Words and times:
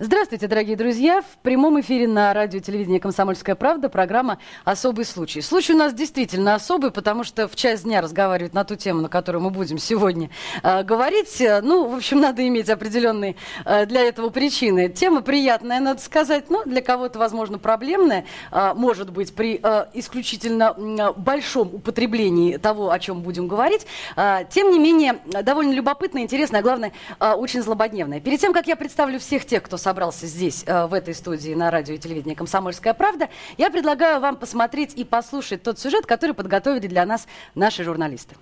Здравствуйте, 0.00 0.46
дорогие 0.46 0.76
друзья. 0.76 1.22
В 1.22 1.38
прямом 1.42 1.80
эфире 1.80 2.06
на 2.06 2.32
радио 2.32 2.60
телевидения 2.60 3.00
«Комсомольская 3.00 3.56
правда» 3.56 3.88
программа 3.88 4.38
«Особый 4.64 5.04
случай». 5.04 5.40
Случай 5.40 5.72
у 5.72 5.76
нас 5.76 5.92
действительно 5.92 6.54
особый, 6.54 6.92
потому 6.92 7.24
что 7.24 7.48
в 7.48 7.56
часть 7.56 7.82
дня 7.82 8.00
разговаривают 8.00 8.54
на 8.54 8.62
ту 8.62 8.76
тему, 8.76 9.00
на 9.00 9.08
которую 9.08 9.42
мы 9.42 9.50
будем 9.50 9.78
сегодня 9.78 10.30
э, 10.62 10.84
говорить. 10.84 11.42
Ну, 11.64 11.88
в 11.88 11.96
общем, 11.96 12.20
надо 12.20 12.46
иметь 12.46 12.70
определенные 12.70 13.34
э, 13.64 13.86
для 13.86 14.02
этого 14.02 14.30
причины. 14.30 14.88
Тема 14.88 15.20
приятная, 15.20 15.80
надо 15.80 16.00
сказать, 16.00 16.48
но 16.48 16.62
для 16.62 16.80
кого-то, 16.80 17.18
возможно, 17.18 17.58
проблемная. 17.58 18.24
Э, 18.52 18.74
может 18.74 19.10
быть, 19.10 19.34
при 19.34 19.58
э, 19.60 19.86
исключительно 19.94 20.76
э, 20.76 21.12
большом 21.16 21.74
употреблении 21.74 22.56
того, 22.56 22.92
о 22.92 23.00
чем 23.00 23.22
будем 23.22 23.48
говорить. 23.48 23.84
Э, 24.14 24.44
тем 24.48 24.70
не 24.70 24.78
менее, 24.78 25.18
довольно 25.42 25.72
любопытная, 25.72 26.22
интересная, 26.22 26.60
а 26.60 26.62
главное, 26.62 26.92
э, 27.18 27.32
очень 27.32 27.62
злободневная. 27.62 28.20
Перед 28.20 28.38
тем, 28.38 28.52
как 28.52 28.68
я 28.68 28.76
представлю 28.76 29.18
всех 29.18 29.44
тех, 29.44 29.60
кто 29.64 29.76
собрался 29.88 30.26
здесь, 30.26 30.64
э, 30.66 30.86
в 30.86 30.92
этой 30.92 31.14
студии 31.14 31.54
на 31.54 31.70
радио 31.70 31.94
и 31.94 31.98
телевидении 31.98 32.34
«Комсомольская 32.34 32.92
правда», 32.92 33.30
я 33.56 33.70
предлагаю 33.70 34.20
вам 34.20 34.36
посмотреть 34.36 34.92
и 34.92 35.02
послушать 35.02 35.62
тот 35.62 35.78
сюжет, 35.78 36.04
который 36.04 36.34
подготовили 36.34 36.88
для 36.88 37.06
нас 37.06 37.26
наши 37.54 37.84
журналисты. 37.84 38.36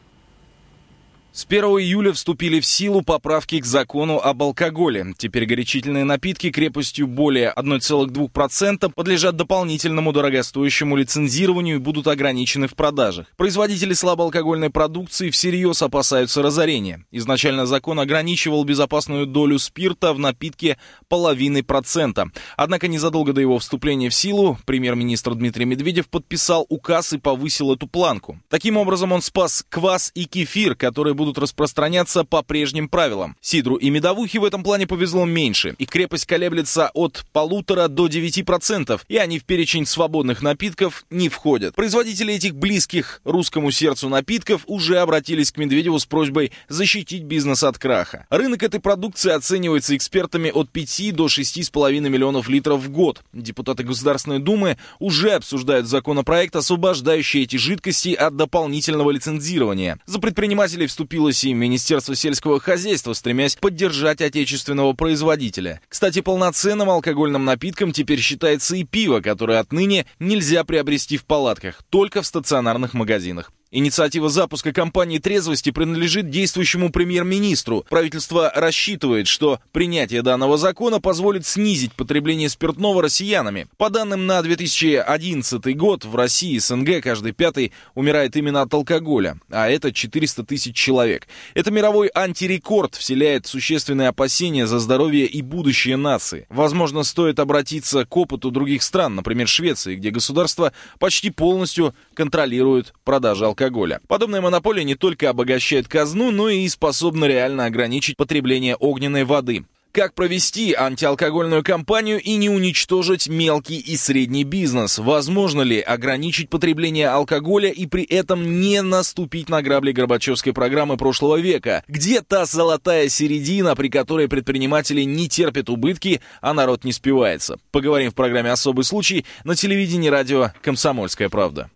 С 1.37 1.45
1 1.45 1.65
июля 1.65 2.15
вступили 2.15 2.61
в 2.61 2.65
силу 2.65 3.03
поправки 3.03 3.61
к 3.61 3.67
закону 3.67 4.19
об 4.19 4.43
алкоголе. 4.43 5.13
Теперь 5.19 5.45
горячительные 5.45 6.05
напитки 6.05 6.51
крепостью 6.51 7.07
более 7.07 7.53
1,2% 7.55 8.91
подлежат 8.95 9.37
дополнительному 9.37 10.15
дорогостоящему 10.15 10.97
лицензированию 10.97 11.77
и 11.77 11.79
будут 11.79 12.07
ограничены 12.07 12.69
в 12.69 12.75
продажах. 12.75 13.27
Производители 13.37 13.93
слабоалкогольной 13.93 14.71
продукции 14.71 15.29
всерьез 15.29 15.83
опасаются 15.83 16.41
разорения. 16.41 17.05
Изначально 17.11 17.67
закон 17.67 18.01
ограничивал 18.01 18.65
безопасную 18.65 19.27
долю 19.27 19.59
спирта 19.59 20.15
в 20.15 20.19
напитке 20.19 20.79
половиной 21.07 21.63
процента. 21.63 22.31
Однако 22.57 22.89
незадолго 22.89 23.35
до 23.35 23.43
его 23.43 23.59
вступления 23.59 24.09
в 24.09 24.15
силу 24.15 24.57
премьер-министр 24.65 25.35
Дмитрий 25.35 25.67
Медведев 25.67 26.09
подписал 26.09 26.65
указ 26.71 27.13
и 27.13 27.19
повысил 27.19 27.75
эту 27.75 27.87
планку. 27.87 28.41
Таким 28.49 28.79
образом 28.79 29.13
он 29.13 29.21
спас 29.21 29.67
квас 29.69 30.11
и 30.15 30.25
кефир, 30.25 30.75
которые 30.75 31.13
будут 31.13 31.26
будут 31.27 31.39
распространяться 31.39 32.23
по 32.23 32.43
прежним 32.43 32.89
правилам. 32.89 33.37
Сидру 33.41 33.75
и 33.75 33.91
медовухе 33.91 34.39
в 34.39 34.45
этом 34.45 34.63
плане 34.63 34.87
повезло 34.87 35.25
меньше. 35.25 35.75
и 35.77 35.85
крепость 35.85 36.25
колеблется 36.25 36.91
от 36.95 37.25
полутора 37.33 37.89
до 37.89 38.07
9%, 38.07 39.01
и 39.09 39.17
они 39.17 39.41
в 39.41 39.45
перечень 39.45 39.87
свободных 39.87 40.41
напитков 40.41 41.05
не 41.11 41.29
входят. 41.29 41.75
Производители 41.75 42.33
этих 42.35 42.55
близких 42.55 43.21
русскому 43.25 43.73
сердцу 43.73 44.09
напитков 44.09 44.63
уже 44.67 44.99
обратились 44.99 45.51
к 45.51 45.57
Медведеву 45.57 45.99
с 45.99 46.07
просьбой 46.07 46.53
защитить 46.69 47.25
бизнес 47.25 47.65
от 47.65 47.77
краха. 47.77 48.27
Рынок 48.31 48.63
этой 48.63 48.79
продукции 48.79 49.33
оценивается 49.33 49.97
экспертами 49.97 50.51
от 50.51 50.71
5 50.71 51.13
до 51.13 51.27
6,5 51.27 52.09
миллионов 52.09 52.49
литров 52.49 52.83
в 52.83 52.91
год. 52.91 53.25
Депутаты 53.33 53.83
Государственной 53.83 54.39
Думы 54.39 54.79
уже 55.01 55.33
обсуждают 55.33 55.89
законопроект, 55.89 56.55
освобождающий 56.55 57.43
эти 57.43 57.57
жидкости 57.57 58.15
от 58.15 58.37
дополнительного 58.37 59.11
лицензирования. 59.11 59.99
За 60.07 60.21
предпринимателей 60.21 60.87
вступил 60.87 61.16
вступилось 61.17 61.45
и 61.45 61.55
Министерство 61.55 62.15
сельского 62.15 62.61
хозяйства, 62.61 63.15
стремясь 63.15 63.57
поддержать 63.57 64.21
отечественного 64.21 64.93
производителя. 64.93 65.81
Кстати, 65.89 66.21
полноценным 66.21 66.91
алкогольным 66.91 67.45
напитком 67.45 67.93
теперь 67.93 68.21
считается 68.21 68.77
и 68.77 68.85
пиво, 68.85 69.21
которое 69.21 69.59
отныне 69.61 70.05
нельзя 70.19 70.63
приобрести 70.65 71.17
в 71.17 71.25
палатках, 71.25 71.83
только 71.89 72.21
в 72.21 72.27
стационарных 72.27 72.93
магазинах. 72.93 73.51
Инициатива 73.77 74.31
запуска 74.31 74.73
кампании 74.73 75.19
трезвости 75.19 75.69
принадлежит 75.69 76.31
действующему 76.31 76.91
премьер-министру. 76.91 77.85
Правительство 77.91 78.51
рассчитывает, 78.55 79.29
что 79.29 79.61
принятие 79.71 80.23
данного 80.23 80.57
закона 80.57 80.99
позволит 80.99 81.45
снизить 81.45 81.93
потребление 81.93 82.49
спиртного 82.49 83.03
россиянами. 83.03 83.67
По 83.77 83.91
данным 83.91 84.25
на 84.25 84.41
2011 84.41 85.77
год 85.77 86.07
в 86.07 86.17
России 86.17 86.57
СНГ 86.57 87.03
каждый 87.03 87.33
пятый 87.33 87.75
умирает 87.95 88.35
именно 88.35 88.63
от 88.63 88.73
алкоголя, 88.73 89.39
а 89.51 89.69
это 89.69 89.93
400 89.93 90.45
тысяч 90.45 90.75
человек. 90.75 91.29
Это 91.53 91.71
мировой 91.71 92.11
антирекорд 92.15 92.95
вселяет 92.95 93.47
существенные 93.47 94.09
опасения 94.09 94.67
за 94.67 94.79
здоровье 94.79 95.27
и 95.27 95.43
будущее 95.43 95.99
нации. 95.99 96.47
Возможно, 96.49 97.03
стоит 97.03 97.39
обратиться 97.39 98.07
к 98.07 98.17
опыту 98.17 98.51
других 98.51 98.83
стран, 98.83 99.17
например, 99.17 99.49
Швеции, 99.49 99.97
где 99.97 100.11
государство 100.11 100.73
почти 100.99 101.29
полностью 101.29 101.95
контролирует 102.15 102.95
продажи 103.05 103.45
алкоголя 103.45 103.66
алкоголя. 103.67 104.01
Подобная 104.07 104.41
монополия 104.41 104.85
не 104.85 104.95
только 104.95 105.31
обогащает 105.31 105.89
казну, 105.89 106.31
но 106.31 106.49
и 106.49 106.69
способна 106.69 107.27
реально 107.27 107.67
ограничить 107.67 108.17
потребление 108.17 108.77
огненной 108.77 109.25
воды. 109.25 109.65
Как 109.93 110.15
провести 110.15 110.75
антиалкогольную 110.75 111.65
кампанию 111.65 112.21
и 112.21 112.37
не 112.37 112.51
уничтожить 112.51 113.29
мелкий 113.29 113.79
и 113.79 113.97
средний 113.97 114.45
бизнес? 114.45 114.99
Возможно 114.99 115.63
ли 115.63 115.81
ограничить 115.81 116.51
потребление 116.51 117.09
алкоголя 117.09 117.71
и 117.71 117.87
при 117.87 118.05
этом 118.05 118.61
не 118.61 118.83
наступить 118.83 119.49
на 119.49 119.63
грабли 119.63 119.93
Горбачевской 119.93 120.53
программы 120.53 120.99
прошлого 120.99 121.41
века? 121.41 121.83
Где 121.89 122.21
та 122.21 122.45
золотая 122.45 123.09
середина, 123.09 123.75
при 123.75 123.89
которой 123.89 124.29
предприниматели 124.29 125.01
не 125.01 125.31
терпят 125.31 125.71
убытки, 125.71 126.21
а 126.43 126.53
народ 126.53 126.85
не 126.85 126.93
спивается? 126.93 127.59
Поговорим 127.73 128.11
в 128.11 128.15
программе 128.15 128.53
«Особый 128.53 128.85
случай» 128.85 129.25
на 129.45 129.57
телевидении 129.57 130.11
радио 130.11 130.51
«Комсомольская 130.63 131.31
правда». 131.31 131.71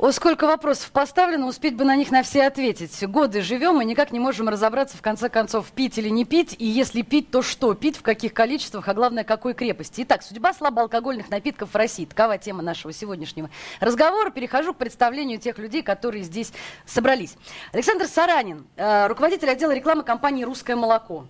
О, 0.00 0.12
сколько 0.12 0.46
вопросов 0.46 0.92
поставлено, 0.92 1.46
успеть 1.46 1.76
бы 1.76 1.84
на 1.84 1.94
них 1.94 2.10
на 2.10 2.22
все 2.22 2.46
ответить. 2.46 3.06
Годы 3.06 3.42
живем 3.42 3.82
и 3.82 3.84
никак 3.84 4.12
не 4.12 4.18
можем 4.18 4.48
разобраться, 4.48 4.96
в 4.96 5.02
конце 5.02 5.28
концов, 5.28 5.70
пить 5.72 5.98
или 5.98 6.08
не 6.08 6.24
пить, 6.24 6.56
и 6.58 6.64
если 6.64 7.02
пить, 7.02 7.30
то 7.30 7.42
что 7.42 7.74
пить, 7.74 7.98
в 7.98 8.02
каких 8.02 8.32
количествах, 8.32 8.88
а 8.88 8.94
главное, 8.94 9.24
какой 9.24 9.52
крепости. 9.52 10.00
Итак, 10.00 10.22
судьба 10.22 10.54
слабоалкогольных 10.54 11.28
напитков 11.28 11.74
в 11.74 11.76
России. 11.76 12.06
Такова 12.06 12.38
тема 12.38 12.62
нашего 12.62 12.94
сегодняшнего 12.94 13.50
разговора. 13.78 14.30
Перехожу 14.30 14.72
к 14.72 14.78
представлению 14.78 15.38
тех 15.38 15.58
людей, 15.58 15.82
которые 15.82 16.24
здесь 16.24 16.50
собрались. 16.86 17.36
Александр 17.70 18.06
Саранин, 18.06 18.66
э, 18.76 19.06
руководитель 19.06 19.50
отдела 19.50 19.72
рекламы 19.72 20.02
компании 20.02 20.44
«Русское 20.44 20.76
молоко». 20.76 21.26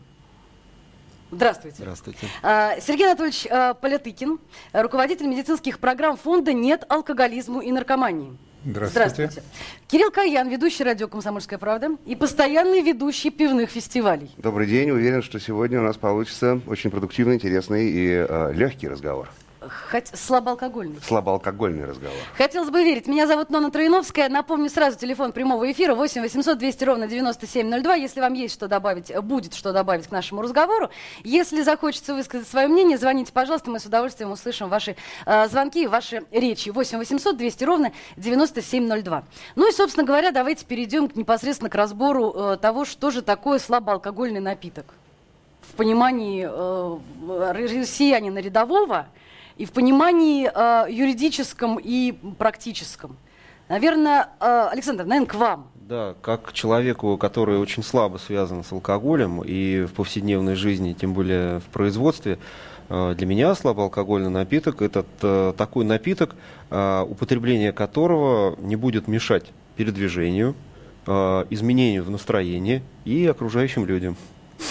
Здравствуйте. 1.32 1.78
Здравствуйте. 1.78 2.28
А, 2.40 2.78
Сергей 2.78 3.06
Анатольевич 3.06 3.46
э, 3.50 3.74
Полятыкин, 3.74 4.38
руководитель 4.72 5.26
медицинских 5.26 5.80
программ 5.80 6.16
фонда 6.16 6.52
«Нет 6.52 6.84
алкоголизму 6.88 7.60
и 7.62 7.72
наркомании». 7.72 8.38
Здравствуйте. 8.64 9.10
Здравствуйте. 9.10 9.42
Кирилл 9.88 10.10
Каян, 10.10 10.48
ведущий 10.48 10.84
радио 10.84 11.08
«Комсомольская 11.08 11.58
правда» 11.58 11.96
и 12.06 12.14
постоянный 12.14 12.82
ведущий 12.82 13.30
пивных 13.30 13.70
фестивалей. 13.70 14.30
Добрый 14.36 14.66
день. 14.66 14.90
Уверен, 14.90 15.22
что 15.22 15.40
сегодня 15.40 15.80
у 15.80 15.82
нас 15.82 15.96
получится 15.96 16.60
очень 16.66 16.90
продуктивный, 16.90 17.36
интересный 17.36 17.90
и 17.90 18.26
э, 18.28 18.52
легкий 18.54 18.88
разговор. 18.88 19.28
Хоть 19.90 20.08
слабоалкогольный. 20.14 21.00
Слабоалкогольный 21.02 21.84
разговор. 21.84 22.16
Хотелось 22.34 22.70
бы 22.70 22.82
верить. 22.82 23.06
Меня 23.06 23.26
зовут 23.26 23.50
Нона 23.50 23.70
Троиновская. 23.70 24.30
Напомню 24.30 24.70
сразу 24.70 24.98
телефон 24.98 25.32
прямого 25.32 25.70
эфира 25.70 25.94
8 25.94 26.22
800 26.22 26.56
200 26.56 26.84
ровно 26.84 27.06
9702. 27.06 27.94
Если 27.96 28.20
вам 28.20 28.32
есть 28.32 28.54
что 28.54 28.68
добавить, 28.68 29.14
будет 29.20 29.52
что 29.54 29.74
добавить 29.74 30.06
к 30.06 30.12
нашему 30.12 30.40
разговору. 30.40 30.88
Если 31.24 31.60
захочется 31.62 32.14
высказать 32.14 32.48
свое 32.48 32.68
мнение, 32.68 32.96
звоните, 32.96 33.32
пожалуйста. 33.32 33.70
Мы 33.70 33.80
с 33.80 33.84
удовольствием 33.84 34.32
услышим 34.32 34.70
ваши 34.70 34.96
э, 35.26 35.48
звонки 35.48 35.84
и 35.84 35.86
ваши 35.86 36.22
речи. 36.30 36.70
8 36.70 36.98
800 36.98 37.36
200 37.36 37.64
ровно 37.64 37.92
9702. 38.16 39.24
Ну 39.56 39.68
и, 39.68 39.72
собственно 39.72 40.06
говоря, 40.06 40.30
давайте 40.30 40.64
перейдем 40.64 41.06
к, 41.06 41.16
непосредственно 41.16 41.68
к 41.68 41.74
разбору 41.74 42.32
э, 42.34 42.56
того, 42.56 42.86
что 42.86 43.10
же 43.10 43.20
такое 43.20 43.58
слабоалкогольный 43.58 44.40
напиток. 44.40 44.86
В 45.60 45.74
понимании 45.74 46.48
э, 46.50 47.52
россиянина 47.52 48.38
рядового– 48.38 49.06
и 49.60 49.66
в 49.66 49.72
понимании 49.72 50.50
э, 50.52 50.90
юридическом 50.90 51.78
и 51.78 52.12
практическом. 52.38 53.18
Наверное, 53.68 54.30
э, 54.40 54.68
Александр, 54.72 55.04
наверное, 55.04 55.28
к 55.28 55.34
вам. 55.34 55.66
Да, 55.74 56.14
как 56.22 56.54
человеку, 56.54 57.18
который 57.18 57.58
очень 57.58 57.82
слабо 57.82 58.16
связан 58.16 58.64
с 58.64 58.72
алкоголем 58.72 59.42
и 59.42 59.84
в 59.84 59.92
повседневной 59.92 60.54
жизни, 60.54 60.94
тем 60.94 61.12
более 61.12 61.60
в 61.60 61.64
производстве, 61.64 62.38
э, 62.88 63.14
для 63.18 63.26
меня 63.26 63.54
слабоалкогольный 63.54 64.30
напиток– 64.30 64.80
это 64.80 65.04
э, 65.20 65.52
такой 65.58 65.84
напиток, 65.84 66.36
э, 66.70 67.04
употребление 67.06 67.72
которого 67.72 68.56
не 68.60 68.76
будет 68.76 69.08
мешать 69.08 69.52
передвижению, 69.76 70.54
изменению 71.06 72.04
в 72.04 72.10
настроении 72.10 72.82
и 73.06 73.26
окружающим 73.26 73.86
людям. 73.86 74.16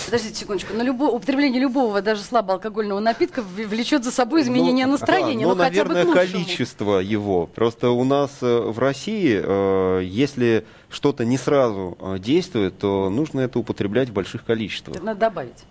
Подождите 0.06 0.36
секундочку. 0.36 0.74
На 0.74 0.84
любо, 0.84 1.06
употребление 1.06 1.62
любого, 1.62 2.02
даже 2.02 2.22
слабоалкогольного 2.22 3.00
напитка 3.00 3.42
влечет 3.42 4.04
за 4.04 4.12
собой 4.12 4.42
изменение 4.42 4.86
ну, 4.86 4.94
настроения. 4.94 5.46
Да, 5.46 5.50
ну, 5.50 5.56
ну, 5.56 5.64
наверное, 5.64 6.06
количество 6.06 7.00
его. 7.00 7.48
Просто 7.48 7.90
у 7.90 8.04
нас 8.04 8.32
э, 8.42 8.60
в 8.60 8.80
России, 8.80 9.42
э, 9.42 10.02
если 10.04 10.66
что-то 10.90 11.26
не 11.26 11.38
сразу 11.38 11.98
э, 12.00 12.20
действует, 12.20 12.78
то 12.78 13.10
нужно 13.10 13.42
это 13.42 13.60
употреблять 13.60 14.10
в 14.10 14.14
больших 14.14 14.46
количествах. 14.46 14.98
Это 14.98 15.06
надо 15.06 15.20
добавить. 15.20 15.64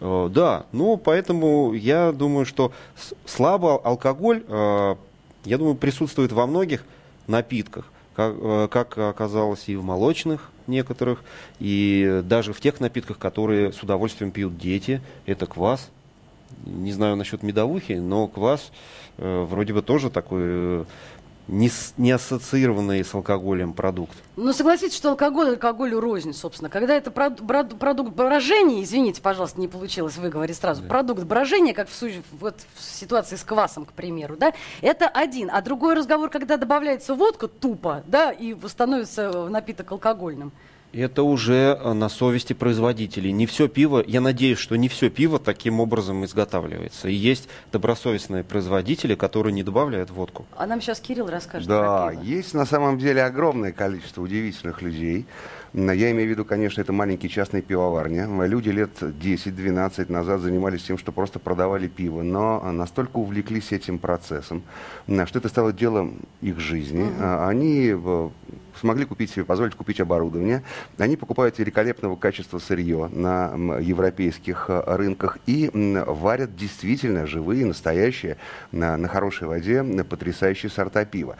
Да, 0.00 0.64
ну 0.72 0.96
поэтому 0.96 1.74
я 1.74 2.12
думаю, 2.12 2.46
что 2.46 2.72
слабо 3.26 3.78
алкоголь 3.78 4.42
я 5.44 5.58
думаю, 5.58 5.74
присутствует 5.74 6.32
во 6.32 6.46
многих 6.46 6.84
напитках, 7.26 7.90
как, 8.14 8.34
э, 8.38 8.68
как 8.70 8.98
оказалось 8.98 9.68
и 9.68 9.76
в 9.76 9.82
молочных 9.82 10.50
некоторых, 10.66 11.22
и 11.58 12.22
даже 12.24 12.52
в 12.52 12.60
тех 12.60 12.80
напитках, 12.80 13.18
которые 13.18 13.72
с 13.72 13.82
удовольствием 13.82 14.30
пьют 14.30 14.56
дети. 14.58 15.00
Это 15.26 15.46
квас. 15.46 15.90
Не 16.64 16.92
знаю 16.92 17.16
насчет 17.16 17.42
медовухи, 17.42 17.92
но 17.92 18.26
квас 18.26 18.72
э, 19.18 19.44
вроде 19.48 19.72
бы 19.72 19.82
тоже 19.82 20.10
такой 20.10 20.42
э, 20.42 20.84
не, 21.50 21.68
с, 21.68 21.94
не 21.96 22.12
ассоциированный 22.12 23.04
с 23.04 23.14
алкоголем 23.14 23.72
продукт. 23.72 24.16
Ну, 24.36 24.52
согласитесь, 24.52 24.96
что 24.96 25.10
алкоголь 25.10 25.50
алкоголю 25.50 26.00
рознь, 26.00 26.32
собственно. 26.32 26.70
Когда 26.70 26.94
это 26.94 27.10
прод, 27.10 27.46
прод, 27.46 27.78
продукт 27.78 28.14
брожения, 28.14 28.82
извините, 28.82 29.20
пожалуйста, 29.20 29.60
не 29.60 29.68
получилось 29.68 30.16
выговорить 30.16 30.56
сразу, 30.56 30.82
да. 30.82 30.88
продукт 30.88 31.24
брожения, 31.24 31.74
как 31.74 31.88
в, 31.88 32.02
вот, 32.32 32.56
в 32.74 32.82
ситуации 32.82 33.36
с 33.36 33.44
квасом, 33.44 33.84
к 33.84 33.92
примеру, 33.92 34.36
да, 34.36 34.52
это 34.80 35.08
один. 35.08 35.50
А 35.52 35.60
другой 35.60 35.94
разговор, 35.94 36.30
когда 36.30 36.56
добавляется 36.56 37.14
водка 37.14 37.48
тупо, 37.48 38.02
да, 38.06 38.30
и 38.30 38.56
становится 38.68 39.48
напиток 39.48 39.90
алкогольным. 39.92 40.52
Это 40.92 41.22
уже 41.22 41.78
э, 41.80 41.92
на 41.92 42.08
совести 42.08 42.52
производителей. 42.52 43.30
Не 43.30 43.46
все 43.46 43.68
пиво, 43.68 44.02
я 44.06 44.20
надеюсь, 44.20 44.58
что 44.58 44.76
не 44.76 44.88
все 44.88 45.08
пиво 45.08 45.38
таким 45.38 45.78
образом 45.78 46.24
изготавливается. 46.24 47.08
И 47.08 47.14
есть 47.14 47.48
добросовестные 47.70 48.42
производители, 48.42 49.14
которые 49.14 49.52
не 49.52 49.62
добавляют 49.62 50.10
водку. 50.10 50.46
А 50.56 50.66
нам 50.66 50.80
сейчас 50.80 51.00
Кирилл 51.00 51.28
расскажет. 51.28 51.68
Да, 51.68 52.10
есть 52.22 52.54
на 52.54 52.66
самом 52.66 52.98
деле 52.98 53.22
огромное 53.22 53.72
количество 53.72 54.22
удивительных 54.22 54.82
людей. 54.82 55.26
Я 55.72 56.10
имею 56.10 56.26
в 56.26 56.30
виду, 56.30 56.44
конечно, 56.44 56.80
это 56.80 56.92
маленькие 56.92 57.30
частные 57.30 57.62
пивоварни. 57.62 58.26
Люди 58.46 58.70
лет 58.70 58.90
10-12 59.00 60.10
назад 60.10 60.40
занимались 60.40 60.82
тем, 60.82 60.98
что 60.98 61.12
просто 61.12 61.38
продавали 61.38 61.86
пиво, 61.86 62.22
но 62.22 62.60
настолько 62.72 63.18
увлеклись 63.18 63.70
этим 63.70 63.98
процессом, 64.00 64.64
что 65.06 65.38
это 65.38 65.48
стало 65.48 65.72
делом 65.72 66.16
их 66.40 66.58
жизни. 66.58 67.04
Угу. 67.04 67.44
Они 67.46 67.94
смогли 68.80 69.04
купить 69.04 69.30
себе, 69.30 69.44
позволить 69.44 69.74
купить 69.74 70.00
оборудование. 70.00 70.62
Они 70.98 71.16
покупают 71.16 71.58
великолепного 71.58 72.16
качества 72.16 72.58
сырье 72.58 73.08
на 73.12 73.54
европейских 73.78 74.66
э, 74.68 74.82
рынках 74.86 75.38
и 75.46 75.70
варят 75.72 76.56
действительно 76.56 77.26
живые, 77.26 77.66
настоящие, 77.66 78.38
на, 78.72 78.96
на 78.96 79.08
хорошей 79.08 79.46
воде 79.46 79.84
потрясающие 80.04 80.70
сорта 80.70 81.04
пива. 81.04 81.36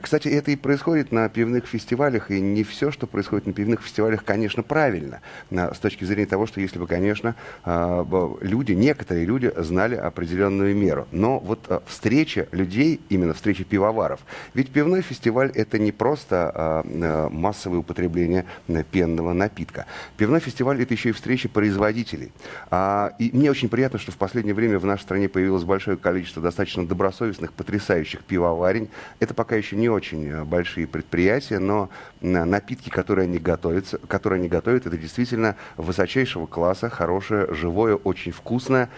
Кстати, 0.00 0.28
это 0.28 0.50
и 0.50 0.56
происходит 0.56 1.12
на 1.12 1.28
пивных 1.28 1.66
фестивалях, 1.66 2.30
и 2.30 2.40
не 2.40 2.62
все, 2.62 2.90
что 2.90 3.06
происходит 3.06 3.46
на 3.46 3.52
пивных 3.52 3.82
фестивалях, 3.82 4.24
конечно, 4.24 4.62
правильно, 4.62 5.20
с 5.50 5.78
точки 5.78 6.04
зрения 6.04 6.26
того, 6.26 6.46
что 6.46 6.60
если 6.60 6.78
бы, 6.78 6.86
конечно, 6.86 7.34
э, 7.64 8.34
люди, 8.40 8.72
некоторые 8.72 9.26
люди 9.26 9.52
знали 9.56 9.96
определенную 9.96 10.74
меру. 10.76 11.06
Но 11.10 11.38
вот 11.38 11.66
э, 11.68 11.80
встреча 11.86 12.46
людей, 12.52 13.00
именно 13.08 13.34
встреча 13.34 13.64
пивоваров, 13.64 14.20
ведь 14.54 14.70
пивной 14.70 15.02
фестиваль 15.02 15.50
это 15.54 15.78
не 15.78 15.92
просто 15.92 16.83
массовое 16.84 17.78
употребление 17.78 18.46
э, 18.68 18.82
пенного 18.82 19.32
напитка. 19.32 19.86
Пивной 20.16 20.40
фестиваль– 20.40 20.80
это 20.82 20.94
еще 20.94 21.10
и 21.10 21.12
встреча 21.12 21.48
производителей. 21.48 22.32
А, 22.70 23.12
и 23.18 23.30
мне 23.32 23.50
очень 23.50 23.68
приятно, 23.68 23.98
что 23.98 24.12
в 24.12 24.16
последнее 24.16 24.54
время 24.54 24.78
в 24.78 24.86
нашей 24.86 25.02
стране 25.02 25.28
появилось 25.28 25.64
большое 25.64 25.96
количество 25.96 26.42
достаточно 26.42 26.86
добросовестных, 26.86 27.52
потрясающих 27.52 28.24
пивоварень. 28.24 28.88
Это 29.20 29.34
пока 29.34 29.56
еще 29.56 29.76
не 29.76 29.88
очень 29.88 30.28
э, 30.28 30.44
большие 30.44 30.86
предприятия, 30.86 31.58
но 31.58 31.88
напитки, 32.20 32.88
которые 32.88 33.24
они 33.24 33.38
готовят, 33.38 33.94
которые 34.08 34.38
они 34.38 34.48
готовят, 34.48 34.86
это 34.86 34.96
действительно 34.96 35.56
высочайшего 35.76 36.46
класса, 36.46 36.88
хорошее, 36.88 37.52
живое, 37.54 37.96
очень 37.96 38.32
вкусное, 38.32 38.88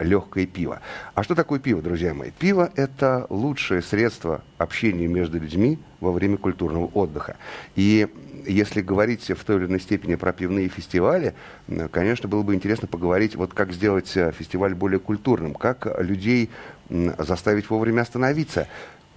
легкое 0.00 0.46
пиво. 0.46 0.80
А 1.14 1.22
что 1.22 1.34
такое 1.34 1.60
пиво, 1.60 1.82
друзья 1.82 2.14
мои? 2.14 2.30
Пиво– 2.30 2.70
это 2.74 3.26
лучшее 3.30 3.82
средство 3.82 4.42
общения 4.58 5.06
между 5.06 5.38
людьми, 5.38 5.78
во 6.00 6.12
время 6.12 6.36
культурного 6.36 6.86
отдыха. 6.86 7.36
И 7.76 8.08
если 8.46 8.80
говорить 8.80 9.30
в 9.30 9.44
той 9.44 9.56
или 9.56 9.66
иной 9.66 9.80
степени 9.80 10.14
про 10.14 10.32
пивные 10.32 10.68
фестивали, 10.68 11.34
конечно, 11.90 12.28
было 12.28 12.42
бы 12.42 12.54
интересно 12.54 12.88
поговорить, 12.88 13.36
вот 13.36 13.52
как 13.52 13.72
сделать 13.72 14.16
э, 14.16 14.32
фестиваль 14.32 14.74
более 14.74 15.00
культурным, 15.00 15.54
как 15.54 15.86
людей 16.00 16.50
заставить 16.88 17.68
вовремя 17.68 18.02
остановиться. 18.02 18.66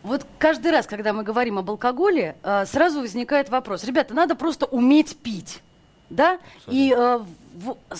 Вот 0.03 0.25
каждый 0.39 0.71
раз, 0.71 0.87
когда 0.87 1.13
мы 1.13 1.23
говорим 1.23 1.59
об 1.59 1.69
алкоголе, 1.69 2.35
э, 2.43 2.65
сразу 2.65 3.01
возникает 3.01 3.49
вопрос. 3.49 3.83
Ребята, 3.83 4.13
надо 4.13 4.35
просто 4.35 4.65
уметь 4.65 5.15
пить. 5.17 5.61
Да? 6.09 6.39
Абсолютно. 6.57 6.71
И 6.71 6.95
э, 6.97 7.19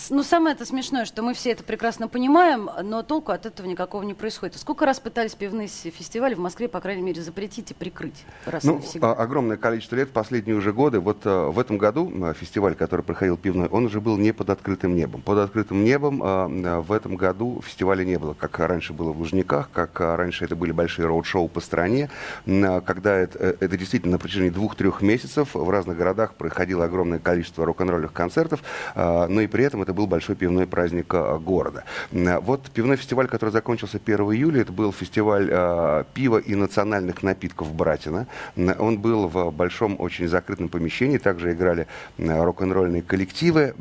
ну, 0.09 0.23
самое 0.23 0.55
это 0.55 0.65
смешное, 0.65 1.05
что 1.05 1.21
мы 1.21 1.33
все 1.33 1.51
это 1.51 1.63
прекрасно 1.63 2.07
понимаем, 2.07 2.69
но 2.83 3.03
толку 3.03 3.31
от 3.31 3.45
этого 3.45 3.67
никакого 3.67 4.03
не 4.03 4.13
происходит. 4.13 4.57
Сколько 4.57 4.85
раз 4.85 4.99
пытались 4.99 5.35
пивные 5.35 5.67
фестивали 5.67 6.33
в 6.33 6.39
Москве, 6.39 6.67
по 6.67 6.79
крайней 6.79 7.01
мере, 7.01 7.21
запретить 7.21 7.71
и 7.71 7.73
прикрыть? 7.73 8.25
Раз 8.45 8.63
ну, 8.63 8.81
а, 9.01 9.13
огромное 9.13 9.57
количество 9.57 9.95
лет, 9.95 10.11
последние 10.11 10.55
уже 10.55 10.73
годы. 10.73 10.99
Вот 10.99 11.19
а, 11.25 11.49
в 11.49 11.59
этом 11.59 11.77
году 11.77 12.11
а, 12.23 12.33
фестиваль, 12.33 12.75
который 12.75 13.01
проходил 13.01 13.37
пивной, 13.37 13.67
он 13.67 13.85
уже 13.85 14.01
был 14.01 14.17
не 14.17 14.31
под 14.31 14.49
открытым 14.49 14.95
небом. 14.95 15.21
Под 15.21 15.39
открытым 15.39 15.83
небом 15.83 16.19
в 16.19 16.91
этом 16.91 17.15
году 17.15 17.61
фестиваля 17.65 18.03
не 18.03 18.17
было, 18.17 18.33
как 18.33 18.59
раньше 18.59 18.93
было 18.93 19.11
в 19.11 19.19
Лужниках, 19.19 19.69
как 19.71 19.99
раньше 19.99 20.45
это 20.45 20.55
были 20.55 20.71
большие 20.71 21.05
роуд-шоу 21.05 21.47
по 21.47 21.59
стране, 21.59 22.09
когда 22.45 23.17
это, 23.17 23.37
э, 23.39 23.55
это 23.59 23.77
действительно 23.77 24.13
на 24.13 24.19
протяжении 24.19 24.49
двух-трех 24.49 25.01
месяцев 25.01 25.49
в 25.53 25.69
разных 25.69 25.97
городах 25.97 26.35
проходило 26.35 26.85
огромное 26.85 27.19
количество 27.19 27.65
рок-н-ролльных 27.65 28.13
концертов, 28.13 28.61
а, 28.95 29.27
но 29.41 29.45
и 29.45 29.47
при 29.47 29.63
этом 29.63 29.81
это 29.81 29.93
был 29.93 30.05
большой 30.05 30.35
пивной 30.35 30.67
праздник 30.67 31.13
а, 31.15 31.39
города. 31.39 31.83
Вот 32.11 32.69
пивной 32.69 32.95
фестиваль, 32.95 33.27
который 33.27 33.49
закончился 33.49 33.97
1 33.97 34.19
июля, 34.33 34.61
это 34.61 34.71
был 34.71 34.93
фестиваль 34.93 35.49
а, 35.51 36.05
пива 36.13 36.37
и 36.37 36.53
национальных 36.53 37.23
напитков 37.23 37.73
Братина. 37.73 38.27
Он 38.55 38.99
был 38.99 39.27
в 39.27 39.51
большом, 39.51 39.95
очень 39.99 40.27
закрытом 40.27 40.69
помещении, 40.69 41.17
также 41.17 41.53
играли 41.53 41.87
рок-н-ролльные 42.19 43.01
коллективы, 43.01 43.73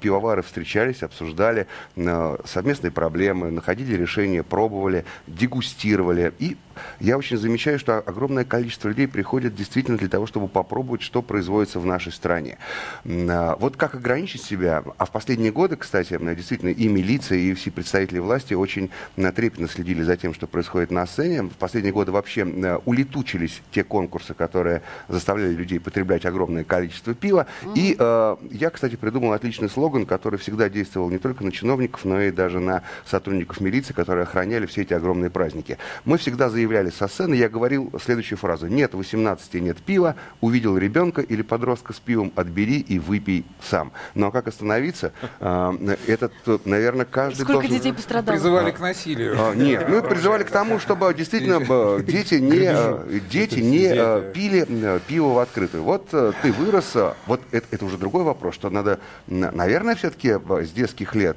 пивовары 0.00 0.42
встречались, 0.42 1.02
обсуждали 1.04 1.66
совместные 2.44 2.90
проблемы, 2.90 3.50
находили 3.50 3.94
решения, 3.94 4.42
пробовали, 4.42 5.04
дегустировали 5.28 6.32
и 6.40 6.56
я 7.00 7.18
очень 7.18 7.36
замечаю, 7.36 7.78
что 7.78 7.98
огромное 7.98 8.44
количество 8.44 8.88
людей 8.88 9.08
приходят 9.08 9.54
действительно 9.54 9.98
для 9.98 10.08
того, 10.08 10.26
чтобы 10.26 10.48
попробовать, 10.48 11.02
что 11.02 11.22
производится 11.22 11.80
в 11.80 11.86
нашей 11.86 12.12
стране. 12.12 12.58
А, 13.04 13.56
вот 13.58 13.76
как 13.76 13.94
ограничить 13.94 14.42
себя, 14.42 14.82
а 14.98 15.04
в 15.04 15.10
последние 15.10 15.52
годы, 15.52 15.76
кстати, 15.76 16.18
действительно 16.34 16.70
и 16.70 16.88
милиция, 16.88 17.38
и 17.38 17.54
все 17.54 17.70
представители 17.70 18.18
власти 18.18 18.54
очень 18.54 18.90
трепетно 19.16 19.68
следили 19.68 20.02
за 20.02 20.16
тем, 20.16 20.34
что 20.34 20.46
происходит 20.46 20.90
на 20.90 21.06
сцене. 21.06 21.42
В 21.42 21.56
последние 21.56 21.92
годы 21.92 22.12
вообще 22.12 22.44
улетучились 22.84 23.62
те 23.70 23.84
конкурсы, 23.84 24.34
которые 24.34 24.82
заставляли 25.08 25.54
людей 25.54 25.80
потреблять 25.80 26.24
огромное 26.26 26.64
количество 26.64 27.14
пива. 27.14 27.46
Mm-hmm. 27.62 27.72
И 27.76 27.96
э, 27.98 28.36
я, 28.50 28.70
кстати, 28.70 28.96
придумал 28.96 29.32
отличный 29.32 29.68
слоган, 29.68 30.06
который 30.06 30.38
всегда 30.38 30.68
действовал 30.68 31.10
не 31.10 31.18
только 31.18 31.44
на 31.44 31.52
чиновников, 31.52 32.04
но 32.04 32.20
и 32.20 32.30
даже 32.30 32.60
на 32.60 32.82
сотрудников 33.06 33.60
милиции, 33.60 33.92
которые 33.92 34.24
охраняли 34.24 34.66
все 34.66 34.82
эти 34.82 34.94
огромные 34.94 35.30
праздники. 35.30 35.78
Мы 36.04 36.18
всегда 36.18 36.48
заявляли 36.48 36.63
заявляли 36.64 36.88
со 36.88 37.08
сцены, 37.08 37.34
я 37.34 37.50
говорил 37.50 37.92
следующую 38.02 38.38
фразу. 38.38 38.68
Нет 38.68 38.94
18, 38.94 39.54
нет 39.54 39.76
пива, 39.82 40.16
увидел 40.40 40.78
ребенка 40.78 41.20
или 41.20 41.42
подростка 41.42 41.92
с 41.92 42.00
пивом, 42.00 42.32
отбери 42.36 42.78
и 42.78 42.98
выпей 42.98 43.44
сам. 43.62 43.92
Ну 44.14 44.28
а 44.28 44.30
как 44.30 44.48
остановиться? 44.48 45.12
А, 45.40 45.74
этот, 46.06 46.32
наверное, 46.64 47.04
каждый 47.04 47.42
Сколько 47.42 47.52
должен... 47.52 47.76
детей 47.76 47.92
пострадало? 47.92 48.36
Призывали 48.36 48.70
к 48.70 48.80
насилию. 48.80 49.36
А, 49.38 49.54
нет, 49.54 49.86
ну 49.90 50.02
призывали 50.02 50.42
к 50.44 50.50
тому, 50.50 50.78
чтобы 50.78 51.12
действительно 51.12 52.00
дети 52.02 52.36
не, 52.36 52.66
а, 52.66 53.06
дети 53.30 53.58
не 53.58 54.32
пили 54.32 54.66
пиво 55.06 55.34
в 55.34 55.38
открытую. 55.40 55.82
Вот 55.82 56.08
ты 56.08 56.52
вырос, 56.52 56.96
вот 57.26 57.42
это, 57.52 57.66
это 57.70 57.84
уже 57.84 57.98
другой 57.98 58.24
вопрос, 58.24 58.54
что 58.54 58.70
надо, 58.70 59.00
наверное, 59.26 59.96
все-таки 59.96 60.32
с 60.32 60.70
детских 60.70 61.14
лет 61.14 61.36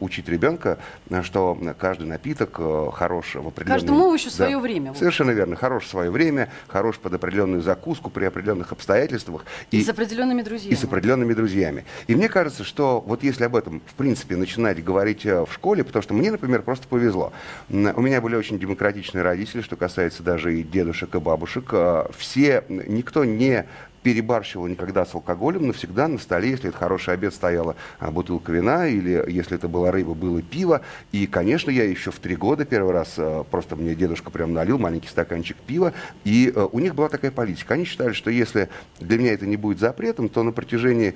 учить 0.00 0.28
ребенка, 0.30 0.78
что 1.22 1.58
каждый 1.78 2.06
напиток 2.06 2.58
хорош 2.94 3.34
в 3.34 3.48
определенном... 3.48 3.78
Каждому 3.78 4.06
овощу 4.06 4.30
да. 4.30 4.36
свое 4.36 4.61
время. 4.62 4.94
Совершенно 4.94 5.32
верно. 5.32 5.56
Хорош 5.56 5.84
в 5.84 5.88
свое 5.88 6.10
время, 6.10 6.48
хорош 6.68 6.98
под 6.98 7.12
определенную 7.14 7.60
закуску, 7.60 8.08
при 8.08 8.24
определенных 8.24 8.72
обстоятельствах. 8.72 9.44
И, 9.70 9.80
и 9.80 9.84
с 9.84 9.88
определенными 9.88 10.42
друзьями. 10.42 10.72
И 10.72 10.76
с 10.76 10.84
определенными 10.84 11.34
друзьями. 11.34 11.84
И 12.06 12.14
мне 12.14 12.28
кажется, 12.28 12.64
что 12.64 13.00
вот 13.00 13.22
если 13.22 13.44
об 13.44 13.56
этом, 13.56 13.82
в 13.86 13.94
принципе, 13.94 14.36
начинать 14.36 14.82
говорить 14.82 15.26
э, 15.26 15.44
в 15.44 15.52
школе, 15.52 15.84
потому 15.84 16.02
что 16.02 16.14
мне, 16.14 16.30
например, 16.30 16.62
просто 16.62 16.88
повезло. 16.88 17.32
У 17.68 17.76
меня 17.76 18.20
были 18.20 18.36
очень 18.36 18.58
демократичные 18.58 19.22
родители, 19.22 19.60
что 19.60 19.76
касается 19.76 20.22
даже 20.22 20.58
и 20.58 20.62
дедушек, 20.62 21.14
и 21.14 21.18
бабушек. 21.18 21.68
Э, 21.72 22.06
все, 22.16 22.64
никто 22.68 23.24
не 23.24 23.66
перебарщивал 24.02 24.66
никогда 24.66 25.04
с 25.04 25.14
алкоголем, 25.14 25.66
но 25.66 25.72
всегда 25.72 26.08
на 26.08 26.18
столе, 26.18 26.50
если 26.50 26.68
это 26.68 26.78
хороший 26.78 27.14
обед, 27.14 27.34
стояла 27.34 27.76
а, 27.98 28.10
бутылка 28.10 28.52
вина, 28.52 28.86
или 28.86 29.24
если 29.28 29.56
это 29.56 29.68
была 29.68 29.90
рыба, 29.90 30.14
было 30.14 30.42
пиво. 30.42 30.82
И, 31.12 31.26
конечно, 31.26 31.70
я 31.70 31.84
еще 31.84 32.10
в 32.10 32.18
три 32.18 32.36
года 32.36 32.64
первый 32.64 32.92
раз, 32.92 33.14
а, 33.16 33.44
просто 33.44 33.76
мне 33.76 33.94
дедушка 33.94 34.30
прям 34.30 34.52
налил 34.52 34.78
маленький 34.78 35.08
стаканчик 35.08 35.56
пива, 35.56 35.92
и 36.24 36.52
а, 36.54 36.66
у 36.66 36.78
них 36.78 36.94
была 36.94 37.08
такая 37.08 37.30
политика. 37.30 37.74
Они 37.74 37.84
считали, 37.84 38.12
что 38.12 38.30
если 38.30 38.68
для 38.98 39.18
меня 39.18 39.32
это 39.32 39.46
не 39.46 39.56
будет 39.56 39.78
запретом, 39.78 40.28
то 40.28 40.42
на 40.42 40.52
протяжении 40.52 41.14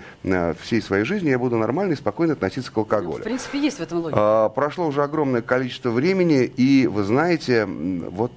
всей 0.60 0.80
своей 0.80 1.04
жизни 1.04 1.30
я 1.30 1.38
буду 1.38 1.56
нормально 1.56 1.92
и 1.92 1.96
спокойно 1.96 2.34
относиться 2.34 2.72
к 2.72 2.76
алкоголю. 2.76 3.20
В 3.20 3.24
принципе, 3.24 3.58
есть 3.58 3.78
в 3.78 3.82
этом 3.82 3.98
логика. 3.98 4.50
Прошло 4.54 4.86
уже 4.86 5.02
огромное 5.02 5.42
количество 5.42 5.90
времени, 5.90 6.44
и 6.44 6.86
вы 6.86 7.02
знаете, 7.04 7.66
вот 7.66 8.32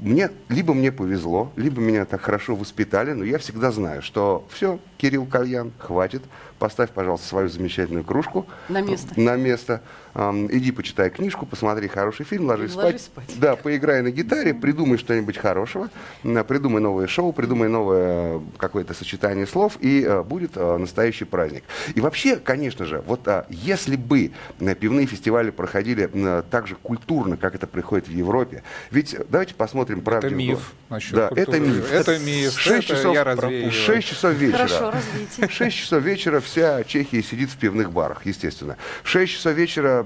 мне, 0.00 0.30
либо 0.48 0.74
мне 0.74 0.92
повезло, 0.92 1.52
либо 1.56 1.80
меня 1.80 2.04
так 2.04 2.20
хорошо 2.20 2.54
воспитали, 2.54 3.12
но 3.12 3.24
я 3.24 3.38
всегда 3.38 3.70
знаю, 3.70 4.02
что 4.02 4.46
все, 4.50 4.78
Кирилл 4.98 5.26
Кальян, 5.26 5.72
хватит, 5.78 6.22
поставь, 6.58 6.90
пожалуйста, 6.90 7.26
свою 7.26 7.48
замечательную 7.48 8.04
кружку 8.04 8.46
на 8.68 8.80
место. 8.80 9.18
На 9.18 9.36
место. 9.36 9.82
Иди 10.16 10.72
почитай 10.72 11.10
книжку, 11.10 11.44
посмотри 11.44 11.88
хороший 11.88 12.24
фильм, 12.24 12.46
ложись, 12.46 12.74
ложись 12.74 13.02
спать. 13.02 13.26
спать. 13.26 13.38
Да, 13.38 13.54
поиграй 13.54 14.00
на 14.00 14.10
гитаре, 14.10 14.54
придумай 14.54 14.96
что-нибудь 14.96 15.36
хорошего, 15.36 15.90
придумай 16.22 16.80
новое 16.80 17.06
шоу, 17.06 17.34
придумай 17.34 17.68
новое 17.68 18.40
какое-то 18.56 18.94
сочетание 18.94 19.46
слов, 19.46 19.76
и 19.80 20.02
э, 20.02 20.22
будет 20.22 20.52
э, 20.56 20.76
настоящий 20.78 21.26
праздник. 21.26 21.64
И 21.94 22.00
вообще, 22.00 22.36
конечно 22.36 22.86
же, 22.86 23.02
вот 23.06 23.28
э, 23.28 23.44
если 23.50 23.96
бы 23.96 24.32
э, 24.58 24.74
пивные 24.74 25.06
фестивали 25.06 25.50
проходили 25.50 26.08
э, 26.10 26.42
так 26.50 26.66
же 26.66 26.76
культурно, 26.76 27.36
как 27.36 27.54
это 27.54 27.66
происходит 27.66 28.08
в 28.08 28.12
Европе, 28.12 28.62
ведь 28.90 29.14
давайте 29.28 29.54
посмотрим 29.54 30.00
правду. 30.00 30.28
Это 30.28 30.34
миф. 30.36 30.72
Да, 30.88 31.28
культуры. 31.28 31.40
это 31.42 31.60
миф. 31.60 31.92
Это 31.92 32.18
миф. 32.18 32.58
6 32.58 32.84
это 32.84 32.96
часов, 32.96 33.14
я 33.14 33.24
развею. 33.24 33.70
6 33.70 34.08
часов 34.08 34.34
вечера. 34.34 34.66
Хорошо, 34.66 34.90
развейте. 34.92 35.52
6 35.54 35.76
часов 35.76 36.02
вечера 36.02 36.40
вся 36.40 36.84
Чехия 36.84 37.22
сидит 37.22 37.50
в 37.50 37.56
пивных 37.58 37.92
барах, 37.92 38.24
естественно. 38.24 38.76
В 39.02 39.08
6 39.08 39.32
часов 39.32 39.54
вечера 39.54 40.05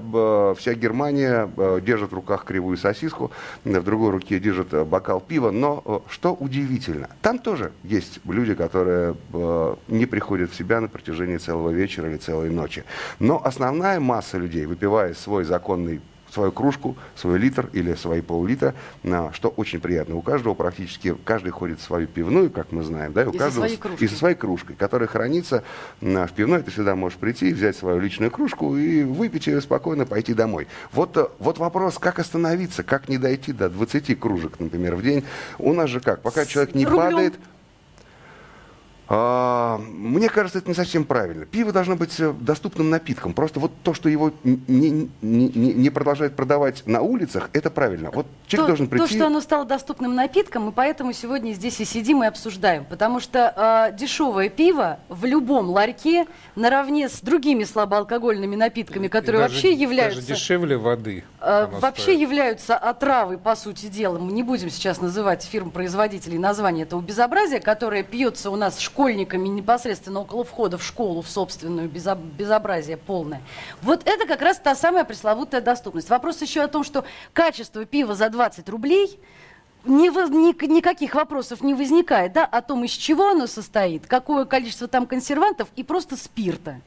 вся 0.57 0.73
Германия 0.73 1.49
э, 1.57 1.79
держит 1.81 2.11
в 2.11 2.15
руках 2.15 2.45
кривую 2.45 2.77
сосиску, 2.77 3.31
э, 3.63 3.79
в 3.79 3.83
другой 3.83 4.11
руке 4.11 4.39
держит 4.39 4.73
э, 4.73 4.83
бокал 4.83 5.21
пива. 5.21 5.51
Но 5.51 5.83
э, 5.85 5.99
что 6.09 6.33
удивительно, 6.33 7.09
там 7.21 7.39
тоже 7.39 7.71
есть 7.83 8.19
люди, 8.25 8.53
которые 8.53 9.15
э, 9.33 9.75
не 9.87 10.05
приходят 10.05 10.51
в 10.51 10.55
себя 10.55 10.81
на 10.81 10.87
протяжении 10.87 11.37
целого 11.37 11.69
вечера 11.69 12.09
или 12.09 12.17
целой 12.17 12.49
ночи. 12.49 12.83
Но 13.19 13.41
основная 13.43 13.99
масса 13.99 14.37
людей, 14.37 14.65
выпивая 14.65 15.13
свой 15.13 15.43
законный 15.43 16.01
свою 16.31 16.51
кружку, 16.51 16.95
свой 17.15 17.37
литр 17.39 17.69
или 17.73 17.93
свои 17.95 18.21
пол-литра, 18.21 18.73
что 19.33 19.49
очень 19.49 19.79
приятно. 19.79 20.15
У 20.15 20.21
каждого 20.21 20.53
практически, 20.53 21.15
каждый 21.25 21.51
ходит 21.51 21.79
в 21.79 21.83
свою 21.83 22.07
пивную, 22.07 22.49
как 22.49 22.71
мы 22.71 22.83
знаем, 22.83 23.13
да, 23.13 23.23
и 23.23 23.25
у 23.25 23.31
И 23.31 23.33
со 23.33 23.39
каждого 23.39 23.65
своей 23.65 23.77
кружкой. 23.77 24.05
и 24.05 24.09
со 24.09 24.15
своей 24.15 24.35
кружкой, 24.35 24.75
которая 24.75 25.07
хранится 25.07 25.63
а, 26.01 26.27
в 26.27 26.31
пивной. 26.31 26.63
Ты 26.63 26.71
всегда 26.71 26.95
можешь 26.95 27.17
прийти, 27.17 27.53
взять 27.53 27.75
свою 27.75 27.99
личную 27.99 28.31
кружку 28.31 28.75
и 28.77 29.03
выпить 29.03 29.47
ее 29.47 29.61
спокойно, 29.61 30.05
пойти 30.05 30.33
домой. 30.33 30.67
Вот, 30.91 31.17
э, 31.17 31.27
вот 31.39 31.57
вопрос, 31.57 31.97
как 31.97 32.19
остановиться, 32.19 32.83
как 32.83 33.09
не 33.09 33.17
дойти 33.17 33.51
до 33.53 33.69
20 33.69 34.15
кружек, 34.19 34.59
например, 34.59 34.95
в 34.95 35.01
день. 35.03 35.23
У 35.57 35.73
нас 35.73 35.89
же 35.89 35.99
как, 35.99 36.21
пока 36.21 36.45
человек 36.45 36.75
не 36.75 36.85
рублем. 36.85 37.01
падает, 37.11 37.33
мне 39.11 40.29
кажется, 40.29 40.59
это 40.59 40.69
не 40.69 40.73
совсем 40.73 41.03
правильно. 41.05 41.45
Пиво 41.45 41.71
должно 41.71 41.95
быть 41.95 42.19
э, 42.19 42.33
доступным 42.39 42.89
напитком. 42.89 43.33
Просто 43.33 43.59
вот 43.59 43.71
то, 43.83 43.93
что 43.93 44.09
его 44.09 44.31
не, 44.43 45.09
не, 45.21 45.49
не- 45.51 45.89
продолжают 45.89 46.35
продавать 46.35 46.83
на 46.85 47.01
улицах, 47.01 47.49
это 47.53 47.69
правильно. 47.69 48.09
Вот 48.11 48.25
человек 48.47 48.65
то, 48.65 48.67
должен 48.67 48.87
то, 48.87 48.91
прийти. 48.91 49.15
что 49.15 49.27
оно 49.27 49.41
стало 49.41 49.65
доступным 49.65 50.15
напитком, 50.15 50.63
мы 50.63 50.71
поэтому 50.71 51.11
сегодня 51.13 51.51
здесь 51.53 51.79
и 51.81 51.85
сидим 51.85 52.23
и 52.23 52.27
обсуждаем. 52.27 52.85
Потому 52.85 53.19
что 53.19 53.89
э, 53.91 53.97
дешевое 53.97 54.49
пиво 54.49 54.99
в 55.09 55.25
любом 55.25 55.69
ларьке 55.69 56.25
наравне 56.55 57.09
с 57.09 57.19
другими 57.21 57.63
слабоалкогольными 57.65 58.55
напитками, 58.55 59.07
которые 59.07 59.41
И 59.41 59.43
даже- 59.43 59.53
вообще 59.55 59.73
являются... 59.73 60.21
Даже 60.21 60.33
дешевле 60.33 60.77
воды. 60.77 61.23
Э, 61.41 61.67
вообще 61.69 62.03
стоит. 62.03 62.19
являются 62.19 62.77
отравой, 62.77 63.37
по 63.37 63.55
сути 63.55 63.87
дела. 63.87 64.19
Мы 64.19 64.31
не 64.31 64.43
будем 64.43 64.69
сейчас 64.69 65.01
называть 65.01 65.43
фирм-производителей 65.43 66.37
название 66.37 66.83
этого 66.83 67.01
безобразия, 67.01 67.59
которое 67.59 68.03
пьется 68.03 68.49
у 68.51 68.55
нас 68.55 68.77
школьниками 69.01 69.47
непосредственно 69.47 70.19
около 70.19 70.43
входа 70.43 70.77
в 70.77 70.83
школу, 70.83 71.21
в 71.23 71.29
собственную 71.29 71.89
безо- 71.89 72.15
безобразие 72.15 72.97
полное. 72.97 73.41
Вот 73.81 74.01
это 74.05 74.27
как 74.27 74.41
раз 74.43 74.59
та 74.59 74.75
самая 74.75 75.05
пресловутая 75.05 75.59
доступность. 75.61 76.09
Вопрос 76.09 76.39
еще 76.41 76.61
о 76.61 76.67
том, 76.67 76.83
что 76.83 77.03
качество 77.33 77.83
пива 77.85 78.13
за 78.13 78.29
20 78.29 78.69
рублей 78.69 79.19
воз- 79.83 80.29
ни- 80.29 80.67
никаких 80.67 81.15
вопросов 81.15 81.61
не 81.63 81.73
возникает, 81.73 82.33
да, 82.33 82.45
о 82.45 82.61
том, 82.61 82.83
из 82.83 82.91
чего 82.91 83.29
оно 83.29 83.47
состоит, 83.47 84.05
какое 84.05 84.45
количество 84.45 84.87
там 84.87 85.07
консервантов 85.07 85.67
и 85.75 85.83
просто 85.83 86.15
спирта. 86.15 86.79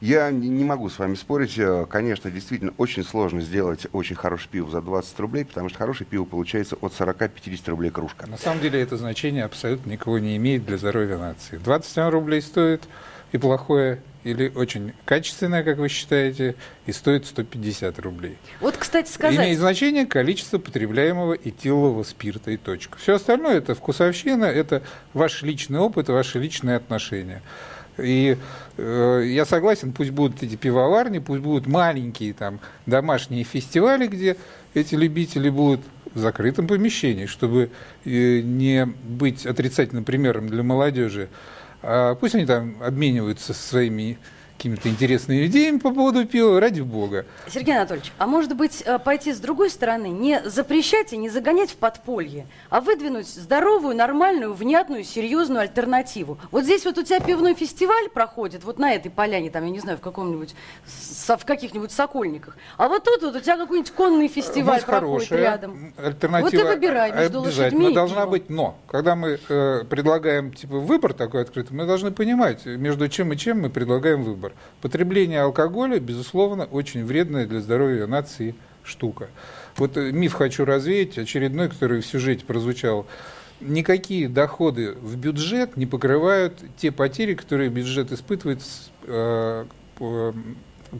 Я 0.00 0.30
не 0.30 0.64
могу 0.64 0.88
с 0.88 0.98
вами 0.98 1.14
спорить. 1.14 1.58
Э, 1.58 1.86
Конечно, 1.88 2.30
действительно 2.30 2.72
очень 2.78 3.04
сложно 3.04 3.40
сделать 3.40 3.86
очень 3.92 4.16
хорошее 4.16 4.48
пиво 4.50 4.70
за 4.70 4.80
20 4.80 5.18
рублей, 5.20 5.44
потому 5.44 5.68
что 5.68 5.78
хорошее 5.78 6.08
пиво 6.08 6.24
получается 6.24 6.76
от 6.80 6.92
40-50 6.92 7.70
рублей 7.70 7.90
кружка. 7.90 8.26
На 8.26 8.38
самом 8.38 8.60
деле 8.60 8.80
это 8.80 8.96
значение 8.96 9.44
абсолютно 9.44 9.90
никого 9.90 10.18
не 10.18 10.36
имеет 10.36 10.64
для 10.64 10.78
здоровья 10.78 11.18
нации. 11.18 11.56
27 11.56 12.08
рублей 12.08 12.42
стоит 12.42 12.84
и 13.32 13.38
плохое, 13.38 14.00
или 14.24 14.52
очень 14.54 14.92
качественное, 15.04 15.62
как 15.62 15.78
вы 15.78 15.88
считаете, 15.88 16.54
и 16.86 16.92
стоит 16.92 17.26
150 17.26 17.98
рублей. 18.00 18.36
Вот, 18.60 18.76
кстати, 18.76 19.10
сказать... 19.10 19.38
Имеет 19.38 19.58
значение 19.58 20.06
количество 20.06 20.58
потребляемого 20.58 21.34
этилового 21.34 22.02
спирта 22.02 22.50
и 22.50 22.56
точка. 22.56 22.98
Все 22.98 23.14
остальное 23.14 23.58
это 23.58 23.74
вкусовщина, 23.74 24.44
это 24.44 24.82
ваш 25.14 25.42
личный 25.42 25.78
опыт, 25.78 26.08
ваши 26.08 26.38
личные 26.38 26.76
отношения. 26.76 27.42
И 27.98 28.36
э, 28.76 29.22
я 29.26 29.44
согласен, 29.44 29.92
пусть 29.92 30.10
будут 30.10 30.42
эти 30.42 30.56
пивоварни, 30.56 31.18
пусть 31.18 31.42
будут 31.42 31.66
маленькие 31.66 32.32
там 32.32 32.60
домашние 32.86 33.44
фестивали, 33.44 34.06
где 34.06 34.36
эти 34.74 34.94
любители 34.94 35.50
будут 35.50 35.80
в 36.14 36.18
закрытом 36.18 36.66
помещении, 36.66 37.26
чтобы 37.26 37.70
э, 38.04 38.40
не 38.40 38.86
быть 38.86 39.46
отрицательным 39.46 40.04
примером 40.04 40.48
для 40.48 40.62
молодежи. 40.62 41.28
А 41.82 42.14
пусть 42.14 42.34
они 42.34 42.46
там 42.46 42.76
обмениваются 42.82 43.54
своими 43.54 44.18
какими-то 44.58 44.88
интересными 44.88 45.46
идеями 45.46 45.78
по 45.78 45.92
поводу 45.92 46.26
пива, 46.26 46.60
ради 46.60 46.80
бога. 46.80 47.24
Сергей 47.48 47.76
Анатольевич, 47.76 48.12
а 48.18 48.26
может 48.26 48.56
быть 48.56 48.82
э, 48.84 48.98
пойти 48.98 49.32
с 49.32 49.38
другой 49.38 49.70
стороны, 49.70 50.08
не 50.08 50.42
запрещать 50.48 51.12
и 51.12 51.16
не 51.16 51.28
загонять 51.28 51.70
в 51.70 51.76
подполье, 51.76 52.46
а 52.68 52.80
выдвинуть 52.80 53.28
здоровую, 53.28 53.94
нормальную, 53.94 54.52
внятную, 54.52 55.04
серьезную 55.04 55.60
альтернативу? 55.60 56.38
Вот 56.50 56.64
здесь 56.64 56.84
вот 56.84 56.98
у 56.98 57.04
тебя 57.04 57.20
пивной 57.20 57.54
фестиваль 57.54 58.08
проходит, 58.08 58.64
вот 58.64 58.80
на 58.80 58.92
этой 58.92 59.10
поляне, 59.10 59.48
там, 59.50 59.64
я 59.64 59.70
не 59.70 59.78
знаю, 59.78 59.96
в 59.96 60.00
каком-нибудь, 60.00 60.56
в 61.28 61.44
каких-нибудь 61.44 61.92
Сокольниках, 61.92 62.56
а 62.76 62.88
вот 62.88 63.04
тут 63.04 63.22
вот 63.22 63.36
у 63.36 63.40
тебя 63.40 63.56
какой-нибудь 63.56 63.92
конный 63.92 64.26
фестиваль 64.26 64.82
проходит 64.82 65.28
хорошая 65.28 65.38
рядом. 65.38 65.94
Альтернатива 65.96 66.50
Вот 66.50 66.54
и 66.54 66.74
выбирай 66.74 67.12
между 67.12 67.42
обязательно 67.42 67.92
должна 67.92 68.16
пивом. 68.22 68.30
быть, 68.30 68.50
но 68.50 68.78
когда 68.88 69.14
мы 69.14 69.38
э, 69.48 69.84
предлагаем 69.88 70.52
типа 70.52 70.78
выбор 70.78 71.12
такой 71.12 71.42
открытый, 71.42 71.76
мы 71.76 71.86
должны 71.86 72.10
понимать, 72.10 72.66
между 72.66 73.08
чем 73.08 73.32
и 73.32 73.36
чем 73.36 73.60
мы 73.60 73.70
предлагаем 73.70 74.24
выбор. 74.24 74.47
Потребление 74.80 75.42
алкоголя, 75.42 75.98
безусловно, 76.00 76.64
очень 76.64 77.04
вредная 77.04 77.46
для 77.46 77.60
здоровья 77.60 78.06
нации 78.06 78.54
штука. 78.82 79.28
Вот 79.76 79.96
э, 79.96 80.10
миф 80.12 80.32
хочу 80.32 80.64
развеять, 80.64 81.18
очередной, 81.18 81.68
который 81.68 82.00
в 82.00 82.06
сюжете 82.06 82.44
прозвучал. 82.44 83.06
Никакие 83.60 84.28
доходы 84.28 84.92
в 84.92 85.16
бюджет 85.16 85.76
не 85.76 85.86
покрывают 85.86 86.62
те 86.76 86.92
потери, 86.92 87.34
которые 87.34 87.70
бюджет 87.70 88.12
испытывает 88.12 88.62
э, 89.04 89.64
по- 89.96 90.34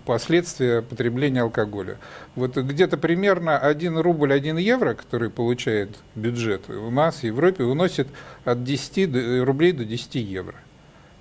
последствия 0.05 0.83
потребления 0.83 1.43
алкоголя. 1.43 1.99
Вот 2.35 2.57
где-то 2.57 2.97
примерно 2.99 3.59
1 3.59 3.99
рубль 3.99 4.33
1 4.33 4.57
евро, 4.59 4.95
который 4.95 5.31
получает 5.31 5.97
бюджет 6.15 6.69
у 6.69 6.91
нас 6.91 7.21
в 7.21 7.25
Европе, 7.25 7.65
выносит 7.65 8.09
от 8.45 8.65
10 8.65 9.11
до- 9.11 9.45
рублей 9.45 9.73
до 9.73 9.85
10 9.85 10.17
евро 10.17 10.57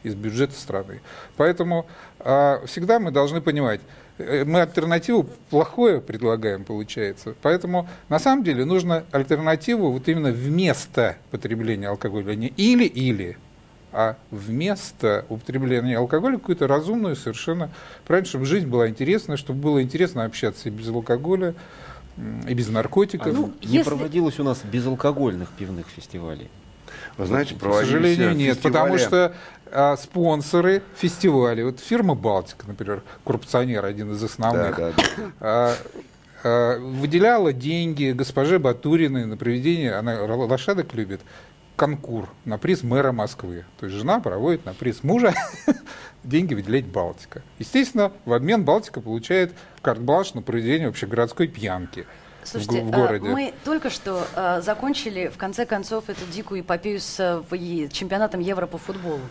из 0.07 0.15
бюджета 0.15 0.53
страны. 0.55 1.01
Поэтому 1.35 1.85
а, 2.19 2.63
всегда 2.65 2.99
мы 2.99 3.11
должны 3.11 3.41
понимать, 3.41 3.81
э, 4.17 4.43
мы 4.45 4.61
альтернативу 4.61 5.27
плохое 5.49 6.01
предлагаем, 6.01 6.63
получается. 6.63 7.35
Поэтому 7.41 7.87
на 8.09 8.19
самом 8.19 8.43
деле 8.43 8.65
нужно 8.65 9.03
альтернативу 9.11 9.91
вот 9.91 10.07
именно 10.07 10.31
вместо 10.31 11.17
потребления 11.31 11.89
алкоголя, 11.89 12.35
не 12.35 12.47
или-или, 12.47 13.37
а 13.93 14.15
вместо 14.31 15.25
употребления 15.29 15.97
алкоголя 15.97 16.37
какую-то 16.37 16.67
разумную 16.67 17.15
совершенно, 17.15 17.71
правильно, 18.05 18.27
чтобы 18.27 18.45
жизнь 18.45 18.67
была 18.67 18.89
интересная, 18.89 19.37
чтобы 19.37 19.61
было 19.61 19.81
интересно 19.81 20.25
общаться 20.25 20.69
и 20.69 20.71
без 20.71 20.89
алкоголя, 20.89 21.53
и 22.47 22.53
без 22.53 22.67
наркотиков. 22.69 23.33
Ну, 23.33 23.53
Не 23.63 23.77
если- 23.77 23.89
проводилось 23.89 24.39
у 24.39 24.43
нас 24.43 24.61
безалкогольных 24.63 25.49
пивных 25.51 25.87
фестивалей. 25.87 26.49
Вы 27.17 27.25
знаете, 27.25 27.55
К 27.55 27.59
проводились 27.59 27.89
сожалению, 27.91 28.31
э, 28.31 28.33
нет, 28.33 28.57
фестивали- 28.57 28.71
потому 28.73 28.97
что 28.97 29.35
а, 29.71 29.97
спонсоры 29.97 30.81
фестивалей, 30.95 31.63
вот 31.63 31.79
фирма 31.79 32.15
Балтика, 32.15 32.65
например, 32.67 33.01
коррупционер, 33.25 33.83
один 33.85 34.11
из 34.13 34.19
Да, 34.19 34.25
основных, 34.27 34.75
да, 34.77 34.91
да. 34.95 35.03
а, 35.39 35.75
а, 36.43 36.79
выделяла 36.79 37.53
деньги 37.53 38.11
госпоже 38.11 38.59
Батуриной 38.59 39.25
на 39.25 39.35
проведение, 39.37 39.95
она 39.95 40.21
лошадок 40.23 40.93
любит, 40.93 41.21
конкур 41.75 42.27
на 42.45 42.57
приз 42.57 42.81
мэра 42.83 43.11
Москвы. 43.11 43.65
То 43.79 43.85
есть 43.85 43.97
жена 43.97 44.19
проводит 44.19 44.65
на 44.65 44.73
приз 44.73 45.03
мужа 45.03 45.33
деньги 46.23 46.53
выделять 46.55 46.85
Балтика. 46.85 47.43
Естественно, 47.59 48.11
в 48.25 48.33
обмен 48.33 48.63
Балтика 48.63 48.99
получает 48.99 49.53
карт-бланш 49.81 50.33
на 50.33 50.41
проведение 50.41 50.87
общегородской 50.87 51.47
пьянки 51.47 52.05
Слушайте, 52.51 52.83
в 52.83 52.93
а, 52.93 52.97
городе. 52.97 53.27
мы 53.27 53.53
только 53.65 53.89
что 53.89 54.25
а, 54.35 54.61
закончили, 54.61 55.27
в 55.27 55.37
конце 55.37 55.65
концов, 55.65 56.09
эту 56.09 56.25
дикую 56.31 56.61
эпопею 56.61 56.99
с 56.99 57.43
и 57.51 57.89
чемпионатом 57.91 58.39
Евро 58.39 58.67
по 58.67 58.77
футболу. 58.77 59.21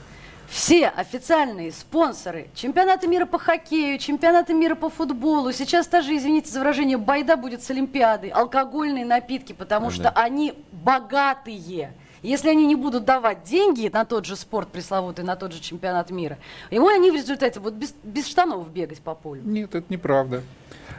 Все 0.48 0.88
официальные 0.88 1.72
спонсоры 1.72 2.48
чемпионата 2.54 3.08
мира 3.08 3.26
по 3.26 3.38
хоккею, 3.38 3.98
чемпионата 3.98 4.54
мира 4.54 4.74
по 4.76 4.90
футболу, 4.90 5.50
сейчас 5.52 5.88
даже, 5.88 6.14
извините 6.14 6.50
за 6.50 6.60
выражение, 6.60 6.98
байда 6.98 7.36
будет 7.36 7.62
с 7.62 7.70
Олимпиадой, 7.70 8.30
алкогольные 8.30 9.04
напитки, 9.04 9.52
потому 9.52 9.90
что 9.90 10.10
они 10.10 10.54
богатые. 10.70 11.92
Если 12.22 12.48
они 12.48 12.66
не 12.66 12.74
будут 12.74 13.04
давать 13.04 13.44
деньги 13.44 13.90
на 13.92 14.04
тот 14.04 14.24
же 14.24 14.36
спорт 14.36 14.68
пресловутый, 14.68 15.24
на 15.24 15.36
тот 15.36 15.52
же 15.52 15.60
чемпионат 15.60 16.10
мира, 16.10 16.38
ему 16.70 16.88
они 16.88 17.10
в 17.10 17.14
результате 17.14 17.60
будут 17.60 17.78
без, 17.78 17.94
без 18.02 18.26
штанов 18.26 18.68
бегать 18.70 19.00
по 19.00 19.14
полю. 19.14 19.42
Нет, 19.44 19.74
это 19.74 19.86
неправда. 19.88 20.42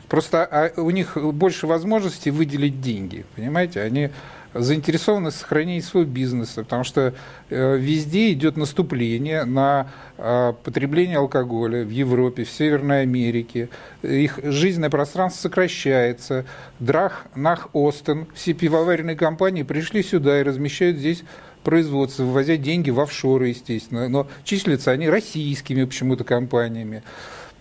Просто 0.10 0.46
а, 0.46 0.72
у 0.78 0.90
них 0.90 1.18
больше 1.18 1.68
возможностей 1.68 2.32
выделить 2.32 2.82
деньги, 2.82 3.26
понимаете? 3.36 3.82
Они 3.82 4.10
заинтересованы 4.54 5.30
в 5.32 5.34
сохранении 5.34 5.82
своего 5.82 6.10
бизнеса, 6.10 6.64
потому 6.64 6.84
что 6.84 7.14
э, 7.50 7.78
везде 7.78 8.32
идет 8.32 8.58
наступление 8.58 9.44
на 9.46 9.92
э, 10.18 10.54
потребление 10.64 11.18
алкоголя 11.18 11.84
в 11.84 11.90
Европе, 11.90 12.44
в 12.44 12.50
Северной 12.50 13.02
Америке. 13.02 13.70
Их 14.02 14.40
жизненное 14.42 14.90
пространство 14.90 15.42
сокращается. 15.42 16.46
Драх, 16.80 17.26
Нах, 17.36 17.70
Остен, 17.74 18.28
все 18.34 18.54
пивоваренные 18.54 19.16
компании 19.16 19.64
пришли 19.64 20.04
сюда 20.04 20.40
и 20.40 20.44
размещают 20.44 20.98
здесь 20.98 21.24
производство, 21.64 22.24
вывозя 22.24 22.58
деньги 22.58 22.90
в 22.90 23.00
офшоры, 23.00 23.50
естественно. 23.50 24.08
Но 24.08 24.28
числятся 24.44 24.92
они 24.92 25.10
российскими 25.10 25.84
почему-то 25.84 26.24
компаниями. 26.24 27.04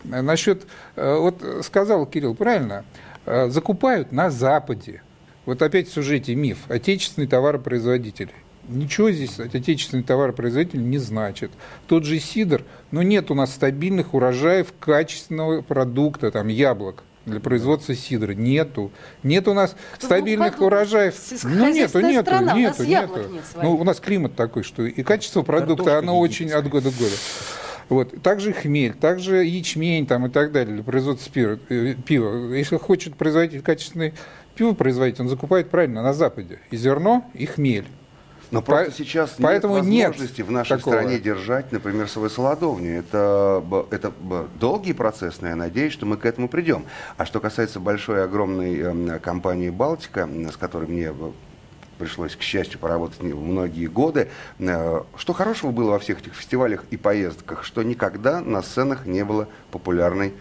Насчет, 0.09 0.67
э, 0.97 1.17
вот 1.17 1.43
сказал 1.63 2.07
Кирилл 2.07 2.35
правильно, 2.35 2.85
э, 3.25 3.49
закупают 3.49 4.13
на 4.13 4.31
Западе. 4.31 5.03
Вот 5.45 5.63
опять 5.63 5.89
в 5.89 5.93
сюжете 5.93 6.35
миф. 6.35 6.59
Отечественный 6.69 7.29
товаропроизводитель. 7.29 8.31
Ничего 8.69 9.13
здесь 9.13 9.39
отечественный 9.39 10.03
товаропроизводитель 10.03 10.89
не 10.89 10.99
значит. 10.99 11.53
Тот 11.87 12.05
же 12.05 12.19
сидр, 12.19 12.65
но 12.91 13.03
нет 13.03 13.31
у 13.31 13.35
нас 13.35 13.55
стабильных 13.55 14.13
урожаев 14.13 14.73
качественного 14.81 15.63
продукта, 15.63 16.33
там 16.33 16.49
яблок 16.49 17.05
для 17.27 17.41
производства 17.41 17.95
сидра. 17.95 18.33
Нету. 18.33 18.91
Нет 19.23 19.49
у 19.49 19.55
нас 19.55 19.77
Что, 19.97 20.07
стабильных 20.07 20.61
урожаев. 20.61 21.15
Ну, 21.45 21.73
нету, 21.73 22.01
нету, 22.01 22.27
страна, 22.27 22.55
у 22.55 22.57
нету, 22.57 22.79
нас 22.79 22.89
нету. 22.89 23.33
нет 23.33 23.45
ну, 23.63 23.75
у 23.75 23.85
нас 23.85 24.01
климат 24.01 24.37
такой, 24.37 24.63
что 24.63 24.85
и 24.85 25.03
качество 25.03 25.43
продукта, 25.43 25.85
Картошка 25.85 25.99
оно 25.99 26.19
очень 26.19 26.51
от 26.51 26.69
года 26.69 26.91
к 26.91 26.95
году. 26.95 27.15
Вот. 27.89 28.21
Также 28.23 28.53
хмель, 28.53 28.95
также 28.95 29.45
ячмень 29.45 30.07
там, 30.07 30.27
и 30.27 30.29
так 30.29 30.53
далее 30.53 30.75
для 30.75 30.85
производства 30.85 31.33
пива. 31.33 31.59
э, 31.69 31.95
пива. 31.95 32.53
Если 32.55 32.77
хочет 32.79 33.17
производить 33.17 33.63
качественное 33.63 34.13
пиво 34.57 34.73
производить, 34.75 35.21
он 35.21 35.29
закупает 35.29 35.71
правильно 35.71 36.03
на 36.03 36.13
Западе. 36.13 36.59
И 36.71 36.77
зерно, 36.77 37.25
и 37.35 37.47
хмель. 37.47 37.87
Но 38.53 38.63
просто 38.63 38.93
По- 38.93 38.97
сейчас 38.97 39.35
поэтому 39.39 39.75
нет 39.79 39.87
нет 39.87 40.09
возможности 40.11 40.43
в 40.43 40.51
нашей 40.53 40.77
такого. 40.79 40.95
стране 40.95 41.19
держать, 41.19 41.73
например, 41.73 42.09
свою 42.09 42.29
солодовню. 42.31 43.01
Это, 43.01 43.63
это 43.91 44.13
долгий 44.61 44.93
процесс, 44.93 45.41
но 45.41 45.49
я 45.49 45.57
надеюсь, 45.57 45.93
что 45.93 46.07
мы 46.07 46.17
к 46.17 46.25
этому 46.25 46.49
придем. 46.49 46.85
А 47.17 47.27
что 47.27 47.41
касается 47.41 47.81
большой, 47.81 48.23
огромной 48.23 48.79
эм, 48.79 49.19
компании 49.21 49.71
«Балтика», 49.71 50.29
с 50.53 50.57
которой 50.57 50.87
мне 50.89 51.13
б, 51.13 51.33
пришлось, 51.99 52.37
к 52.37 52.43
счастью, 52.43 52.79
поработать 52.79 53.21
многие 53.23 53.87
годы, 53.87 54.29
э, 54.59 55.03
что 55.17 55.33
хорошего 55.33 55.71
было 55.71 55.93
во 55.93 55.99
всех 55.99 56.21
этих 56.21 56.35
фестивалях 56.35 56.85
и 56.91 56.97
поездках, 56.97 57.65
что 57.65 57.83
никогда 57.83 58.41
на 58.41 58.63
сценах 58.63 59.07
не 59.07 59.25
было 59.25 59.49
популярной 59.71 60.35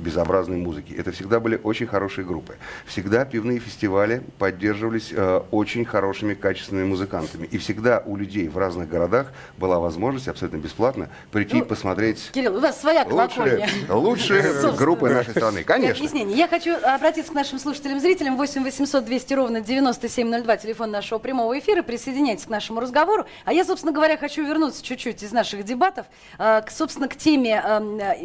безобразной 0.00 0.56
музыки. 0.56 0.94
Это 0.96 1.12
всегда 1.12 1.40
были 1.40 1.60
очень 1.62 1.86
хорошие 1.86 2.24
группы. 2.24 2.56
Всегда 2.86 3.24
пивные 3.24 3.58
фестивали 3.58 4.22
поддерживались 4.38 5.12
э, 5.12 5.40
очень 5.50 5.84
хорошими, 5.84 6.34
качественными 6.34 6.86
музыкантами. 6.86 7.46
И 7.46 7.58
всегда 7.58 8.02
у 8.06 8.16
людей 8.16 8.48
в 8.48 8.58
разных 8.58 8.88
городах 8.88 9.28
была 9.58 9.78
возможность 9.78 10.28
абсолютно 10.28 10.58
бесплатно 10.58 11.08
прийти 11.30 11.58
Ну, 11.58 11.64
посмотреть 11.64 12.30
Кирилл, 12.32 12.56
у 12.56 12.60
вас 12.60 12.80
своя 12.80 13.04
колокольня. 13.04 13.68
лучшие 13.88 14.72
группы 14.78 15.08
нашей 15.08 15.30
страны. 15.30 15.62
Конечно. 15.64 15.96
объяснений. 16.04 16.34
Я 16.34 16.48
хочу 16.48 16.74
обратиться 16.76 17.30
к 17.30 17.34
нашим 17.34 17.58
слушателям, 17.58 18.00
зрителям. 18.00 18.36
8 18.36 18.64
800 18.64 19.04
200 19.04 19.34
ровно 19.34 19.60
9702, 19.60 20.56
телефон 20.56 20.90
нашего 20.90 21.18
прямого 21.18 21.58
эфира. 21.58 21.82
Присоединяйтесь 21.82 22.46
к 22.46 22.48
нашему 22.48 22.80
разговору. 22.80 23.26
А 23.44 23.52
я, 23.52 23.64
собственно 23.64 23.92
говоря, 23.92 24.16
хочу 24.16 24.44
вернуться 24.44 24.82
чуть-чуть 24.82 25.22
из 25.22 25.32
наших 25.32 25.64
дебатов, 25.64 26.06
э, 26.38 26.62
к, 26.62 26.70
собственно, 26.70 27.08
к 27.08 27.16
теме 27.16 27.62
э, 27.62 27.80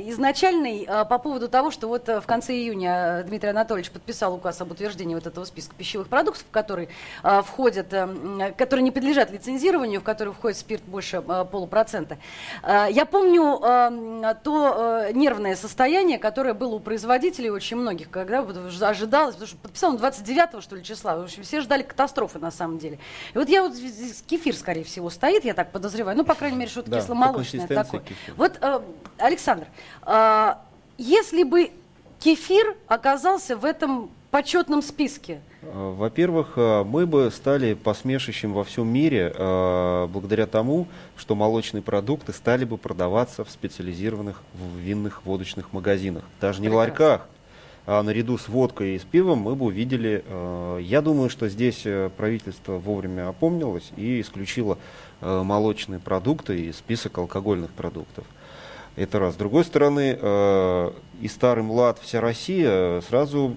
изначальной 0.10 0.86
э, 0.88 1.06
по 1.06 1.18
поводу 1.20 1.48
того, 1.50 1.65
что 1.72 1.88
вот 1.88 2.08
э, 2.10 2.20
в 2.22 2.26
конце 2.26 2.54
июня 2.54 3.20
э, 3.22 3.24
Дмитрий 3.24 3.50
Анатольевич 3.50 3.92
подписал 3.92 4.34
указ 4.36 4.62
об 4.62 4.72
утверждении 4.72 5.16
вот 5.16 5.28
этого 5.28 5.46
списка 5.46 5.74
пищевых 5.76 6.08
продуктов, 6.08 6.46
в 6.48 6.52
который 6.52 6.90
э, 7.24 7.42
входят, 7.44 7.88
э, 7.94 8.54
которые 8.58 8.84
не 8.84 8.92
подлежат 8.92 9.32
лицензированию, 9.32 10.02
в 10.02 10.04
который 10.04 10.34
входит 10.34 10.58
спирт 10.58 10.84
больше 10.84 11.24
э, 11.28 11.46
полупроцента. 11.50 12.18
Э, 12.64 12.88
Я 12.90 13.06
помню 13.06 13.60
э, 13.62 14.36
то 14.44 15.06
э, 15.08 15.12
нервное 15.14 15.56
состояние, 15.56 16.18
которое 16.20 16.54
было 16.54 16.76
у 16.76 16.80
производителей 16.80 17.50
очень 17.50 17.78
многих, 17.78 18.10
когда 18.10 18.42
вот 18.42 18.56
ожидалось, 18.82 19.36
потому 19.36 19.48
что 19.48 19.58
подписал 19.58 19.92
он 19.92 19.98
29 19.98 20.64
что 20.64 20.76
ли 20.76 20.84
числа, 20.84 21.18
в 21.18 21.24
общем, 21.24 21.44
все 21.44 21.62
ждали 21.62 21.84
катастрофы 21.84 22.40
на 22.40 22.52
самом 22.52 22.78
деле. 22.78 23.00
И 23.34 23.38
вот 23.38 23.50
я 23.50 23.62
вот 23.64 23.74
кефир, 24.28 24.56
скорее 24.56 24.84
всего, 24.84 25.10
стоит, 25.10 25.46
я 25.46 25.54
так 25.54 25.72
подозреваю, 25.72 26.18
ну, 26.18 26.24
по 26.24 26.36
крайней 26.36 26.58
мере, 26.58 26.70
что-то 26.72 26.92
Да, 26.92 27.00
кисломолочное 27.02 27.68
такое. 27.68 28.02
кефир. 28.02 28.34
Вот, 28.38 28.58
э, 28.62 28.80
Александр, 29.18 29.68
э, 30.06 30.54
если 30.98 31.44
бы 31.44 31.72
кефир 32.20 32.76
оказался 32.88 33.56
в 33.58 33.66
этом 33.66 34.10
почетном 34.32 34.82
списке, 34.82 35.42
Э, 35.68 35.94
Во-первых, 35.98 36.54
э, 36.58 36.84
мы 36.84 37.08
бы 37.08 37.32
стали 37.32 37.74
посмешищем 37.74 38.54
во 38.54 38.64
всем 38.64 38.88
мире 38.88 39.34
э, 39.36 40.08
благодаря 40.12 40.46
тому, 40.46 40.88
что 41.18 41.34
молочные 41.36 41.82
продукты 41.82 42.34
стали 42.34 42.66
бы 42.66 42.78
продаваться 42.78 43.44
в 43.44 43.50
специализированных 43.50 44.44
в 44.54 44.78
винных 44.78 45.26
водочных 45.26 45.74
магазинах. 45.74 46.24
Даже 46.40 46.62
не 46.62 46.68
в 46.68 46.72
Прекрасно. 46.72 47.04
ларьках, 47.06 47.28
а 47.88 48.04
наряду 48.04 48.38
с 48.38 48.48
водкой 48.48 48.96
и 48.96 49.00
с 49.00 49.04
пивом 49.04 49.40
мы 49.40 49.56
бы 49.56 49.66
увидели. 49.66 50.24
э, 50.28 50.80
Я 50.84 51.02
думаю, 51.02 51.30
что 51.32 51.50
здесь 51.50 51.84
правительство 52.16 52.74
вовремя 52.74 53.30
опомнилось 53.30 53.92
и 53.98 54.22
исключило 54.22 54.78
э, 55.22 55.42
молочные 55.44 56.00
продукты 56.00 56.66
из 56.68 56.78
список 56.78 57.18
алкогольных 57.18 57.72
продуктов. 57.72 58.26
Это 58.96 59.20
раз. 59.20 59.34
С 59.34 59.38
другой 59.38 59.66
стороны, 59.66 60.18
э, 60.20 60.92
и 61.22 61.28
старый 61.28 61.64
млад, 61.64 62.00
вся 62.02 62.22
Россия 62.22 62.70
э, 62.70 63.02
сразу, 63.08 63.56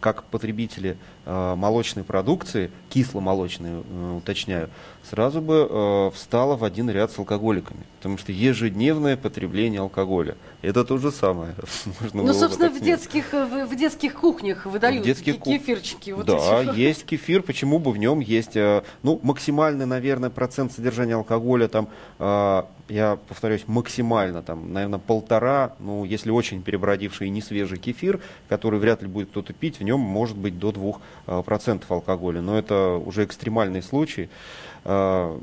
как 0.00 0.24
потребители 0.24 0.96
э, 1.26 1.54
молочной 1.54 2.04
продукции, 2.04 2.70
кисломолочной, 2.88 3.82
э, 3.82 4.16
уточняю, 4.16 4.70
сразу 5.08 5.40
бы 5.40 6.10
встала 6.14 6.56
в 6.56 6.64
один 6.64 6.90
ряд 6.90 7.10
с 7.10 7.18
алкоголиками. 7.18 7.80
Потому 7.98 8.18
что 8.18 8.32
ежедневное 8.32 9.16
потребление 9.16 9.80
алкоголя. 9.80 10.36
Это 10.62 10.84
то 10.84 10.98
же 10.98 11.10
самое. 11.10 11.54
Можно 12.00 12.22
ну, 12.22 12.34
собственно, 12.34 12.70
в 12.70 12.80
детских, 12.80 13.32
в, 13.32 13.66
в 13.66 13.76
детских 13.76 14.14
кухнях 14.14 14.66
выдают 14.66 15.02
В 15.02 15.06
детских 15.06 15.38
кух- 15.38 15.54
кефирчики. 15.54 16.10
Вот 16.10 16.26
да, 16.26 16.62
эти. 16.62 16.76
есть 16.78 17.04
кефир, 17.04 17.42
почему 17.42 17.78
бы 17.78 17.92
в 17.92 17.98
нем 17.98 18.20
есть, 18.20 18.56
ну, 19.02 19.20
максимальный, 19.22 19.86
наверное, 19.86 20.30
процент 20.30 20.72
содержания 20.72 21.14
алкоголя, 21.14 21.68
там, 21.68 21.88
я 22.90 23.18
повторюсь, 23.28 23.62
максимально, 23.66 24.42
там, 24.42 24.72
наверное, 24.72 24.98
полтора, 24.98 25.74
ну, 25.78 26.04
если 26.04 26.30
очень 26.40 26.62
перебродивший 26.62 27.26
и 27.28 27.30
не 27.30 27.42
свежий 27.42 27.78
кефир, 27.78 28.18
который 28.48 28.80
вряд 28.80 29.02
ли 29.02 29.08
будет 29.08 29.28
кто-то 29.30 29.52
пить, 29.52 29.78
в 29.78 29.82
нем 29.84 30.00
может 30.00 30.36
быть 30.36 30.58
до 30.58 30.70
2% 30.70 31.42
процентов 31.42 31.90
алкоголя, 31.92 32.40
но 32.40 32.58
это 32.58 33.00
уже 33.04 33.24
экстремальный 33.24 33.82
случай. 33.82 34.28
Э, 34.84 35.38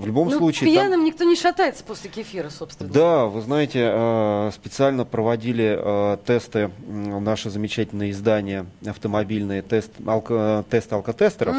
В 0.00 0.06
любом 0.06 0.28
Ну, 0.28 0.38
случае... 0.38 0.74
там- 0.74 0.84
пьяным 0.88 1.04
никто 1.04 1.24
не 1.24 1.36
шатается 1.36 1.84
после 1.84 2.08
кефира, 2.08 2.48
собственно. 2.48 2.90
да, 2.90 3.26
вы 3.26 3.42
знаете, 3.42 3.80
э, 3.92 4.50
специально 4.54 5.04
проводили 5.04 6.16
тесты, 6.26 6.70
м, 6.88 7.22
наши 7.22 7.50
замечательные 7.50 8.10
издания 8.12 8.64
автомобильные, 8.86 9.60
тест, 9.60 9.90
алко, 10.06 10.64
тест 10.70 10.90
алкотестеров 10.92 11.54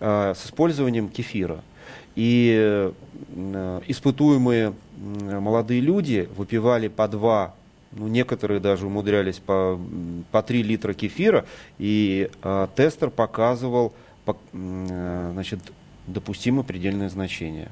э, 0.00 0.32
с 0.34 0.46
использованием 0.46 1.08
кефира. 1.10 1.60
И 2.16 2.90
испытуемые 3.86 4.72
молодые 4.96 5.80
люди 5.80 6.28
выпивали 6.36 6.88
по 6.88 7.06
два, 7.08 7.54
ну, 7.92 8.08
некоторые 8.08 8.60
даже 8.60 8.86
умудрялись 8.86 9.38
по, 9.38 9.80
по 10.30 10.42
3 10.42 10.62
литра 10.62 10.92
кефира, 10.92 11.46
и 11.78 12.30
э, 12.42 12.66
тестер 12.76 13.10
показывал 13.10 13.92
по- 14.24 14.36
э, 14.52 15.30
значит, 15.32 15.60
допустимое 16.06 16.64
предельное 16.64 17.08
значение. 17.08 17.70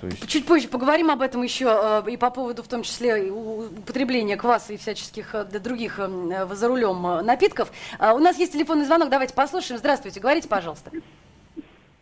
То 0.00 0.06
есть 0.06 0.26
Чуть 0.28 0.46
позже 0.46 0.66
поговорим 0.68 1.10
об 1.10 1.20
этом 1.20 1.42
еще 1.42 1.66
э, 2.06 2.10
и 2.10 2.16
по 2.16 2.30
поводу, 2.30 2.62
в 2.62 2.68
том 2.68 2.82
числе, 2.82 3.30
употребления 3.30 4.36
кваса 4.36 4.72
и 4.72 4.76
всяческих 4.78 5.34
э, 5.34 5.44
других 5.44 5.98
э, 5.98 6.46
за 6.54 6.68
рулем 6.68 7.02
напитков. 7.26 7.70
А, 7.98 8.14
У 8.14 8.18
нас 8.18 8.38
есть 8.38 8.54
телефонный 8.54 8.86
звонок, 8.86 9.10
давайте 9.10 9.34
послушаем. 9.34 9.78
Здравствуйте, 9.78 10.20
говорите, 10.20 10.48
пожалуйста. 10.48 10.90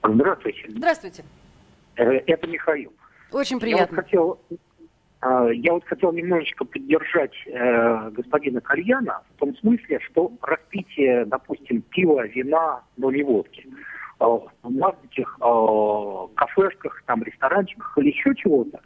Здравствуйте. 0.04 0.64
Здравствуйте. 0.68 1.24
Это 1.96 2.46
Михаил. 2.46 2.92
Очень 3.32 3.56
Я 3.56 3.58
вот 3.58 3.60
приятно. 3.62 3.96
хотел, 3.96 4.38
я 5.22 5.72
вот 5.72 5.84
хотел 5.84 6.12
немножечко 6.12 6.64
поддержать 6.64 7.32
э, 7.46 8.10
господина 8.10 8.60
Кальяна 8.60 9.22
в 9.34 9.40
том 9.40 9.56
смысле, 9.56 9.98
что 10.00 10.30
распитие, 10.42 11.24
допустим, 11.24 11.82
пива, 11.82 12.26
вина, 12.26 12.82
но 12.96 13.10
не 13.10 13.22
водки, 13.22 13.66
э, 13.66 14.24
в 14.24 14.50
маленьких 14.62 15.38
э, 15.40 16.34
кафешках, 16.36 17.02
там, 17.06 17.22
ресторанчиках 17.22 17.96
или 17.98 18.10
еще 18.10 18.34
чего-то, 18.34 18.80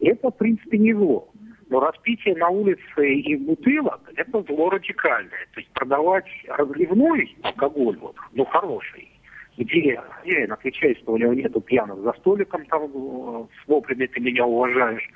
это, 0.00 0.30
в 0.30 0.36
принципе, 0.36 0.78
не 0.78 0.94
зло. 0.94 1.28
Но 1.68 1.78
распитие 1.78 2.36
на 2.36 2.48
улице 2.48 3.14
из 3.14 3.40
бутылок– 3.42 4.00
это 4.16 4.42
зло 4.42 4.70
радикальное. 4.70 5.46
То 5.54 5.60
есть 5.60 5.70
продавать 5.72 6.26
разливной 6.48 7.36
алкоголь, 7.42 7.96
вот, 7.98 8.16
ну, 8.32 8.44
хороший, 8.46 9.08
где 9.56 10.00
хозяин 10.10 10.50
отвечает, 10.52 10.98
что 10.98 11.12
у 11.12 11.16
него 11.16 11.32
нету 11.34 11.60
пьяных 11.60 12.00
за 12.00 12.12
столиком 12.14 12.64
там 12.66 12.84
э, 12.84 13.44
с 13.62 13.68
воплями 13.68 14.06
«ты 14.06 14.20
меня 14.20 14.46
уважаешь», 14.46 15.08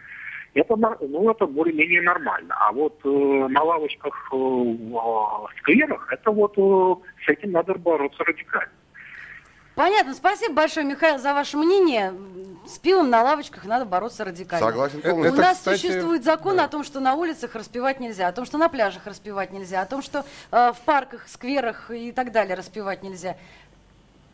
это, 0.55 0.77
ну, 0.77 1.31
это 1.31 1.47
более-менее 1.47 2.03
нормально. 2.03 2.55
А 2.59 2.73
вот 2.73 2.99
э, 3.05 3.09
на 3.09 3.63
лавочках 3.63 4.29
э, 4.33 4.37
в 4.37 5.49
скверах, 5.59 6.13
это 6.13 6.31
вот 6.31 6.55
э, 6.57 6.95
с 7.25 7.29
этим 7.29 7.53
надо 7.53 7.75
бороться 7.75 8.23
радикально. 8.25 8.71
Понятно. 9.75 10.15
Спасибо 10.15 10.55
большое, 10.55 10.87
Михаил, 10.87 11.19
за 11.19 11.35
ваше 11.35 11.57
мнение. 11.57 12.15
С 12.67 12.79
пивом 12.79 13.11
на 13.11 13.23
лавочках 13.23 13.65
надо 13.65 13.85
бороться 13.85 14.25
радикально. 14.25 14.69
Согласен 14.69 15.03
полностью. 15.03 15.33
У 15.33 15.37
нас 15.37 15.59
кстати, 15.59 15.81
существует 15.81 16.25
закон 16.25 16.57
да. 16.57 16.65
о 16.65 16.69
том, 16.69 16.85
что 16.85 17.01
на 17.01 17.15
улицах 17.15 17.57
распивать 17.57 17.99
нельзя, 17.99 18.29
о 18.29 18.33
том, 18.33 18.45
что 18.45 18.57
на 18.57 18.69
пляжах 18.69 19.07
распивать 19.07 19.51
нельзя, 19.53 19.83
о 19.83 19.87
том, 19.87 20.01
что 20.01 20.25
э, 20.53 20.73
в 20.73 20.81
парках, 20.85 21.29
скверах 21.29 21.91
и 21.91 22.13
так 22.13 22.31
далее 22.31 22.55
распивать 22.55 23.03
нельзя. 23.03 23.37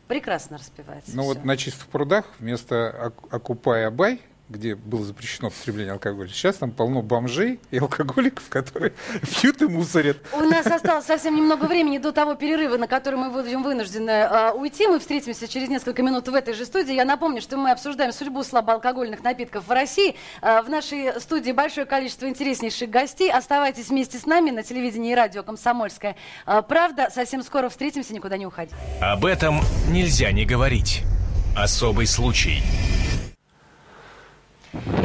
Прекрасно 0.07 0.59
распивается. 0.59 1.17
Ну 1.17 1.23
вот 1.23 1.45
на 1.45 1.57
чистых 1.57 1.87
прудах 1.89 2.27
вместо 2.39 3.13
«Окупая 3.31 3.91
бай» 3.91 4.21
где 4.51 4.75
было 4.75 5.05
запрещено 5.05 5.49
потребление 5.49 5.93
алкоголя. 5.93 6.29
Сейчас 6.29 6.57
там 6.57 6.73
полно 6.73 7.03
бомжей 7.03 7.61
и 7.71 7.79
алкоголиков, 7.79 8.49
которые 8.49 8.93
пьют 9.41 9.63
и 9.63 9.67
мусорят. 9.67 10.19
У 10.33 10.41
нас 10.41 10.67
осталось 10.67 11.07
совсем 11.07 11.37
немного 11.37 11.65
времени 11.65 11.99
до 11.99 12.13
того 12.13 12.35
перерыва, 12.35 12.77
на 12.77 12.89
который 12.89 13.15
мы 13.15 13.31
будем 13.31 13.63
вынуждены 13.63 14.11
э, 14.11 14.53
уйти. 14.53 14.89
Мы 14.89 14.99
встретимся 14.99 15.47
через 15.47 15.69
несколько 15.69 16.03
минут 16.03 16.27
в 16.29 16.35
этой 16.35 16.55
же 16.55 16.67
студии. 16.67 16.93
Я 16.95 17.05
напомню, 17.05 17.41
что 17.41 17.57
мы 17.57 17.71
обсуждаем 17.71 18.13
судьбу 18.13 18.43
слабоалкогольных 18.43 19.23
напитков 19.23 19.69
в 19.69 19.71
России. 19.71 20.17
Э, 20.43 20.63
в 20.63 20.69
нашей 20.69 21.21
студии 21.21 21.53
большое 21.53 21.87
количество 21.87 22.29
интереснейших 22.29 22.91
гостей. 22.91 23.31
Оставайтесь 23.31 23.89
вместе 23.89 24.19
с 24.19 24.27
нами 24.27 24.51
на 24.51 24.65
телевидении 24.65 25.13
и 25.13 25.15
радио 25.15 25.45
«Комсомольская 25.45 26.17
э, 26.47 26.63
правда». 26.69 27.09
Совсем 27.15 27.45
скоро 27.45 27.69
встретимся, 27.69 28.13
никуда 28.13 28.37
не 28.37 28.47
уходи. 28.47 28.73
Об 29.01 29.25
этом 29.25 29.61
нельзя 29.89 30.33
не 30.33 30.45
говорить. 30.45 31.03
Особый 31.57 32.07
случай. 32.07 32.63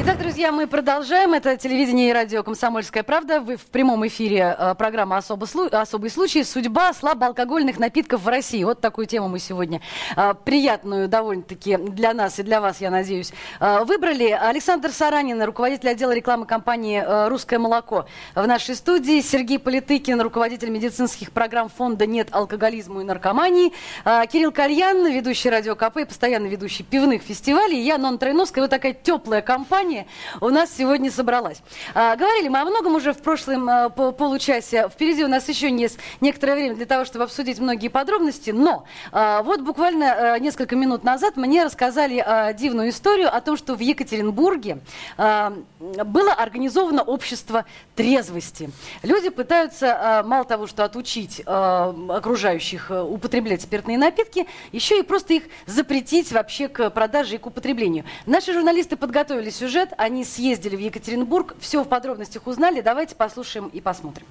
Итак, 0.07 0.19
друзья, 0.19 0.51
мы 0.51 0.67
продолжаем. 0.67 1.33
Это 1.33 1.57
телевидение 1.57 2.11
и 2.11 2.13
радио 2.13 2.43
«Комсомольская 2.43 3.01
правда». 3.01 3.41
Вы 3.41 3.57
в 3.57 3.65
прямом 3.65 4.05
эфире 4.05 4.55
э, 4.55 4.75
программа 4.75 5.17
«Особый, 5.17 5.49
«Особый 5.69 6.11
случай. 6.11 6.43
Судьба 6.43 6.93
слабоалкогольных 6.93 7.79
напитков 7.79 8.21
в 8.21 8.27
России». 8.27 8.63
Вот 8.63 8.79
такую 8.81 9.07
тему 9.07 9.29
мы 9.29 9.39
сегодня 9.39 9.81
э, 10.15 10.35
приятную 10.45 11.07
довольно-таки 11.07 11.77
для 11.77 12.13
нас 12.13 12.37
и 12.37 12.43
для 12.43 12.61
вас, 12.61 12.81
я 12.81 12.91
надеюсь, 12.91 13.33
э, 13.59 13.83
выбрали. 13.83 14.29
Александр 14.29 14.91
Саранин, 14.91 15.41
руководитель 15.41 15.89
отдела 15.89 16.11
рекламы 16.11 16.45
компании 16.45 17.03
«Русское 17.27 17.57
молоко» 17.57 18.05
в 18.35 18.45
нашей 18.45 18.75
студии. 18.75 19.21
Сергей 19.21 19.57
Политыкин, 19.57 20.21
руководитель 20.21 20.69
медицинских 20.69 21.31
программ 21.31 21.67
фонда 21.67 22.05
«Нет 22.05 22.27
алкоголизму 22.29 23.01
и 23.01 23.03
наркомании». 23.03 23.73
Кирилл 24.03 24.51
Кальян, 24.51 25.11
ведущий 25.11 25.49
радио 25.49 25.75
КП 25.75 25.97
и 25.97 26.05
постоянно 26.05 26.45
ведущий 26.45 26.83
пивных 26.83 27.23
фестивалей. 27.23 27.81
Я, 27.81 27.97
Нон 27.97 28.19
Тройновская. 28.19 28.65
Вот 28.65 28.69
такая 28.69 28.93
теплая 28.93 29.41
компания 29.41 29.94
компания 29.95 30.07
у 30.41 30.49
нас 30.49 30.75
сегодня 30.75 31.11
собралась. 31.11 31.61
А, 31.93 32.15
говорили 32.15 32.49
мы 32.49 32.59
о 32.59 32.65
многом 32.65 32.95
уже 32.95 33.13
в 33.13 33.19
прошлом 33.19 33.69
а, 33.69 33.89
получасе. 33.89 34.89
Впереди 34.89 35.23
у 35.23 35.27
нас 35.27 35.47
еще 35.47 35.69
есть 35.69 35.97
некоторое 36.21 36.55
время 36.55 36.75
для 36.75 36.85
того, 36.85 37.05
чтобы 37.05 37.23
обсудить 37.23 37.59
многие 37.59 37.87
подробности. 37.87 38.51
Но 38.51 38.85
а, 39.11 39.43
вот 39.43 39.61
буквально 39.61 40.33
а, 40.33 40.39
несколько 40.39 40.75
минут 40.75 41.03
назад 41.03 41.37
мне 41.37 41.63
рассказали 41.63 42.23
а, 42.25 42.53
дивную 42.53 42.89
историю 42.89 43.33
о 43.33 43.41
том, 43.41 43.57
что 43.57 43.75
в 43.75 43.79
Екатеринбурге 43.79 44.79
а, 45.17 45.53
было 45.79 46.33
организовано 46.33 47.03
общество 47.03 47.65
трезвости. 47.95 48.69
Люди 49.03 49.29
пытаются 49.29 50.19
а, 50.19 50.23
мало 50.23 50.45
того, 50.45 50.67
что 50.67 50.83
отучить 50.83 51.41
а, 51.45 51.95
окружающих 52.09 52.91
а, 52.91 53.03
употреблять 53.03 53.61
спиртные 53.61 53.97
напитки, 53.97 54.47
еще 54.71 54.99
и 54.99 55.03
просто 55.03 55.35
их 55.35 55.43
запретить 55.65 56.31
вообще 56.31 56.67
к 56.67 56.89
продаже 56.89 57.35
и 57.35 57.37
к 57.37 57.45
употреблению. 57.45 58.05
Наши 58.25 58.53
журналисты 58.53 58.97
подготовили 58.97 59.45
подготовили 59.45 59.49
сюжет, 59.85 59.93
они 59.97 60.23
съездили 60.25 60.75
в 60.75 60.79
Екатеринбург, 60.79 61.55
все 61.59 61.83
в 61.83 61.87
подробностях 61.87 62.47
узнали. 62.47 62.81
Давайте 62.81 63.15
послушаем 63.15 63.67
и 63.67 63.81
посмотрим. 63.81 64.25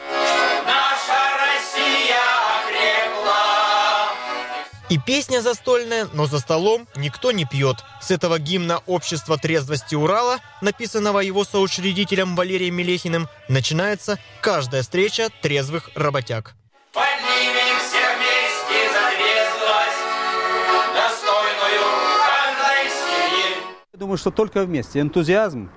Наша 0.00 1.20
Россия 1.38 2.20
окрепла. 2.58 4.12
И 4.88 4.98
песня 4.98 5.40
застольная, 5.40 6.08
но 6.12 6.26
за 6.26 6.38
столом 6.38 6.86
никто 6.96 7.32
не 7.32 7.44
пьет. 7.44 7.76
С 8.00 8.10
этого 8.10 8.38
гимна 8.38 8.80
общества 8.86 9.38
трезвости 9.38 9.94
Урала, 9.94 10.38
написанного 10.60 11.20
его 11.20 11.44
соучредителем 11.44 12.36
Валерием 12.36 12.74
Мелехиным, 12.74 13.28
начинается 13.48 14.18
каждая 14.40 14.82
встреча 14.82 15.28
трезвых 15.42 15.90
работяг. 15.94 16.54
Я 23.94 23.98
думаю, 24.00 24.18
что 24.18 24.32
только 24.32 24.64
вместе. 24.64 25.00
Энтузиазм 25.00 25.70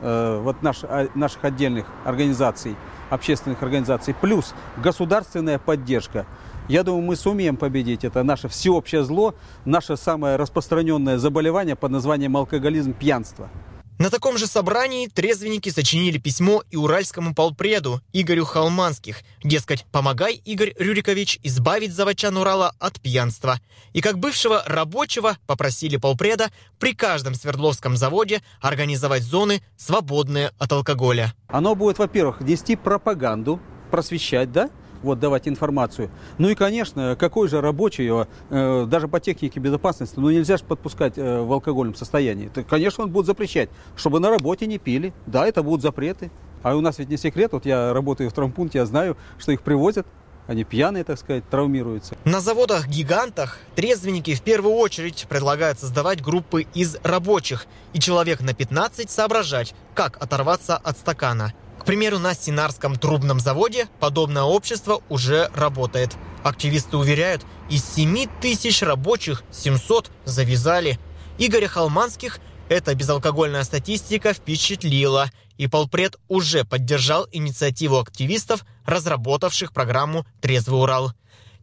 э, 0.00 0.40
вот 0.40 0.62
наш, 0.62 0.84
а, 0.84 1.08
наших 1.16 1.44
отдельных 1.44 1.86
организаций, 2.04 2.76
общественных 3.10 3.64
организаций, 3.64 4.14
плюс 4.14 4.54
государственная 4.76 5.58
поддержка. 5.58 6.24
Я 6.68 6.84
думаю, 6.84 7.02
мы 7.02 7.16
сумеем 7.16 7.56
победить 7.56 8.04
это 8.04 8.22
наше 8.22 8.46
всеобщее 8.46 9.02
зло, 9.02 9.34
наше 9.64 9.96
самое 9.96 10.36
распространенное 10.36 11.18
заболевание 11.18 11.74
под 11.74 11.90
названием 11.90 12.36
алкоголизм, 12.36 12.92
пьянство. 12.92 13.48
На 13.96 14.10
таком 14.10 14.38
же 14.38 14.48
собрании 14.48 15.06
трезвенники 15.06 15.68
сочинили 15.68 16.18
письмо 16.18 16.64
и 16.70 16.76
уральскому 16.76 17.32
полпреду 17.32 18.00
Игорю 18.12 18.44
Халманских. 18.44 19.18
Дескать, 19.44 19.86
помогай, 19.92 20.42
Игорь 20.44 20.74
Рюрикович, 20.76 21.38
избавить 21.44 21.94
заводчан 21.94 22.36
Урала 22.36 22.74
от 22.80 23.00
пьянства. 23.00 23.60
И 23.92 24.00
как 24.00 24.18
бывшего 24.18 24.64
рабочего 24.66 25.38
попросили 25.46 25.96
полпреда 25.96 26.50
при 26.80 26.92
каждом 26.94 27.34
Свердловском 27.34 27.96
заводе 27.96 28.42
организовать 28.60 29.22
зоны, 29.22 29.62
свободные 29.76 30.50
от 30.58 30.72
алкоголя. 30.72 31.32
Оно 31.46 31.76
будет, 31.76 31.98
во-первых, 31.98 32.40
нести 32.40 32.74
пропаганду, 32.74 33.60
просвещать, 33.92 34.50
да, 34.50 34.70
вот, 35.04 35.20
давать 35.20 35.46
информацию. 35.46 36.10
Ну 36.38 36.48
и, 36.48 36.54
конечно, 36.54 37.16
какой 37.18 37.48
же 37.48 37.60
рабочий, 37.60 38.10
э, 38.50 38.86
даже 38.86 39.08
по 39.08 39.20
технике 39.20 39.60
безопасности, 39.60 40.18
ну 40.18 40.30
нельзя 40.30 40.56
же 40.56 40.64
подпускать 40.64 41.16
э, 41.16 41.42
в 41.42 41.52
алкогольном 41.52 41.94
состоянии. 41.94 42.48
То, 42.48 42.64
конечно, 42.64 43.04
он 43.04 43.10
будет 43.10 43.26
запрещать, 43.26 43.68
чтобы 43.96 44.20
на 44.20 44.30
работе 44.30 44.66
не 44.66 44.78
пили. 44.78 45.12
Да, 45.26 45.46
это 45.46 45.62
будут 45.62 45.82
запреты. 45.82 46.30
А 46.62 46.74
у 46.74 46.80
нас 46.80 46.98
ведь 46.98 47.10
не 47.10 47.18
секрет, 47.18 47.52
вот 47.52 47.66
я 47.66 47.92
работаю 47.92 48.30
в 48.30 48.32
травмпункте, 48.32 48.78
я 48.78 48.86
знаю, 48.86 49.16
что 49.38 49.52
их 49.52 49.62
привозят 49.62 50.06
они 50.46 50.64
пьяные, 50.64 51.04
так 51.04 51.18
сказать, 51.18 51.48
травмируются. 51.48 52.16
На 52.24 52.40
заводах-гигантах 52.40 53.58
трезвенники 53.74 54.34
в 54.34 54.42
первую 54.42 54.74
очередь 54.74 55.26
предлагают 55.28 55.78
создавать 55.78 56.22
группы 56.22 56.66
из 56.74 56.98
рабочих 57.02 57.66
и 57.92 57.98
человек 57.98 58.40
на 58.40 58.52
15 58.52 59.10
соображать, 59.10 59.74
как 59.94 60.22
оторваться 60.22 60.76
от 60.76 60.98
стакана– 60.98 61.54
к 61.84 61.86
примеру, 61.86 62.18
на 62.18 62.34
Синарском 62.34 62.96
трубном 62.96 63.40
заводе 63.40 63.88
подобное 64.00 64.44
общество 64.44 65.02
уже 65.10 65.50
работает. 65.54 66.16
Активисты 66.42 66.96
уверяют, 66.96 67.44
из 67.68 67.84
7 67.84 68.26
тысяч 68.40 68.80
рабочих 68.80 69.42
700 69.52 70.10
завязали. 70.24 70.98
Игоря 71.36 71.68
Халманских 71.68 72.38
эта 72.70 72.94
безалкогольная 72.94 73.64
статистика 73.64 74.32
впечатлила, 74.32 75.30
и 75.58 75.66
полпред 75.66 76.16
уже 76.26 76.64
поддержал 76.64 77.28
инициативу 77.32 77.98
активистов, 77.98 78.64
разработавших 78.86 79.70
программу 79.74 80.24
«Трезвый 80.40 80.80
Урал». 80.80 81.12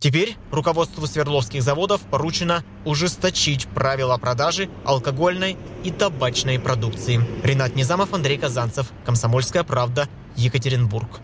Теперь 0.02 0.36
руководству 0.50 1.06
Свердловских 1.06 1.62
заводов 1.62 2.02
поручено 2.02 2.64
ужесточить 2.86 3.68
правила 3.68 4.18
продажи 4.18 4.68
алкогольной 4.84 5.58
и 5.84 5.92
табачной 5.92 6.60
продукции. 6.60 7.24
Ренат 7.44 7.76
Низамов, 7.76 8.12
Андрей 8.12 8.40
Казанцев. 8.40 8.92
Комсомольская 9.06 9.64
правда. 9.64 10.10
Екатеринбург. 10.36 11.20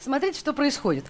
Смотрите, 0.00 0.38
что 0.38 0.54
происходит. 0.54 1.04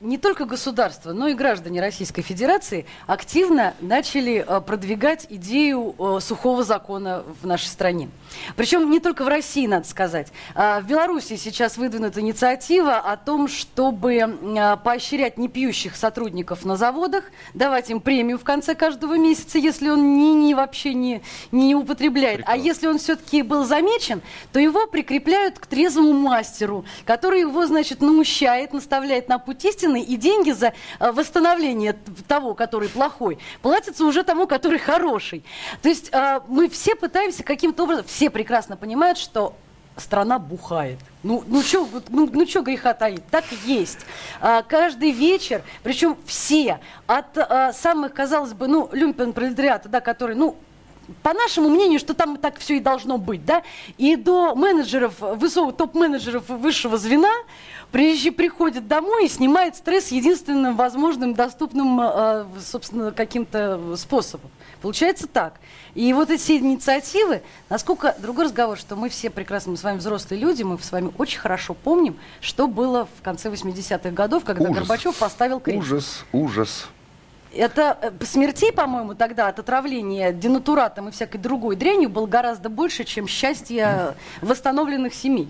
Не 0.00 0.16
только 0.16 0.44
государство, 0.44 1.12
но 1.12 1.26
и 1.26 1.34
граждане 1.34 1.80
Российской 1.80 2.22
Федерации 2.22 2.86
активно 3.08 3.74
начали 3.80 4.44
а, 4.46 4.60
продвигать 4.60 5.26
идею 5.28 5.92
а, 5.98 6.20
сухого 6.20 6.62
закона 6.62 7.24
в 7.42 7.44
нашей 7.44 7.66
стране. 7.66 8.08
Причем 8.54 8.88
не 8.92 9.00
только 9.00 9.24
в 9.24 9.28
России, 9.28 9.66
надо 9.66 9.88
сказать. 9.88 10.28
А, 10.54 10.80
в 10.80 10.86
Беларуси 10.86 11.34
сейчас 11.34 11.76
выдвинута 11.76 12.20
инициатива 12.20 12.98
о 12.98 13.16
том, 13.16 13.48
чтобы 13.48 14.20
а, 14.20 14.76
поощрять 14.76 15.36
непьющих 15.36 15.96
сотрудников 15.96 16.64
на 16.64 16.76
заводах, 16.76 17.24
давать 17.54 17.90
им 17.90 18.00
премию 18.00 18.38
в 18.38 18.44
конце 18.44 18.76
каждого 18.76 19.18
месяца, 19.18 19.58
если 19.58 19.88
он 19.88 20.16
ни, 20.16 20.32
ни 20.32 20.54
вообще 20.54 20.94
не, 20.94 21.22
не 21.50 21.74
употребляет. 21.74 22.42
А 22.42 22.52
Прекрасно. 22.52 22.62
А 22.62 22.64
если 22.64 22.86
он 22.86 22.98
все-таки 22.98 23.42
был 23.42 23.64
замечен, 23.64 24.22
то 24.52 24.60
его 24.60 24.86
прикрепляют 24.86 25.58
к 25.58 25.66
трезвому 25.66 26.12
мастеру, 26.12 26.84
который 27.04 27.40
его, 27.40 27.66
значит, 27.66 28.00
наущает, 28.00 28.72
наставляет 28.72 29.28
на 29.28 29.40
путь 29.40 29.64
истины, 29.64 29.87
и 29.96 30.16
деньги 30.16 30.50
за 30.50 30.72
э, 30.98 31.12
восстановление 31.12 31.96
того, 32.26 32.54
который 32.54 32.88
плохой, 32.88 33.38
платятся 33.62 34.04
уже 34.04 34.22
тому, 34.22 34.46
который 34.46 34.78
хороший. 34.78 35.44
То 35.82 35.88
есть 35.88 36.10
э, 36.12 36.40
мы 36.48 36.68
все 36.68 36.94
пытаемся 36.94 37.42
каким-то 37.42 37.84
образом, 37.84 38.04
все 38.06 38.30
прекрасно 38.30 38.76
понимают, 38.76 39.18
что 39.18 39.54
страна 40.00 40.38
бухает. 40.38 40.98
Ну, 41.22 41.42
ну 41.46 41.62
что 41.62 41.88
ну, 42.08 42.28
ну 42.32 42.46
чё 42.46 42.62
греха 42.62 42.94
таить? 42.94 43.26
Так 43.30 43.44
и 43.52 43.70
есть. 43.70 43.98
А, 44.40 44.62
каждый 44.62 45.10
вечер, 45.10 45.62
причем 45.82 46.16
все, 46.26 46.80
от 47.06 47.36
а, 47.36 47.72
самых, 47.72 48.14
казалось 48.14 48.52
бы, 48.52 48.68
ну, 48.68 48.88
люмпен 48.92 49.32
пролетариата, 49.32 49.88
да, 49.88 50.00
который, 50.00 50.36
ну, 50.36 50.56
по 51.22 51.32
нашему 51.32 51.68
мнению, 51.68 51.98
что 51.98 52.14
там 52.14 52.36
так 52.36 52.58
все 52.58 52.76
и 52.76 52.80
должно 52.80 53.18
быть, 53.18 53.44
да, 53.44 53.62
и 53.96 54.14
до 54.16 54.54
менеджеров, 54.54 55.14
высоких 55.20 55.76
топ-менеджеров 55.76 56.48
высшего 56.48 56.98
звена, 56.98 57.32
приезжий 57.92 58.32
приходит 58.32 58.86
домой 58.86 59.26
и 59.26 59.28
снимает 59.28 59.76
стресс 59.76 60.08
единственным 60.08 60.76
возможным, 60.76 61.34
доступным, 61.34 62.00
э, 62.00 62.46
собственно, 62.60 63.12
каким-то 63.12 63.96
способом. 63.96 64.50
Получается 64.80 65.26
так. 65.26 65.54
И 65.94 66.12
вот 66.12 66.30
эти 66.30 66.52
инициативы, 66.52 67.42
насколько 67.68 68.14
другой 68.18 68.44
разговор, 68.44 68.78
что 68.78 68.94
мы 68.94 69.08
все 69.08 69.30
прекрасно, 69.30 69.72
мы 69.72 69.76
с 69.76 69.82
вами 69.82 69.98
взрослые 69.98 70.40
люди, 70.40 70.62
мы 70.62 70.78
с 70.78 70.92
вами 70.92 71.10
очень 71.18 71.40
хорошо 71.40 71.74
помним, 71.74 72.16
что 72.40 72.68
было 72.68 73.08
в 73.18 73.22
конце 73.22 73.48
80-х 73.48 74.10
годов, 74.10 74.44
когда 74.44 74.64
ужас. 74.64 74.76
Горбачев 74.76 75.16
поставил 75.16 75.60
крест. 75.60 75.78
Ужас, 75.78 76.24
ужас. 76.32 76.88
Это 77.54 77.98
э, 78.02 78.24
смертей, 78.24 78.72
по-моему, 78.72 79.14
тогда 79.14 79.48
от 79.48 79.58
отравления 79.58 80.32
денатуратом 80.32 81.08
и 81.08 81.10
всякой 81.10 81.38
другой 81.38 81.76
дрянью 81.76 82.10
было 82.10 82.26
гораздо 82.26 82.68
больше, 82.68 83.04
чем 83.04 83.26
счастье 83.26 84.14
восстановленных 84.42 85.14
семей. 85.14 85.48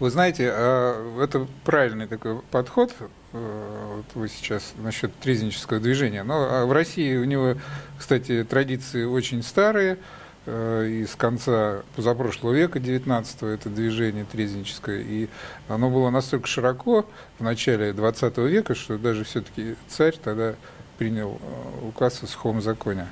Вы 0.00 0.10
знаете, 0.10 0.50
а, 0.52 1.22
это 1.22 1.46
правильный 1.64 2.06
такой 2.06 2.40
подход, 2.50 2.94
э, 3.32 3.94
вот 3.96 4.06
вы 4.14 4.28
сейчас 4.28 4.74
насчет 4.78 5.14
трезвеннического 5.20 5.78
движения. 5.78 6.24
Но 6.24 6.48
а 6.50 6.66
в 6.66 6.72
России 6.72 7.16
у 7.16 7.24
него, 7.24 7.54
кстати, 7.98 8.44
традиции 8.44 9.04
очень 9.04 9.42
старые. 9.42 9.98
Э, 10.46 10.86
из 10.86 11.14
конца 11.14 11.82
позапрошлого 11.96 12.52
века, 12.52 12.78
19-го, 12.78 13.46
это 13.46 13.70
движение 13.70 14.26
трезвенническое. 14.30 15.00
И 15.00 15.28
оно 15.68 15.88
было 15.88 16.10
настолько 16.10 16.46
широко 16.48 17.06
в 17.38 17.42
начале 17.42 17.94
20 17.94 18.36
века, 18.38 18.74
что 18.74 18.98
даже 18.98 19.24
все-таки 19.24 19.76
царь 19.88 20.16
тогда 20.22 20.54
принял 20.98 21.40
э, 21.40 21.86
указ 21.86 22.22
о 22.22 22.26
сухом 22.26 22.60
законе 22.60 23.06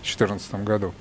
в 0.00 0.04
2014 0.04 0.54
году. 0.64 0.94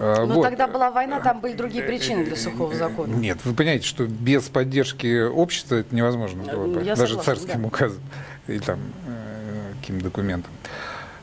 А, 0.00 0.24
Но 0.24 0.34
вот. 0.34 0.42
тогда 0.44 0.68
была 0.68 0.90
война, 0.90 1.20
там 1.20 1.40
были 1.40 1.54
другие 1.54 1.82
причины 1.82 2.24
для 2.24 2.36
сухого 2.36 2.74
закона. 2.74 3.12
Нет, 3.14 3.38
вы 3.44 3.52
понимаете, 3.52 3.86
что 3.86 4.06
без 4.06 4.44
поддержки 4.44 5.26
общества 5.26 5.76
это 5.76 5.94
невозможно 5.94 6.44
было, 6.44 6.80
Я 6.80 6.94
даже 6.94 7.14
согласна, 7.16 7.34
царским 7.34 7.62
да. 7.62 7.66
указом 7.66 8.02
или 8.46 8.58
там 8.58 8.78
э, 9.06 9.72
каким 9.80 10.00
документом 10.00 10.52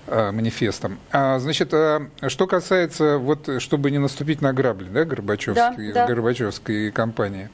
э, 0.07 0.31
манифестом. 0.31 0.99
А, 1.11 1.39
значит, 1.39 1.73
а, 1.73 2.07
что 2.27 2.47
касается, 2.47 3.17
вот, 3.17 3.49
чтобы 3.59 3.91
не 3.91 3.97
наступить 3.97 4.41
на 4.41 4.51
грабли, 4.51 4.89
да, 4.89 5.05
Горбачевской, 5.05 5.93
да, 5.93 6.05
да. 6.05 6.07
Горбачевской 6.07 6.91
компании. 6.91 7.49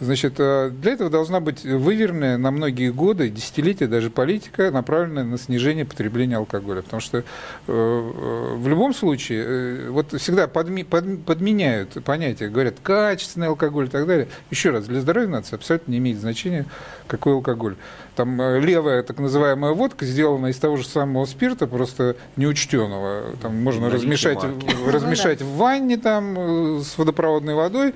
Значит, 0.00 0.34
э, 0.38 0.70
для 0.70 0.92
этого 0.92 1.10
должна 1.10 1.40
быть 1.40 1.64
выверенная 1.64 2.38
на 2.38 2.52
многие 2.52 2.92
годы, 2.92 3.28
десятилетия 3.30 3.88
даже 3.88 4.10
политика, 4.10 4.70
направленная 4.70 5.24
на 5.24 5.38
снижение 5.38 5.84
потребления 5.84 6.36
алкоголя. 6.36 6.82
Потому 6.82 7.00
что 7.00 7.18
э, 7.18 7.22
э, 7.66 8.54
в 8.54 8.68
любом 8.68 8.94
случае, 8.94 9.90
вот 9.90 10.12
всегда 10.20 10.46
подми, 10.46 10.84
под, 10.84 11.24
подменяют 11.24 12.04
понятие, 12.04 12.48
говорят, 12.48 12.76
качественный 12.80 13.48
алкоголь 13.48 13.86
и 13.86 13.88
так 13.88 14.06
далее. 14.06 14.28
Еще 14.50 14.70
раз, 14.70 14.84
для 14.84 15.00
здоровья 15.00 15.28
нации 15.28 15.56
абсолютно 15.56 15.90
не 15.90 15.98
имеет 15.98 16.18
значения, 16.18 16.66
какой 17.08 17.32
алкоголь. 17.32 17.74
Там 18.14 18.40
левая 18.58 19.02
так 19.02 19.18
называемая 19.18 19.72
водка 19.72 20.04
сделана 20.04 20.48
из 20.48 20.56
того 20.56 20.76
же 20.76 20.86
самого 20.86 21.24
спирта, 21.26 21.66
просто 21.66 22.16
неучтенного. 22.36 23.36
Там 23.42 23.60
можно 23.62 23.90
размешать, 23.90 24.38
размешать 24.86 25.42
в 25.42 25.56
ванне 25.56 25.96
там, 25.96 26.80
с 26.82 26.98
водопроводной 26.98 27.54
водой, 27.54 27.94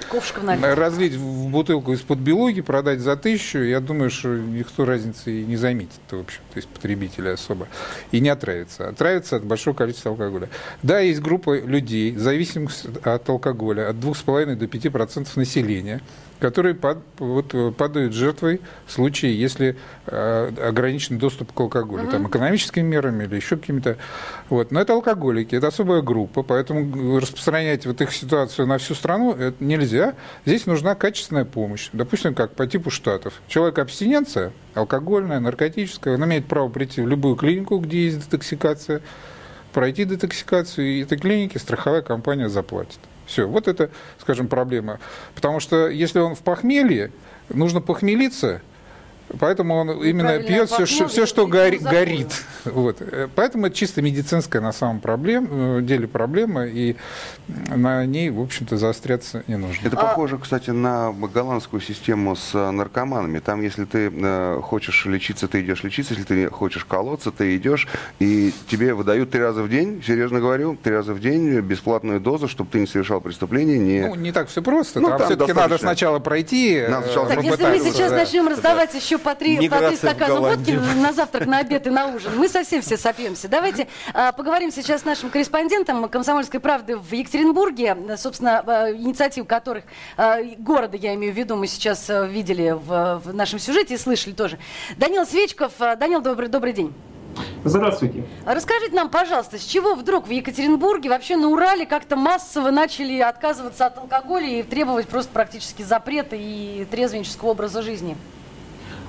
разлить 0.62 1.14
в 1.14 1.48
бутылку 1.48 1.91
из-под 1.92 2.18
белуги 2.18 2.60
продать 2.60 3.00
за 3.00 3.16
тысячу, 3.16 3.58
я 3.58 3.80
думаю, 3.80 4.10
что 4.10 4.36
никто 4.36 4.84
разницы 4.84 5.40
и 5.40 5.44
не 5.44 5.56
заметит, 5.56 6.00
в 6.10 6.20
общем, 6.20 6.40
то 6.52 6.56
есть 6.56 6.68
потребители 6.68 7.28
особо, 7.28 7.68
и 8.10 8.20
не 8.20 8.28
отравится. 8.28 8.88
Отравится 8.88 9.36
от 9.36 9.44
большого 9.44 9.74
количества 9.74 10.10
алкоголя. 10.10 10.48
Да, 10.82 11.00
есть 11.00 11.20
группа 11.20 11.58
людей, 11.58 12.16
зависимых 12.16 12.72
от 13.04 13.28
алкоголя, 13.28 13.88
от 13.88 13.96
2,5 13.96 14.56
до 14.56 14.64
5% 14.66 15.28
населения, 15.36 16.00
которые 16.42 16.74
пад, 16.74 16.98
вот, 17.18 17.54
падают 17.76 18.12
жертвой 18.14 18.60
в 18.84 18.92
случае, 18.92 19.38
если 19.38 19.76
э, 20.06 20.52
ограничен 20.68 21.16
доступ 21.16 21.52
к 21.52 21.60
алкоголю, 21.60 22.02
угу. 22.02 22.10
там, 22.10 22.26
экономическими 22.26 22.82
мерами 22.82 23.24
или 23.24 23.36
еще 23.36 23.56
какими-то. 23.56 23.96
Вот. 24.48 24.72
Но 24.72 24.80
это 24.80 24.92
алкоголики, 24.92 25.54
это 25.54 25.68
особая 25.68 26.02
группа, 26.02 26.42
поэтому 26.42 27.20
распространять 27.20 27.86
вот 27.86 28.00
их 28.00 28.12
ситуацию 28.12 28.66
на 28.66 28.78
всю 28.78 28.94
страну 28.96 29.34
это 29.34 29.62
нельзя. 29.62 30.14
Здесь 30.44 30.66
нужна 30.66 30.96
качественная 30.96 31.44
помощь. 31.44 31.90
Допустим, 31.92 32.34
как 32.34 32.56
по 32.56 32.66
типу 32.66 32.90
штатов. 32.90 33.40
Человек 33.46 33.78
абстиненция, 33.78 34.52
алкогольная, 34.74 35.38
наркотическая, 35.38 36.14
он 36.14 36.24
имеет 36.24 36.46
право 36.46 36.68
прийти 36.68 37.02
в 37.02 37.06
любую 37.06 37.36
клинику, 37.36 37.78
где 37.78 38.06
есть 38.06 38.18
детоксикация, 38.18 39.00
пройти 39.72 40.04
детоксикацию, 40.04 40.88
и 40.88 41.02
этой 41.02 41.18
клинике 41.18 41.60
страховая 41.60 42.02
компания 42.02 42.48
заплатит. 42.48 42.98
Все, 43.32 43.48
вот 43.48 43.66
это, 43.66 43.88
скажем, 44.20 44.46
проблема. 44.46 45.00
Потому 45.34 45.58
что 45.58 45.88
если 45.88 46.18
он 46.18 46.34
в 46.34 46.40
похмелье, 46.40 47.10
нужно 47.48 47.80
похмелиться– 47.80 48.60
Поэтому 49.38 49.74
он 49.74 49.90
именно 50.02 50.38
пьет 50.38 50.70
все, 50.70 50.86
что, 50.86 51.08
все, 51.08 51.26
что 51.26 51.46
гори, 51.46 51.78
горит. 51.78 52.44
Вот. 52.64 52.98
Поэтому 53.34 53.66
это 53.66 53.76
чисто 53.76 54.02
медицинская 54.02 54.62
на 54.62 54.72
самом 54.72 55.00
проблем, 55.00 55.48
э, 55.50 55.80
деле 55.82 56.06
проблема, 56.06 56.66
и 56.66 56.96
на 57.48 58.04
ней, 58.06 58.30
в 58.30 58.40
общем-то, 58.40 58.76
заостряться 58.76 59.42
не 59.46 59.56
нужно. 59.56 59.86
Это 59.86 59.98
а... 59.98 60.06
похоже, 60.06 60.38
кстати, 60.38 60.70
на 60.70 61.12
голландскую 61.12 61.80
систему 61.80 62.36
с 62.36 62.54
э, 62.54 62.70
наркоманами. 62.70 63.38
Там, 63.38 63.62
если 63.62 63.84
ты 63.84 64.12
э, 64.12 64.60
хочешь 64.62 65.06
лечиться, 65.06 65.48
ты 65.48 65.62
идешь 65.62 65.82
лечиться, 65.82 66.14
если 66.14 66.24
ты 66.24 66.50
хочешь 66.50 66.84
колоться, 66.84 67.30
ты 67.30 67.56
идешь, 67.56 67.88
и 68.18 68.52
тебе 68.68 68.94
выдают 68.94 69.30
три 69.30 69.40
раза 69.40 69.62
в 69.62 69.68
день, 69.68 70.02
серьезно 70.06 70.40
говорю, 70.40 70.76
три 70.82 70.94
раза 70.94 71.14
в 71.14 71.20
день 71.20 71.60
бесплатную 71.60 72.20
дозу, 72.20 72.48
чтобы 72.48 72.70
ты 72.70 72.80
не 72.80 72.86
совершал 72.86 73.20
преступление. 73.20 73.78
Не... 73.78 74.08
Ну, 74.08 74.14
не 74.14 74.32
так 74.32 74.48
все 74.48 74.62
просто. 74.62 75.00
Ну, 75.00 75.08
там, 75.08 75.18
там 75.18 75.26
все-таки 75.28 75.52
надо 75.52 75.78
сначала 75.78 76.18
пройти. 76.18 76.84
Надо 76.88 77.06
сначала 77.06 77.28
так, 77.28 77.42
если 77.42 77.66
мы 77.66 77.78
сейчас 77.78 78.10
да. 78.10 78.18
начнем 78.18 78.48
раздавать 78.48 78.94
еще 78.94 79.18
по 79.22 79.34
три, 79.34 79.68
по 79.68 79.78
три 79.78 79.96
стакана 79.96 80.40
водки 80.40 80.78
на 80.96 81.12
завтрак, 81.12 81.46
на 81.46 81.58
обед 81.58 81.86
и 81.86 81.90
на 81.90 82.06
ужин. 82.06 82.32
Мы 82.36 82.48
совсем 82.48 82.82
все 82.82 82.96
сопьемся. 82.96 83.48
Давайте 83.48 83.88
а, 84.12 84.32
поговорим 84.32 84.70
сейчас 84.70 85.02
с 85.02 85.04
нашим 85.04 85.30
корреспондентом 85.30 86.08
«Комсомольской 86.08 86.60
правды» 86.60 86.96
в 86.96 87.12
Екатеринбурге, 87.12 87.96
собственно, 88.16 88.62
а, 88.66 88.90
инициатив 88.92 89.46
которых, 89.46 89.84
а, 90.16 90.42
города, 90.58 90.96
я 90.96 91.14
имею 91.14 91.32
в 91.32 91.36
виду, 91.36 91.56
мы 91.56 91.66
сейчас 91.66 92.08
а, 92.10 92.26
видели 92.26 92.70
в, 92.70 93.22
в 93.24 93.34
нашем 93.34 93.58
сюжете 93.58 93.94
и 93.94 93.98
слышали 93.98 94.32
тоже. 94.32 94.58
Данил 94.96 95.24
Свечков. 95.24 95.72
А, 95.78 95.96
Данил, 95.96 96.20
добрый, 96.20 96.48
добрый 96.48 96.72
день. 96.72 96.92
Здравствуйте. 97.64 98.24
Расскажите 98.44 98.94
нам, 98.94 99.08
пожалуйста, 99.08 99.58
с 99.58 99.64
чего 99.64 99.94
вдруг 99.94 100.26
в 100.26 100.30
Екатеринбурге, 100.30 101.08
вообще 101.08 101.36
на 101.36 101.48
Урале 101.48 101.86
как-то 101.86 102.16
массово 102.16 102.70
начали 102.70 103.20
отказываться 103.20 103.86
от 103.86 103.98
алкоголя 103.98 104.46
и 104.46 104.62
требовать 104.62 105.08
просто 105.08 105.32
практически 105.32 105.82
запрета 105.82 106.36
и 106.36 106.84
трезвеннического 106.90 107.50
образа 107.50 107.82
жизни? 107.82 108.16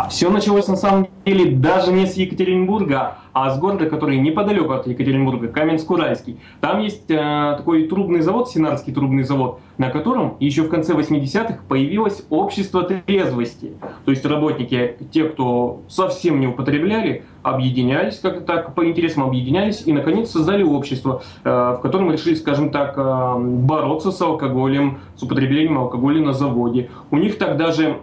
Все 0.09 0.29
началось 0.29 0.67
на 0.67 0.75
самом 0.75 1.07
деле 1.25 1.55
даже 1.55 1.91
не 1.91 2.07
с 2.07 2.15
Екатеринбурга, 2.15 3.17
а 3.31 3.49
с 3.49 3.59
города, 3.59 3.85
который 3.87 4.17
неподалеку 4.17 4.73
от 4.73 4.87
Екатеринбурга, 4.87 5.47
Каменск-Уральский. 5.47 6.37
Там 6.61 6.81
есть 6.81 7.09
э, 7.09 7.55
такой 7.57 7.87
трубный 7.87 8.21
завод, 8.21 8.49
Синарский 8.49 8.93
трубный 8.93 9.23
завод, 9.23 9.59
на 9.77 9.89
котором 9.89 10.37
еще 10.39 10.63
в 10.63 10.69
конце 10.69 10.93
80-х 10.93 11.59
появилось 11.67 12.25
общество 12.29 12.83
трезвости. 12.83 13.73
То 14.05 14.11
есть 14.11 14.25
работники, 14.25 14.97
те, 15.11 15.25
кто 15.25 15.81
совсем 15.87 16.39
не 16.39 16.47
употребляли, 16.47 17.23
объединялись, 17.41 18.19
как-то 18.19 18.41
так 18.41 18.75
по 18.75 18.87
интересам 18.87 19.23
объединялись 19.23 19.83
и 19.85 19.93
наконец 19.93 20.29
создали 20.31 20.63
общество, 20.63 21.23
э, 21.43 21.49
в 21.49 21.81
котором 21.81 22.11
решили, 22.11 22.35
скажем 22.35 22.71
так, 22.71 22.95
э, 22.97 23.35
бороться 23.37 24.11
с 24.11 24.21
алкоголем, 24.21 24.99
с 25.15 25.23
употреблением 25.23 25.77
алкоголя 25.79 26.21
на 26.21 26.33
заводе. 26.33 26.89
У 27.09 27.17
них 27.17 27.37
так 27.37 27.57
даже 27.57 27.97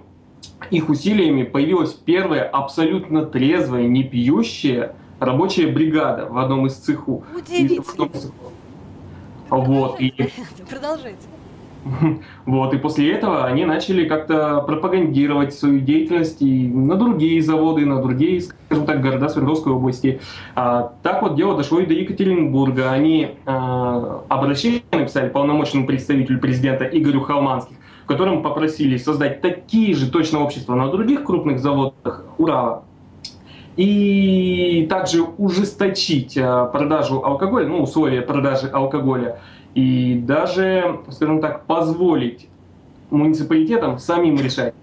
их 0.71 0.89
усилиями 0.89 1.43
появилась 1.43 1.93
первая 1.93 2.45
абсолютно 2.45 3.25
трезвая, 3.25 3.87
не 3.87 4.05
пьющая 4.05 4.95
рабочая 5.19 5.69
бригада 5.69 6.27
в 6.27 6.39
одном 6.39 6.67
из 6.67 6.75
цеху. 6.75 7.25
Удивительно. 7.37 8.09
Вот. 9.51 10.01
И... 10.01 10.13
Продолжайте. 10.71 11.27
Вот, 12.47 12.75
и 12.75 12.79
после 12.79 13.13
этого 13.13 13.45
они 13.47 13.65
начали 13.65 14.07
как-то 14.07 14.61
пропагандировать 14.67 15.55
свою 15.55 15.81
деятельность 15.81 16.43
и 16.43 16.69
на 16.69 16.97
другие 16.97 17.41
заводы, 17.43 17.87
на 17.87 18.03
другие, 18.03 18.41
скажем 18.41 18.87
так, 18.87 19.01
города 19.01 19.29
Свердловской 19.29 19.73
области. 19.73 20.21
А, 20.55 20.93
так 21.03 21.23
вот 21.23 21.37
дело 21.37 21.57
дошло 21.57 21.81
и 21.81 21.87
до 21.87 21.95
Екатеринбурга. 21.95 22.91
Они 22.91 23.37
а, 23.47 24.25
обращение 24.29 24.83
написали 24.93 25.29
полномочному 25.29 25.87
представителю 25.87 26.41
президента 26.41 26.85
Игорю 26.85 27.23
Халманских 27.23 27.77
которым 28.11 28.43
попросили 28.43 28.97
создать 28.97 29.41
такие 29.41 29.95
же 29.95 30.11
точно 30.11 30.43
общества 30.43 30.75
на 30.75 30.89
других 30.91 31.23
крупных 31.23 31.61
заводах. 31.61 32.25
Урала, 32.39 32.83
и 33.77 34.85
также 34.91 35.23
ужесточить 35.23 36.37
э, 36.37 36.69
продажу 36.73 37.25
алкоголя, 37.25 37.69
ну, 37.69 37.83
условия 37.83 38.23
продажи 38.23 38.67
алкоголя, 38.67 39.39
и 39.77 40.21
даже, 40.27 40.99
скажем 41.11 41.41
так, 41.41 41.67
позволить 41.67 42.49
муниципалитетам 43.11 44.01
самим 44.01 44.41
решать, 44.41 44.75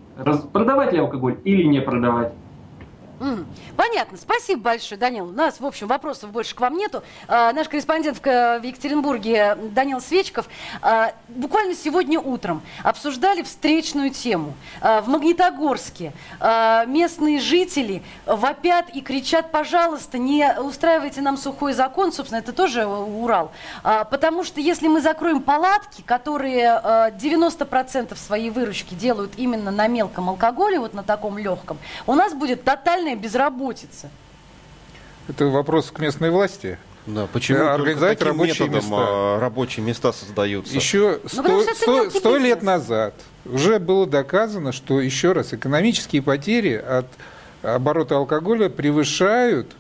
продавать 0.54 0.94
ли 0.94 1.00
алкоголь 1.00 1.36
или 1.44 1.63
не 1.63 1.82
продавать. 1.82 2.32
Понятно. 3.75 4.17
Спасибо 4.17 4.62
большое, 4.62 4.99
Данил. 4.99 5.25
У 5.25 5.32
нас, 5.32 5.60
в 5.60 5.65
общем, 5.65 5.88
вопросов 5.88 6.32
больше 6.32 6.56
к 6.56 6.60
вам 6.60 6.75
нету. 6.77 7.03
А, 7.27 7.51
наш 7.53 7.67
корреспондент 7.67 8.17
в, 8.17 8.62
Екатеринбурге 8.63 9.58
Данил 9.71 10.01
Свечков 10.01 10.47
а, 10.82 11.13
буквально 11.27 11.73
сегодня 11.73 12.19
утром 12.19 12.62
обсуждали 12.84 13.41
встречную 13.41 14.12
тему. 14.12 14.53
А, 14.82 15.01
в 15.01 15.08
Магнитогорске 15.08 16.13
местные 16.88 17.39
жители 17.39 18.03
вопят 18.25 18.89
и 18.89 19.01
кричат, 19.01 19.51
пожалуйста, 19.51 20.17
не 20.17 20.60
устраивайте 20.60 21.21
нам 21.21 21.38
сухой 21.38 21.73
закон, 21.73 22.12
собственно, 22.12 22.39
это 22.39 22.53
тоже 22.53 22.86
Урал. 22.86 23.51
Потому 23.84 24.43
что 24.43 24.60
если 24.62 24.88
мы 24.88 25.01
закроем 25.01 25.41
палатки, 25.41 26.01
которые 26.01 26.71
а, 26.71 27.12
90% 27.12 28.15
своей 28.15 28.49
выручки 28.49 28.93
делают 28.93 29.34
именно 29.38 29.71
на 29.71 29.88
мелком 29.88 30.30
алкоголе, 30.30 30.80
вот 30.80 30.93
на 30.93 31.03
таком 31.03 31.38
легком, 31.38 31.77
у 32.06 32.13
нас 32.13 32.34
будет 32.34 32.63
тотальная 33.08 33.15
безработица. 33.15 34.10
Это 35.28 35.46
вопрос 35.46 35.91
к 35.91 36.00
местной 36.00 36.30
власти. 36.30 36.78
Да, 37.06 37.28
почему 37.32 37.60
Э, 37.60 37.70
организовать 37.70 38.22
рабочие 38.22 38.67
методом, 38.67 38.76
места. 38.76 38.96
а, 39.00 39.39
рабочие 39.39 39.86
места 39.86 40.12
создаются? 40.12 40.74
Еще 40.76 41.20
Ну, 41.34 42.10
сто, 42.10 42.38
лет 42.38 42.63
назад 42.63 43.13
уже 43.46 43.80
было 43.80 44.06
доказано, 44.06 44.74
что, 44.74 45.00
еще 45.00 45.32
раз, 45.32 45.54
экономические 45.54 46.22
потери 46.22 46.74
от 46.74 47.06
оборота 47.63 48.17
алкоголя 48.17 48.67
превышают 48.70 49.74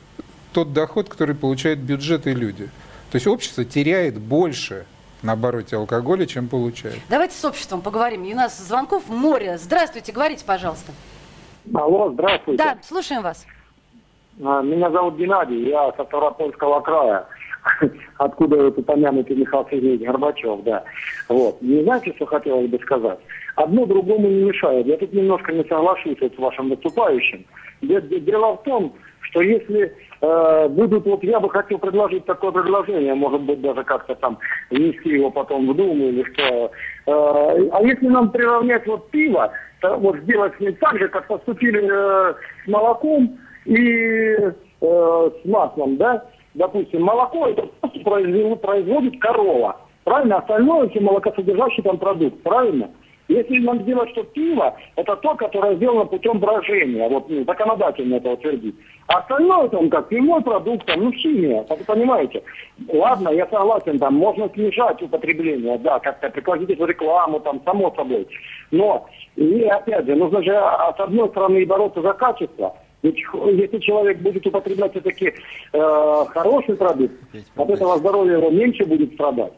тот 0.53 0.71
доход, 0.71 1.09
который 1.09 1.35
получают 1.35 1.79
бюджеты 1.79 2.31
и 2.31 2.33
люди. 2.33 2.69
То 3.11 3.15
есть 3.17 3.27
общество 3.27 3.65
теряет 3.65 4.17
больше 4.17 4.85
на 5.21 5.33
обороте 5.33 5.75
алкоголя, 5.75 6.25
чем 6.25 6.47
получает. 6.47 6.99
Давайте 7.09 7.35
с 7.35 7.43
обществом 7.43 7.81
поговорим. 7.81 8.23
И 8.23 8.33
у 8.33 8.37
нас 8.37 8.57
звонков 8.57 9.07
море. 9.09 9.57
Здравствуйте, 9.57 10.13
говорите, 10.13 10.45
пожалуйста. 10.45 10.93
Алло, 11.73 12.11
здравствуйте. 12.11 12.63
Да, 12.63 12.77
слушаем 12.81 13.21
вас. 13.23 13.45
А, 14.43 14.61
Меня 14.61 14.89
зовут 14.91 15.15
Геннадий, 15.15 15.69
я 15.69 15.91
со 15.97 16.05
Ставропольского 16.05 16.79
края, 16.81 17.25
откуда 18.17 18.63
вот 18.65 18.77
упомянутый 18.77 19.35
Михаил 19.35 19.65
Сергеевич 19.69 20.07
Горбачев, 20.07 20.63
да. 20.63 20.83
Вот. 21.27 21.61
Не 21.61 21.83
знаете, 21.83 22.13
что 22.15 22.25
хотелось 22.25 22.69
бы 22.69 22.77
сказать? 22.79 23.19
Одно 23.55 23.85
другому 23.85 24.27
не 24.27 24.43
мешает. 24.43 24.85
Я 24.85 24.97
тут 24.97 25.13
немножко 25.13 25.51
не 25.51 25.63
соглашусь 25.63 26.17
вот 26.21 26.33
с 26.35 26.37
вашим 26.37 26.69
выступающим. 26.69 27.45
Де- 27.81 28.01
де- 28.01 28.19
Дело 28.19 28.57
в 28.57 28.63
том, 28.63 28.93
что 29.21 29.41
если 29.41 29.93
э, 30.21 30.67
будут, 30.69 31.05
вот 31.05 31.23
я 31.23 31.39
бы 31.39 31.49
хотел 31.49 31.79
предложить 31.79 32.25
такое 32.25 32.51
предложение, 32.51 33.15
может 33.15 33.41
быть, 33.41 33.59
даже 33.61 33.83
как-то 33.83 34.13
там 34.15 34.37
внести 34.69 35.09
его 35.09 35.31
потом 35.31 35.67
в 35.67 35.75
Думу 35.75 36.05
или 36.09 36.23
что. 36.33 36.71
Э, 37.07 37.69
а 37.71 37.81
если 37.81 38.07
нам 38.07 38.31
приравнять 38.31 38.85
вот 38.87 39.09
пиво, 39.09 39.51
вот 39.81 40.17
сделать 40.17 40.59
ним 40.59 40.75
так 40.75 40.97
же, 40.97 41.07
как 41.07 41.27
поступили 41.27 41.81
э, 41.83 42.33
с 42.63 42.67
молоком 42.67 43.37
и 43.65 44.35
э, 44.35 44.51
с 44.81 45.45
маслом, 45.47 45.97
да? 45.97 46.25
Допустим, 46.53 47.03
молоко 47.03 47.47
это 47.47 47.67
производит 48.55 49.21
корова. 49.21 49.77
Правильно? 50.03 50.37
Остальное 50.37 50.89
все 50.89 51.01
молокосодержащий 51.01 51.83
там 51.83 51.97
продукт. 51.99 52.41
Правильно? 52.41 52.89
Если 53.27 53.59
нам 53.59 53.81
сделать, 53.81 54.09
что 54.11 54.23
пиво, 54.23 54.75
это 54.95 55.15
то, 55.17 55.35
которое 55.35 55.75
сделано 55.75 56.05
путем 56.05 56.39
брожения, 56.39 57.09
вот 57.09 57.29
ну, 57.29 57.43
законодательно 57.43 58.15
это 58.15 58.31
утвердить. 58.31 58.75
А 59.07 59.19
остальное 59.19 59.67
там 59.69 59.89
как 59.89 60.07
пивной 60.07 60.41
продукт, 60.41 60.85
там, 60.85 61.03
ну 61.03 61.11
химия, 61.11 61.65
вы 61.69 61.77
понимаете. 61.85 62.41
Ладно, 62.91 63.29
я 63.29 63.45
согласен, 63.47 63.99
там 63.99 64.15
можно 64.15 64.49
снижать 64.53 65.01
употребление, 65.01 65.77
да, 65.79 65.99
как-то 65.99 66.29
прикладить 66.29 66.79
в 66.79 66.85
рекламу, 66.85 67.39
там, 67.41 67.61
само 67.65 67.93
собой. 67.95 68.27
Но, 68.71 69.05
и 69.35 69.63
опять 69.63 70.05
же, 70.05 70.15
нужно 70.15 70.41
же 70.41 70.55
а, 70.55 70.93
с 70.93 70.99
одной 70.99 71.29
стороны 71.29 71.57
и 71.57 71.65
бороться 71.65 72.01
за 72.01 72.13
качество, 72.13 72.75
ведь 73.03 73.17
если 73.51 73.79
человек 73.79 74.19
будет 74.19 74.45
употреблять 74.47 74.91
все-таки 74.91 75.33
э, 75.73 76.25
хороший 76.29 76.75
продукт, 76.75 77.13
от 77.55 77.69
этого 77.69 77.97
здоровья 77.97 78.37
его 78.37 78.49
меньше 78.49 78.85
будет 78.85 79.13
страдать. 79.13 79.53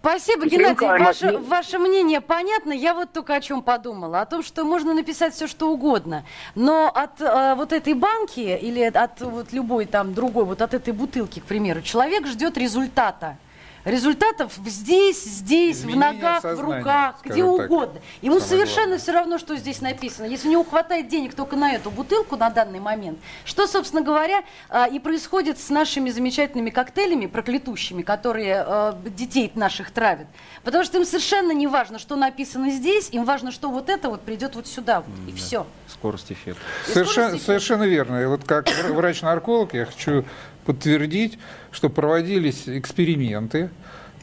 Спасибо, 0.00 0.46
Геннадий. 0.46 0.86
Ваше, 0.86 1.38
ваше 1.38 1.78
мнение 1.78 2.20
понятно. 2.20 2.72
Я 2.72 2.94
вот 2.94 3.12
только 3.12 3.34
о 3.34 3.40
чем 3.40 3.62
подумала. 3.62 4.20
О 4.20 4.26
том, 4.26 4.42
что 4.44 4.64
можно 4.64 4.94
написать 4.94 5.34
все, 5.34 5.48
что 5.48 5.70
угодно. 5.70 6.24
Но 6.54 6.88
от 6.88 7.20
э, 7.20 7.54
вот 7.56 7.72
этой 7.72 7.94
банки 7.94 8.40
или 8.40 8.82
от 8.82 9.20
вот 9.20 9.52
любой 9.52 9.86
там 9.86 10.14
другой, 10.14 10.44
вот 10.44 10.62
от 10.62 10.74
этой 10.74 10.92
бутылки, 10.92 11.40
к 11.40 11.44
примеру, 11.44 11.82
человек 11.82 12.28
ждет 12.28 12.56
результата. 12.56 13.36
Результатов 13.84 14.52
здесь, 14.64 15.24
здесь, 15.24 15.78
в 15.78 15.80
Изменения 15.82 16.12
ногах, 16.12 16.38
в 16.38 16.42
сознания, 16.42 16.78
руках, 16.78 17.16
где 17.24 17.32
скажем 17.34 17.56
так. 17.56 17.70
угодно. 17.70 18.00
Ему 18.20 18.40
совершенно 18.40 18.76
главное. 18.82 18.98
все 18.98 19.12
равно, 19.12 19.38
что 19.38 19.56
здесь 19.56 19.80
написано. 19.80 20.26
Если 20.26 20.48
у 20.48 20.50
него 20.52 20.62
хватает 20.62 21.08
денег 21.08 21.34
только 21.34 21.56
на 21.56 21.72
эту 21.72 21.90
бутылку 21.90 22.36
на 22.36 22.50
данный 22.50 22.78
момент, 22.78 23.18
что, 23.44 23.66
собственно 23.66 24.02
говоря, 24.02 24.44
а, 24.68 24.86
и 24.86 25.00
происходит 25.00 25.58
с 25.58 25.68
нашими 25.68 26.10
замечательными 26.10 26.70
коктейлями, 26.70 27.26
проклятущими, 27.26 28.02
которые 28.02 28.62
а, 28.64 28.98
детей 29.04 29.50
наших 29.54 29.90
травят. 29.90 30.28
Потому 30.62 30.84
что 30.84 30.98
им 30.98 31.04
совершенно 31.04 31.50
не 31.50 31.66
важно, 31.66 31.98
что 31.98 32.14
написано 32.14 32.70
здесь, 32.70 33.08
им 33.10 33.24
важно, 33.24 33.50
что 33.50 33.68
вот 33.68 33.88
это 33.88 34.08
вот 34.10 34.22
придет 34.22 34.54
вот 34.54 34.68
сюда, 34.68 35.00
вот, 35.00 35.28
и 35.28 35.36
все. 35.36 35.66
Скорость 35.88 36.30
эффекта. 36.30 36.62
Совершенно, 36.86 37.38
совершенно 37.38 37.82
верно. 37.82 38.22
И 38.22 38.26
вот 38.26 38.44
как 38.44 38.68
вр- 38.68 38.92
врач-нарколог 38.92 39.74
я 39.74 39.86
хочу 39.86 40.24
подтвердить, 40.64 41.38
что 41.70 41.88
проводились 41.88 42.64
эксперименты, 42.66 43.70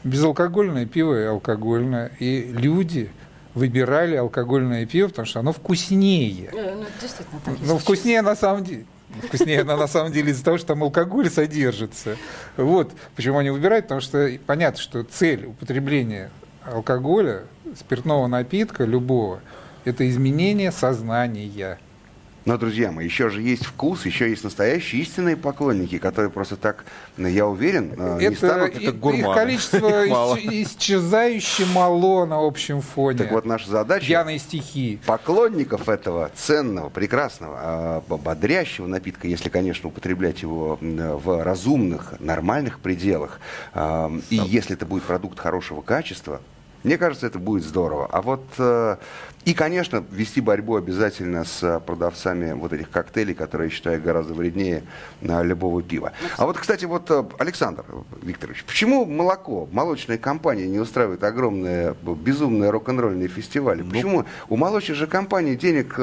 безалкогольное 0.04 0.86
пиво 0.86 1.20
и 1.20 1.24
алкогольное, 1.24 2.12
и 2.18 2.52
люди 2.52 3.10
выбирали 3.54 4.16
алкогольное 4.16 4.86
пиво, 4.86 5.08
потому 5.08 5.26
что 5.26 5.40
оно 5.40 5.52
вкуснее. 5.52 6.50
Э, 6.52 6.74
ну, 6.76 6.86
действительно 7.00 7.40
так. 7.44 7.54
Ну, 7.60 7.78
вкуснее 7.78 8.22
на 8.22 8.36
самом 8.36 8.64
деле. 8.64 8.86
Вкуснее 9.24 9.62
она 9.62 9.76
на 9.76 9.88
самом 9.88 10.12
деле 10.12 10.30
из-за 10.30 10.44
того, 10.44 10.56
что 10.56 10.68
там 10.68 10.84
алкоголь 10.84 11.28
содержится. 11.30 12.16
Вот 12.56 12.92
почему 13.16 13.38
они 13.38 13.50
выбирают, 13.50 13.86
потому 13.86 14.00
что 14.00 14.30
понятно, 14.46 14.80
что 14.80 15.02
цель 15.02 15.46
употребления 15.46 16.30
алкоголя, 16.64 17.42
спиртного 17.76 18.28
напитка 18.28 18.84
любого, 18.84 19.40
это 19.84 20.08
изменение 20.08 20.70
сознания. 20.70 21.78
Но, 22.50 22.58
друзья 22.58 22.90
мои, 22.90 23.04
еще 23.04 23.30
же 23.30 23.42
есть 23.42 23.64
вкус, 23.64 24.04
еще 24.06 24.28
есть 24.28 24.42
настоящие 24.42 25.02
истинные 25.02 25.36
поклонники, 25.36 25.98
которые 25.98 26.32
просто 26.32 26.56
так, 26.56 26.84
я 27.16 27.46
уверен, 27.46 27.94
э, 27.96 28.18
не 28.18 28.24
Это, 28.24 28.36
станут... 28.38 28.76
и- 28.76 28.86
их 28.86 29.34
количество 29.34 30.04
Их 30.04 30.10
мало. 30.10 30.34
исч- 30.34 30.64
исчезающе 30.64 31.66
мало 31.66 32.26
на 32.26 32.44
общем 32.44 32.80
фоне. 32.80 33.18
Так 33.18 33.30
вот, 33.30 33.44
наша 33.44 33.70
задача... 33.70 34.04
Пьяные 34.04 34.40
стихи. 34.40 34.98
Поклонников 35.06 35.88
этого 35.88 36.28
ценного, 36.34 36.88
прекрасного, 36.88 37.56
а, 37.62 38.02
бодрящего 38.08 38.88
напитка, 38.88 39.28
если, 39.28 39.48
конечно, 39.48 39.88
употреблять 39.88 40.42
его 40.42 40.76
в 40.80 41.44
разумных, 41.44 42.14
нормальных 42.18 42.80
пределах, 42.80 43.38
а, 43.74 44.10
и 44.28 44.34
если 44.34 44.74
это 44.74 44.86
будет 44.86 45.04
продукт 45.04 45.38
хорошего 45.38 45.82
качества, 45.82 46.40
мне 46.82 46.96
кажется, 46.96 47.26
это 47.26 47.38
будет 47.38 47.62
здорово. 47.62 48.08
А 48.10 48.22
вот 48.22 48.44
э, 48.58 48.96
и, 49.44 49.54
конечно, 49.54 50.04
вести 50.10 50.40
борьбу 50.40 50.76
обязательно 50.76 51.44
с 51.44 51.62
э, 51.62 51.80
продавцами 51.80 52.52
вот 52.52 52.74
этих 52.74 52.90
коктейлей, 52.90 53.34
которые, 53.34 53.68
я 53.68 53.74
считаю, 53.74 54.02
гораздо 54.02 54.34
вреднее 54.34 54.82
э, 55.22 55.44
любого 55.44 55.82
пива. 55.82 56.12
А 56.36 56.44
вот, 56.44 56.58
кстати, 56.58 56.84
вот 56.84 57.10
э, 57.10 57.24
Александр 57.38 57.84
Викторович, 58.22 58.64
почему 58.64 59.06
молоко, 59.06 59.66
молочная 59.72 60.18
компания 60.18 60.66
не 60.66 60.78
устраивает 60.78 61.24
огромные, 61.24 61.94
безумные 62.02 62.68
рок-н-ролльные 62.70 63.28
фестивали? 63.28 63.82
Почему 63.82 64.26
у 64.50 64.56
молочных 64.56 64.98
же 64.98 65.06
компаний 65.06 65.56
денег, 65.56 65.98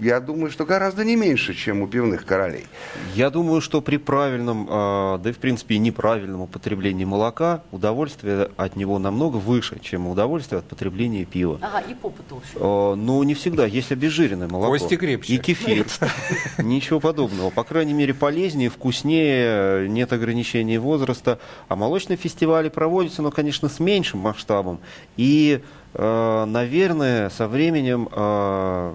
я 0.00 0.20
думаю, 0.20 0.50
что 0.50 0.64
гораздо 0.64 1.04
не 1.04 1.14
меньше, 1.14 1.54
чем 1.54 1.82
у 1.82 1.86
пивных 1.86 2.26
королей? 2.26 2.66
Я 3.14 3.30
думаю, 3.30 3.60
что 3.60 3.80
при 3.80 3.98
правильном, 3.98 4.66
да 4.66 5.30
и 5.30 5.32
в 5.32 5.38
принципе 5.38 5.76
и 5.76 5.78
неправильном 5.78 6.42
употреблении 6.42 7.04
молока 7.04 7.62
удовольствие 7.70 8.50
от 8.56 8.76
него 8.76 8.98
намного 8.98 9.36
выше, 9.36 9.78
чем 9.80 10.08
удовольствие 10.08 10.58
от 10.58 10.64
потребления 10.64 11.24
пива. 11.24 11.58
Ага, 11.62 11.80
и 11.80 11.94
попа 11.94 12.22
толще. 12.28 12.48
Э, 12.54 12.79
Ну, 12.96 13.22
не 13.22 13.34
всегда. 13.34 13.66
Есть 13.66 13.92
обезжиренное 13.92 14.48
молоко. 14.48 14.72
Кости 14.72 14.96
крепче. 14.96 15.34
И 15.34 15.38
кефир. 15.38 15.86
Ничего 16.58 17.00
подобного. 17.00 17.50
По 17.50 17.64
крайней 17.64 17.92
мере, 17.92 18.14
полезнее, 18.14 18.70
вкуснее, 18.70 19.88
нет 19.88 20.12
ограничений 20.12 20.78
возраста. 20.78 21.38
А 21.68 21.76
молочные 21.76 22.16
фестивали 22.16 22.68
проводятся, 22.68 23.22
но, 23.22 23.30
конечно, 23.30 23.68
с 23.68 23.80
меньшим 23.80 24.20
масштабом. 24.20 24.80
И, 25.16 25.60
э, 25.94 26.44
наверное, 26.46 27.30
со 27.30 27.48
временем 27.48 28.08
э, 28.10 28.94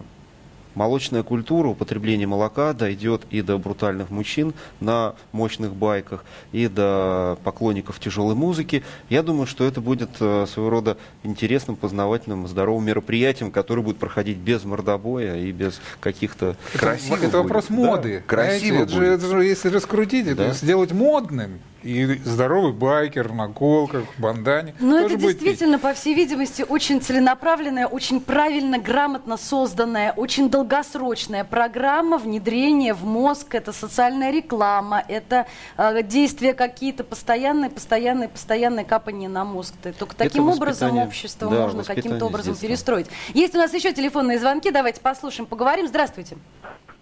молочная 0.75 1.23
культура, 1.23 1.69
употребление 1.69 2.27
молока 2.27 2.73
дойдет 2.73 3.23
и 3.31 3.41
до 3.41 3.57
брутальных 3.57 4.09
мужчин 4.09 4.53
на 4.79 5.15
мощных 5.31 5.73
байках, 5.75 6.23
и 6.51 6.67
до 6.67 7.37
поклонников 7.43 7.99
тяжелой 7.99 8.35
музыки. 8.35 8.83
Я 9.09 9.23
думаю, 9.23 9.47
что 9.47 9.63
это 9.63 9.81
будет 9.81 10.09
э, 10.19 10.45
своего 10.47 10.69
рода 10.69 10.97
интересным, 11.23 11.75
познавательным, 11.75 12.47
здоровым 12.47 12.85
мероприятием, 12.85 13.51
которое 13.51 13.81
будет 13.81 13.97
проходить 13.97 14.37
без 14.37 14.63
мордобоя 14.63 15.37
и 15.37 15.51
без 15.51 15.81
каких-то... 15.99 16.55
Красиво 16.73 17.15
это 17.15 17.37
вопрос 17.41 17.65
будет. 17.69 17.77
моды. 17.77 18.23
Да, 18.27 18.35
красиво 18.35 18.77
Знаете, 18.77 18.83
это, 18.83 18.91
же, 18.93 18.99
будет. 18.99 19.09
это 19.11 19.27
же 19.27 19.45
если 19.45 19.69
раскрутить, 19.69 20.27
это 20.27 20.47
Да. 20.47 20.53
сделать 20.53 20.91
модным. 20.91 21.59
И 21.85 22.03
здоровый 22.23 22.73
байкер 22.73 23.31
на 23.31 23.47
колках, 23.47 24.05
бандане. 24.17 24.73
Но 24.79 25.01
тоже 25.01 25.13
это 25.13 25.17
действительно, 25.17 25.77
по 25.77 25.93
всей 25.93 26.15
видимости, 26.15 26.65
очень 26.67 26.99
целенаправленная, 26.99 27.85
очень 27.85 28.21
правильно, 28.21 28.79
грамотно 28.79 29.37
созданная, 29.37 30.11
очень 30.13 30.49
долгосрочная 30.49 31.43
программа 31.43 32.17
внедрения 32.17 32.95
в 32.95 33.05
мозг. 33.05 33.53
Это 33.53 33.71
социальная 33.71 34.31
реклама, 34.31 35.03
это 35.07 35.45
э, 35.77 36.01
действия 36.01 36.55
какие-то 36.55 37.03
постоянные, 37.03 37.69
постоянные, 37.69 38.29
постоянные 38.29 38.83
капания 38.83 39.29
на 39.29 39.45
мозг. 39.45 39.75
Только 39.99 40.15
таким 40.15 40.49
образом 40.49 40.97
общество 40.97 41.51
Да, 41.51 41.61
можно 41.65 41.83
каким-то 41.83 42.25
образом 42.25 42.55
перестроить. 42.55 43.05
Есть 43.35 43.53
у 43.53 43.59
нас 43.59 43.71
еще 43.75 43.93
телефонные 43.93 44.39
звонки, 44.39 44.71
давайте 44.71 45.01
послушаем, 45.01 45.45
поговорим. 45.45 45.87
Здравствуйте. 45.87 46.35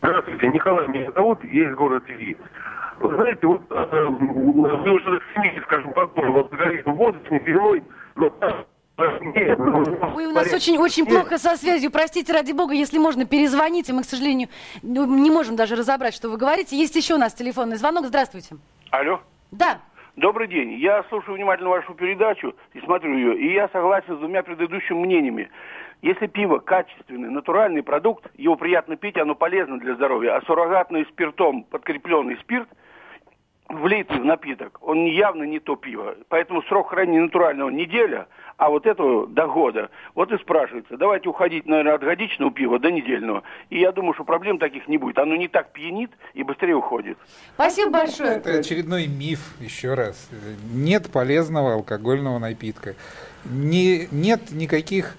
Здравствуйте, 0.02 0.50
Николай 0.50 0.90
меня 0.90 1.10
зовут, 1.14 1.42
есть 1.46 1.72
город 1.76 2.04
Тверь. 2.06 2.36
Вы 3.04 3.16
знаете, 3.18 3.46
вот 3.46 3.62
э, 3.70 4.06
вы 4.08 4.92
уже 4.92 5.22
семьи, 5.36 5.62
скажем, 5.66 5.92
покойно, 5.92 6.32
вот 6.32 6.50
говорите, 6.52 6.90
возраст 6.90 7.30
не 7.30 7.40
первой, 7.40 7.84
но 8.16 8.34
э, 8.40 9.20
нет, 9.36 9.60
Ой, 9.60 10.26
у 10.28 10.32
нас 10.32 10.54
очень, 10.54 10.78
очень 10.78 11.06
плохо 11.06 11.38
со 11.38 11.58
связью. 11.58 11.92
Простите, 11.92 12.32
ради 12.32 12.54
бога, 12.54 12.74
если 12.74 12.98
можно, 12.98 13.26
перезвоните. 13.26 13.92
Мы, 13.92 14.04
к 14.04 14.06
сожалению, 14.06 14.48
ну, 14.82 15.06
не 15.06 15.32
можем 15.32 15.58
даже 15.58 15.76
разобрать, 15.76 16.14
что 16.14 16.30
вы 16.30 16.38
говорите. 16.38 16.78
Есть 16.78 16.96
еще 16.96 17.16
у 17.16 17.18
нас 17.18 17.34
телефонный 17.34 17.76
звонок. 17.76 18.06
Здравствуйте. 18.06 18.56
Алло. 18.92 19.20
Да. 19.52 19.80
Добрый 20.16 20.48
день. 20.48 20.74
Я 20.76 21.04
слушаю 21.10 21.36
внимательно 21.36 21.72
вашу 21.72 21.94
передачу 21.96 22.56
и 22.74 22.80
смотрю 22.82 23.18
ее, 23.18 23.38
и 23.38 23.54
я 23.54 23.68
согласен 23.70 24.16
с 24.16 24.20
двумя 24.20 24.44
предыдущими 24.44 24.98
мнениями. 24.98 25.50
Если 26.02 26.28
пиво 26.28 26.60
качественный, 26.60 27.30
натуральный 27.30 27.84
продукт, 27.84 28.30
его 28.38 28.56
приятно 28.56 28.96
пить, 28.96 29.18
оно 29.18 29.36
полезно 29.36 29.80
для 29.80 29.96
здоровья, 29.96 30.38
а 30.38 30.42
суррогатный 30.46 31.06
спиртом 31.08 31.64
подкрепленный 31.64 32.38
спирт, 32.38 32.70
влитый 33.70 34.20
в 34.20 34.26
напиток, 34.26 34.78
он 34.82 35.06
явно 35.06 35.44
не 35.44 35.60
то 35.60 35.76
пиво. 35.76 36.16
Поэтому 36.30 36.62
срок 36.64 36.90
хранения 36.90 37.22
натурального 37.22 37.70
неделя, 37.70 38.28
а 38.58 38.70
вот 38.70 38.86
этого 38.86 39.28
до 39.28 39.48
года. 39.48 39.90
Вот 40.16 40.32
и 40.32 40.38
спрашивается, 40.38 40.98
давайте 40.98 41.30
уходить, 41.30 41.66
наверное, 41.66 41.96
от 41.96 42.02
годичного 42.02 42.52
пива 42.52 42.80
до 42.80 42.92
недельного. 42.92 43.44
И 43.70 43.80
я 43.80 43.92
думаю, 43.92 44.14
что 44.14 44.24
проблем 44.24 44.60
таких 44.60 44.88
не 44.88 44.98
будет. 44.98 45.18
Оно 45.18 45.36
не 45.36 45.48
так 45.48 45.72
пьянит 45.72 46.12
и 46.34 46.44
быстрее 46.44 46.76
уходит. 46.76 47.18
Спасибо 47.56 47.92
большое. 47.92 48.32
Это 48.32 48.60
очередной 48.60 49.08
миф, 49.08 49.56
еще 49.60 49.94
раз. 49.94 50.30
Нет 50.72 51.12
полезного 51.12 51.74
алкогольного 51.74 52.40
напитка. 52.40 52.96
Не, 53.46 54.08
нет 54.12 54.52
никаких 54.52 55.18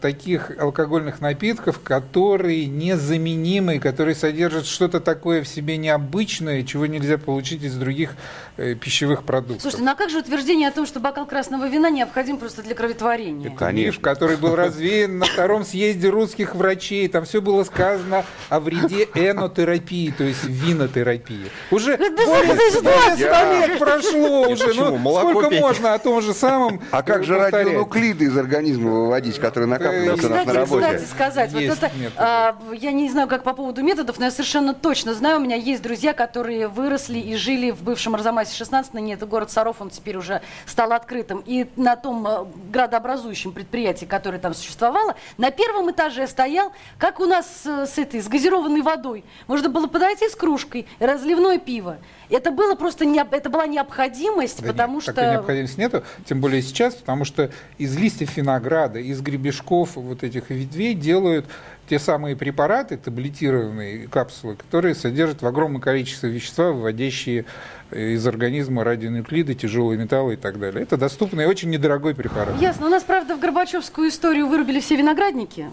таких 0.00 0.52
алкогольных 0.58 1.20
напитков, 1.20 1.80
которые 1.80 2.66
незаменимы, 2.66 3.78
которые 3.78 4.14
содержат 4.14 4.66
что-то 4.66 5.00
такое 5.00 5.42
в 5.42 5.48
себе 5.48 5.76
необычное, 5.76 6.62
чего 6.62 6.86
нельзя 6.86 7.18
получить 7.18 7.62
из 7.62 7.74
других 7.74 8.14
э, 8.56 8.74
пищевых 8.74 9.24
продуктов. 9.24 9.62
Слушайте, 9.62 9.84
ну 9.84 9.92
а 9.92 9.94
как 9.94 10.10
же 10.10 10.18
утверждение 10.18 10.68
о 10.68 10.72
том, 10.72 10.86
что 10.86 11.00
бокал 11.00 11.26
красного 11.26 11.68
вина 11.68 11.90
необходим 11.90 12.38
просто 12.38 12.62
для 12.62 12.74
кроветворения? 12.74 13.50
Миф, 13.72 14.00
который 14.00 14.36
был 14.36 14.54
развеян 14.54 15.18
на 15.18 15.26
втором 15.26 15.64
съезде 15.64 16.08
русских 16.08 16.54
врачей. 16.54 17.08
Там 17.08 17.24
все 17.24 17.40
было 17.40 17.64
сказано 17.64 18.24
о 18.48 18.60
вреде 18.60 19.08
энотерапии, 19.14 20.12
то 20.16 20.24
есть 20.24 20.44
винотерапии. 20.44 21.50
Уже 21.70 21.96
более 21.96 22.82
да, 22.82 23.16
100 23.16 23.24
да. 23.24 23.66
лет 23.66 23.78
прошло 23.78 24.48
уже. 24.48 24.74
Ну, 24.74 25.18
сколько 25.18 25.50
можно 25.50 25.94
о 25.94 25.98
том 25.98 26.22
же 26.22 26.34
самом 26.34 26.80
А 26.90 27.02
как 27.02 27.22
э, 27.22 27.24
же 27.24 27.38
радионуклиды 27.38 28.26
из 28.26 28.36
организма 28.36 28.90
выводить, 28.90 29.38
которые 29.48 29.68
накапливаются 29.68 30.26
у 30.26 30.30
нас 30.30 30.44
на 30.46 30.52
Кстати, 30.52 30.56
работе? 30.56 30.86
кстати 30.86 31.10
сказать, 31.10 31.52
вот 31.52 31.62
это, 31.62 31.90
методы. 31.96 32.16
а, 32.16 32.56
я 32.72 32.92
не 32.92 33.08
знаю, 33.10 33.28
как 33.28 33.42
по 33.42 33.52
поводу 33.54 33.82
методов, 33.82 34.18
но 34.18 34.26
я 34.26 34.30
совершенно 34.30 34.74
точно 34.74 35.14
знаю, 35.14 35.38
у 35.38 35.40
меня 35.40 35.56
есть 35.56 35.82
друзья, 35.82 36.12
которые 36.12 36.68
выросли 36.68 37.18
и 37.18 37.34
жили 37.36 37.70
в 37.70 37.82
бывшем 37.82 38.14
Арзамасе 38.14 38.54
16, 38.54 38.94
ныне 38.94 39.14
это 39.14 39.26
город 39.26 39.50
Саров, 39.50 39.80
он 39.80 39.90
теперь 39.90 40.16
уже 40.16 40.40
стал 40.66 40.92
открытым, 40.92 41.42
и 41.44 41.68
на 41.76 41.96
том 41.96 42.26
э, 42.26 42.44
градообразующем 42.70 43.52
предприятии, 43.52 44.04
которое 44.04 44.38
там 44.38 44.54
существовало, 44.54 45.16
на 45.36 45.50
первом 45.50 45.90
этаже 45.90 46.26
стоял, 46.26 46.72
как 46.98 47.20
у 47.20 47.26
нас 47.26 47.62
э, 47.64 47.86
с 47.86 47.98
этой, 47.98 48.20
с 48.20 48.28
газированной 48.28 48.82
водой, 48.82 49.24
можно 49.46 49.68
было 49.68 49.86
подойти 49.86 50.28
с 50.28 50.34
кружкой, 50.34 50.86
разливное 50.98 51.58
пиво. 51.58 51.98
Это 52.30 52.50
было 52.50 52.74
просто, 52.74 53.04
не, 53.06 53.18
это 53.18 53.48
была 53.48 53.66
необходимость, 53.66 54.62
Да 54.62 54.68
потому 54.68 54.94
нет, 54.94 55.02
что... 55.02 55.12
Такой 55.14 55.32
необходимости 55.32 55.80
нету, 55.80 56.02
тем 56.26 56.40
более 56.40 56.62
сейчас, 56.62 56.94
потому 56.94 57.24
что 57.24 57.50
из 57.78 57.96
листьев 57.96 58.36
винограда, 58.36 58.98
из 58.98 59.20
гребешков 59.38 59.96
вот 59.96 60.22
этих 60.22 60.50
ветвей 60.50 60.94
делают 60.94 61.46
те 61.88 61.98
самые 61.98 62.36
препараты, 62.36 62.98
таблетированные 62.98 64.08
капсулы, 64.08 64.56
которые 64.56 64.94
содержат 64.94 65.40
в 65.40 65.46
огромном 65.46 65.80
количестве 65.80 66.28
вещества, 66.28 66.70
выводящие 66.70 67.46
э, 67.90 68.10
из 68.10 68.26
организма 68.26 68.84
радионуклиды, 68.84 69.54
тяжелые 69.54 69.98
металлы 69.98 70.34
и 70.34 70.36
так 70.36 70.58
далее. 70.58 70.82
Это 70.82 70.98
доступный 70.98 71.44
и 71.44 71.46
очень 71.46 71.70
недорогой 71.70 72.14
препарат. 72.14 72.60
Ясно. 72.60 72.86
У 72.86 72.90
нас, 72.90 73.04
правда, 73.04 73.36
в 73.36 73.40
Горбачевскую 73.40 74.08
историю 74.10 74.48
вырубили 74.48 74.80
все 74.80 74.96
виноградники. 74.96 75.70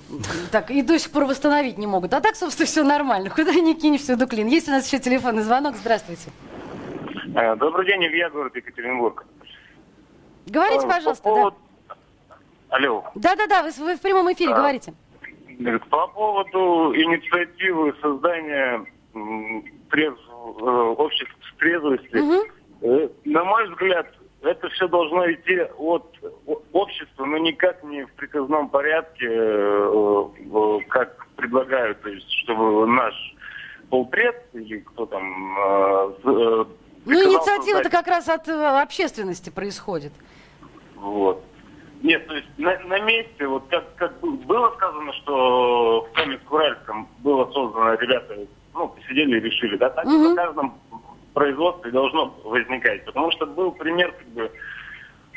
Так, 0.51 0.71
и 0.71 0.81
до 0.83 0.97
сих 0.97 1.11
пор 1.11 1.25
восстановить 1.25 1.77
не 1.77 1.87
могут. 1.87 2.13
А 2.13 2.21
так, 2.21 2.35
собственно, 2.37 2.67
все 2.67 2.83
нормально. 2.83 3.29
Куда 3.29 3.53
ни 3.53 3.73
кинь, 3.73 3.97
всюду 3.97 4.25
клин. 4.27 4.47
Есть 4.47 4.69
у 4.69 4.71
нас 4.71 4.87
еще 4.87 4.99
телефонный 4.99 5.43
звонок. 5.43 5.75
Здравствуйте. 5.75 6.29
Э, 7.35 7.57
Добрый 7.57 7.85
день, 7.87 8.05
Илья, 8.05 8.29
город 8.29 8.55
Екатеринбург. 8.55 9.25
Говорите, 10.47 10.85
Э, 10.85 10.89
пожалуйста. 10.89 11.23
По 11.23 11.51
да. 11.51 11.57
Алло. 12.69 13.03
Да-да-да, 13.15 13.63
вы, 13.63 13.71
вы 13.85 13.95
в 13.95 14.01
прямом 14.01 14.31
эфире 14.33 14.53
А. 14.53 14.57
говорите. 14.57 14.93
По 15.89 16.07
поводу 16.07 16.93
инициативы 16.95 17.93
создания 18.01 18.85
трезв- 19.13 20.59
э, 20.59 20.93
обществ 20.97 21.35
трезвости, 21.59 22.17
э, 22.81 23.09
на 23.25 23.43
мой 23.45 23.69
взгляд, 23.69 24.07
это 24.41 24.67
все 24.69 24.87
должно 24.87 25.31
идти 25.31 25.59
от 25.77 26.05
общества, 26.73 27.25
но 27.25 27.37
никак 27.37 27.83
не 27.83 28.05
в 28.05 28.13
приказном 28.15 28.67
порядке, 28.69 29.27
э, 29.29 30.79
как 30.89 31.25
предлагают, 31.37 32.01
то 32.01 32.09
есть, 32.09 32.29
чтобы 32.43 32.85
наш 32.87 33.13
полпред 33.89 34.35
или 34.53 34.79
кто 34.79 35.05
там 35.05 35.23
Ну, 36.23 37.13
инициатива-то 37.13 37.89
создать- 37.89 37.91
как 37.91 38.07
раз 38.07 38.27
от 38.27 38.49
общественности 38.49 39.49
происходит. 39.51 40.11
Вот. 40.95 41.43
Нет, 42.03 42.27
то 42.27 42.35
есть 42.35 42.47
на, 42.57 42.77
на 42.79 42.99
месте, 43.01 43.47
вот 43.47 43.63
как, 43.69 43.95
как 43.95 44.19
бы 44.19 44.31
было 44.31 44.69
сказано, 44.75 45.13
что 45.13 46.01
в 46.01 46.17
Каменск-Уральском 46.17 47.07
было 47.19 47.45
создано, 47.51 47.93
ребята, 47.95 48.35
ну, 48.73 48.89
посидели 48.89 49.37
и 49.37 49.41
решили, 49.41 49.77
да, 49.77 49.89
так 49.89 50.05
Мгм. 50.05 50.29
на 50.29 50.35
каждом 50.35 50.73
производстве 51.33 51.91
должно 51.91 52.33
возникать. 52.43 53.05
Потому 53.05 53.31
что 53.31 53.45
был 53.45 53.71
пример, 53.71 54.11
как 54.11 54.27
бы, 54.29 54.51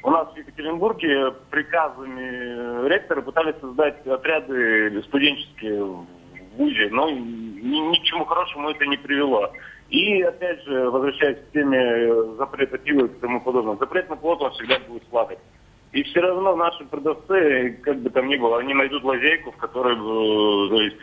у 0.03 0.11
нас 0.11 0.33
в 0.33 0.37
Екатеринбурге 0.37 1.33
приказами 1.51 2.89
ректора 2.89 3.21
пытались 3.23 3.57
создать 3.61 4.07
отряды 4.07 5.03
студенческие 5.05 5.85
в 5.85 6.07
ВУЗе, 6.57 6.89
но 6.91 7.11
ни, 7.11 7.91
ни 7.91 7.99
к 7.99 8.03
чему 8.05 8.25
хорошему 8.25 8.71
это 8.71 8.87
не 8.87 8.97
привело. 8.97 9.51
И, 9.91 10.21
опять 10.23 10.63
же, 10.65 10.91
возвращаясь 10.91 11.39
к 11.39 11.53
теме 11.53 12.35
запрета 12.37 12.79
пива 12.79 13.07
и 13.07 13.21
тому 13.21 13.41
подобное, 13.41 13.77
запрет 13.77 14.09
на 14.11 14.17
плод, 14.17 14.43
он 14.43 14.51
всегда 14.53 14.79
будет 14.87 15.03
слабый. 15.09 15.39
И 15.93 16.03
все 16.03 16.21
равно 16.21 16.55
наши 16.55 16.85
продавцы, 16.85 17.79
как 17.83 17.99
бы 18.01 18.11
там 18.11 18.29
ни 18.29 18.37
было, 18.37 18.59
они 18.59 18.75
найдут 18.75 19.03
лазейку, 19.05 19.53
в 19.53 19.57
которой, 19.57 19.97
то 19.97 20.83
есть, 20.83 20.97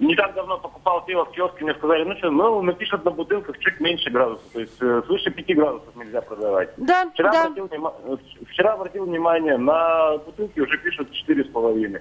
не 0.00 0.16
так 0.16 0.34
давно 0.34 0.58
покупал 0.58 1.04
пиво 1.04 1.24
в 1.26 1.30
киоске, 1.30 1.62
мне 1.64 1.74
сказали, 1.74 2.04
ну 2.04 2.16
что, 2.16 2.30
ну, 2.30 2.60
напишут 2.62 3.04
на 3.04 3.12
бутылках 3.12 3.56
чуть 3.58 3.78
меньше 3.78 4.10
градусов, 4.10 4.44
то 4.52 4.60
есть 4.60 4.76
э, 4.80 5.02
свыше 5.06 5.30
5 5.30 5.56
градусов 5.56 5.94
нельзя 5.94 6.22
продавать. 6.22 6.70
Да, 6.76 7.08
Вчера, 7.10 7.30
да. 7.30 7.42
обратил, 7.44 7.66
внима- 7.66 8.18
вчера 8.50 8.72
обратил 8.72 9.04
внимание, 9.04 9.56
на 9.58 10.16
бутылке 10.18 10.62
уже 10.62 10.76
пишут 10.78 11.08
4,5. 11.28 12.00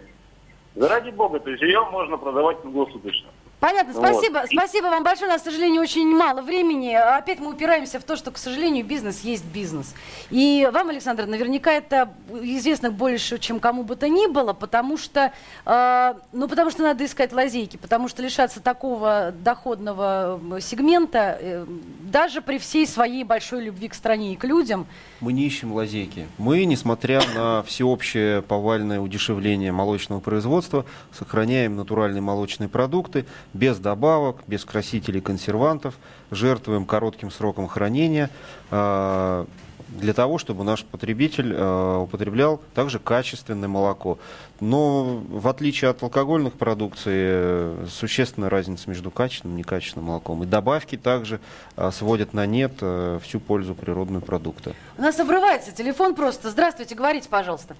Заради 0.75 1.11
бога, 1.11 1.39
то 1.39 1.49
есть 1.49 1.61
ее 1.61 1.83
можно 1.91 2.17
продавать 2.17 2.61
круглосуточно. 2.61 3.29
Понятно, 3.59 3.93
Вот. 3.93 4.07
спасибо. 4.07 4.43
Спасибо 4.49 4.85
вам 4.85 5.03
большое. 5.03 5.29
У 5.29 5.33
нас, 5.33 5.41
к 5.41 5.45
сожалению, 5.45 5.81
очень 5.81 6.07
мало 6.07 6.41
времени. 6.41 6.93
Опять 6.93 7.39
мы 7.39 7.51
упираемся 7.51 7.99
в 7.99 8.03
то, 8.03 8.15
что, 8.15 8.31
к 8.31 8.37
сожалению, 8.37 8.85
бизнес 8.85 9.21
есть 9.21 9.45
бизнес. 9.45 9.93
И 10.29 10.67
вам, 10.71 10.89
Александр, 10.89 11.25
наверняка 11.25 11.71
это 11.71 12.13
известно 12.41 12.89
больше, 12.89 13.37
чем 13.37 13.59
кому 13.59 13.83
бы 13.83 13.95
то 13.95 14.07
ни 14.07 14.27
было, 14.27 14.53
потому 14.53 14.97
что, 14.97 15.33
э, 15.65 16.13
ну, 16.31 16.47
потому 16.47 16.71
что 16.71 16.83
надо 16.83 17.05
искать 17.05 17.33
лазейки, 17.33 17.77
потому 17.77 18.07
что 18.07 18.23
лишаться 18.23 18.61
такого 18.61 19.33
доходного 19.43 20.39
сегмента, 20.61 21.37
э, 21.39 21.65
даже 22.01 22.41
при 22.41 22.59
всей 22.59 22.87
своей 22.87 23.23
большой 23.23 23.63
любви 23.63 23.89
к 23.89 23.93
стране 23.93 24.33
и 24.33 24.35
к 24.35 24.45
людям, 24.45 24.87
Мы 25.19 25.33
не 25.33 25.45
ищем 25.45 25.73
лазейки. 25.73 26.27
Мы, 26.37 26.63
несмотря 26.63 27.21
на 27.35 27.61
всеобщее 27.63 28.41
повальное 28.41 29.01
удешевление 29.01 29.73
молочного 29.73 30.21
производства, 30.21 30.85
сохраняем 31.11 31.75
натуральные 31.75 32.21
молочные 32.21 32.69
продукты 32.69 33.25
без 33.53 33.79
добавок, 33.79 34.37
без 34.47 34.65
красителей, 34.65 35.21
консервантов, 35.21 35.95
жертвуем 36.31 36.85
коротким 36.85 37.31
сроком 37.31 37.67
хранения, 37.67 38.29
э, 38.71 39.45
для 39.89 40.13
того, 40.13 40.37
чтобы 40.37 40.63
наш 40.63 40.85
потребитель 40.85 41.53
э, 41.53 41.97
употреблял 41.97 42.61
также 42.73 42.99
качественное 42.99 43.67
молоко. 43.67 44.19
Но 44.59 45.21
в 45.29 45.47
отличие 45.47 45.89
от 45.89 46.03
алкогольных 46.03 46.53
продукций, 46.53 47.13
э, 47.15 47.85
существенная 47.89 48.49
разница 48.49 48.89
между 48.89 49.09
качественным 49.09 49.57
и 49.57 49.59
некачественным 49.59 50.07
молоком. 50.07 50.43
И 50.43 50.45
добавки 50.45 50.95
также 50.95 51.39
э, 51.75 51.91
сводят 51.91 52.33
на 52.33 52.45
нет 52.45 52.73
э, 52.81 53.19
всю 53.23 53.39
пользу 53.39 53.73
природного 53.73 54.23
продукта. 54.23 54.73
У 54.97 55.01
нас 55.01 55.19
обрывается 55.19 55.71
телефон 55.71 56.13
просто. 56.13 56.49
Здравствуйте, 56.49 56.95
говорите, 56.95 57.27
пожалуйста. 57.29 57.75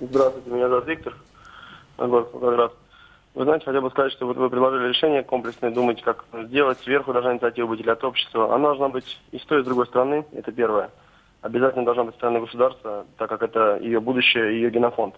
Здравствуйте, 0.00 0.50
меня 0.50 0.68
зовут 0.68 0.86
Виктор. 0.86 1.16
Город 1.98 2.28
Волгоград. 2.32 2.72
Вы 3.36 3.44
знаете, 3.44 3.66
хотел 3.66 3.82
бы 3.82 3.90
сказать, 3.90 4.12
что 4.12 4.26
вот 4.26 4.38
вы 4.38 4.48
предложили 4.48 4.88
решение 4.88 5.22
комплексное, 5.22 5.70
думать, 5.70 6.00
как 6.00 6.24
сделать. 6.32 6.78
Сверху 6.78 7.12
должна 7.12 7.34
инициатива 7.34 7.66
быть 7.66 7.80
или 7.80 7.90
от 7.90 8.02
общества. 8.02 8.54
Она 8.54 8.68
должна 8.68 8.88
быть 8.88 9.20
и 9.30 9.38
с 9.38 9.44
той, 9.44 9.60
и 9.60 9.62
с 9.62 9.66
другой 9.66 9.86
стороны. 9.88 10.24
Это 10.32 10.52
первое. 10.52 10.88
Обязательно 11.42 11.84
должна 11.84 12.04
быть 12.04 12.14
страна 12.14 12.40
государства, 12.40 13.04
так 13.18 13.28
как 13.28 13.42
это 13.42 13.76
ее 13.82 14.00
будущее, 14.00 14.54
ее 14.54 14.70
генофонд. 14.70 15.16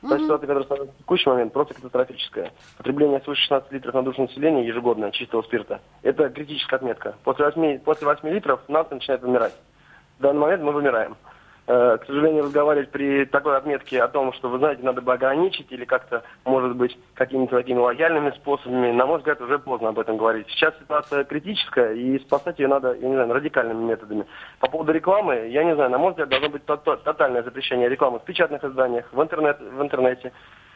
Та 0.00 0.18
ситуация, 0.18 0.46
которая 0.46 0.64
становится 0.64 0.94
в 0.94 0.98
текущий 0.98 1.28
момент, 1.28 1.52
просто 1.52 1.74
катастрофическая. 1.74 2.52
Потребление 2.78 3.20
свыше 3.20 3.42
16 3.42 3.70
литров 3.70 3.94
на 3.94 4.02
душу 4.02 4.22
населения 4.22 4.66
ежегодно 4.66 5.12
чистого 5.12 5.42
спирта– 5.42 5.82
это 6.02 6.30
критическая 6.30 6.76
отметка. 6.76 7.16
После 7.22 7.44
8, 7.44 7.80
после 7.80 8.06
8 8.06 8.28
литров 8.30 8.60
нация 8.68 8.94
начинает 8.94 9.20
вымирать. 9.20 9.54
В 10.18 10.22
данный 10.22 10.40
момент 10.40 10.62
мы 10.62 10.72
вымираем. 10.72 11.16
Э, 11.68 11.96
к 11.96 12.06
сожалению, 12.06 12.44
разговаривать 12.44 12.90
при 12.90 13.24
такой 13.24 13.56
отметке 13.56 14.02
о 14.02 14.08
том, 14.08 14.32
что, 14.32 14.48
вы 14.48 14.58
знаете, 14.58 14.82
надо 14.82 15.00
бы 15.00 15.12
ограничить 15.12 15.70
или 15.70 15.84
как-то, 15.84 16.24
может 16.44 16.74
быть, 16.74 16.98
какими-то 17.14 17.56
такими 17.56 17.78
лояльными 17.78 18.30
способами, 18.30 18.90
на 18.90 19.06
мой 19.06 19.18
взгляд, 19.18 19.40
уже 19.40 19.60
поздно 19.60 19.90
об 19.90 19.98
этом 20.00 20.16
говорить. 20.16 20.48
Сейчас 20.48 20.74
ситуация 20.80 21.22
критическая, 21.22 21.92
и 21.94 22.18
спасать 22.18 22.58
ее 22.58 22.66
надо, 22.66 22.94
я 22.94 23.08
не 23.08 23.14
знаю, 23.14 23.32
радикальными 23.32 23.84
методами. 23.84 24.26
По 24.58 24.68
поводу 24.68 24.90
рекламы, 24.90 25.48
я 25.50 25.62
не 25.62 25.76
знаю, 25.76 25.90
на 25.90 25.98
мой 25.98 26.10
взгляд, 26.10 26.30
должно 26.30 26.48
быть 26.48 26.64
тотальное 26.66 27.44
запрещение 27.44 27.88
рекламы 27.88 28.18
в 28.18 28.24
печатных 28.24 28.64
изданиях, 28.64 29.06
в, 29.12 29.22
интернет, 29.22 29.60
в 29.60 29.80
интернете 29.80 30.32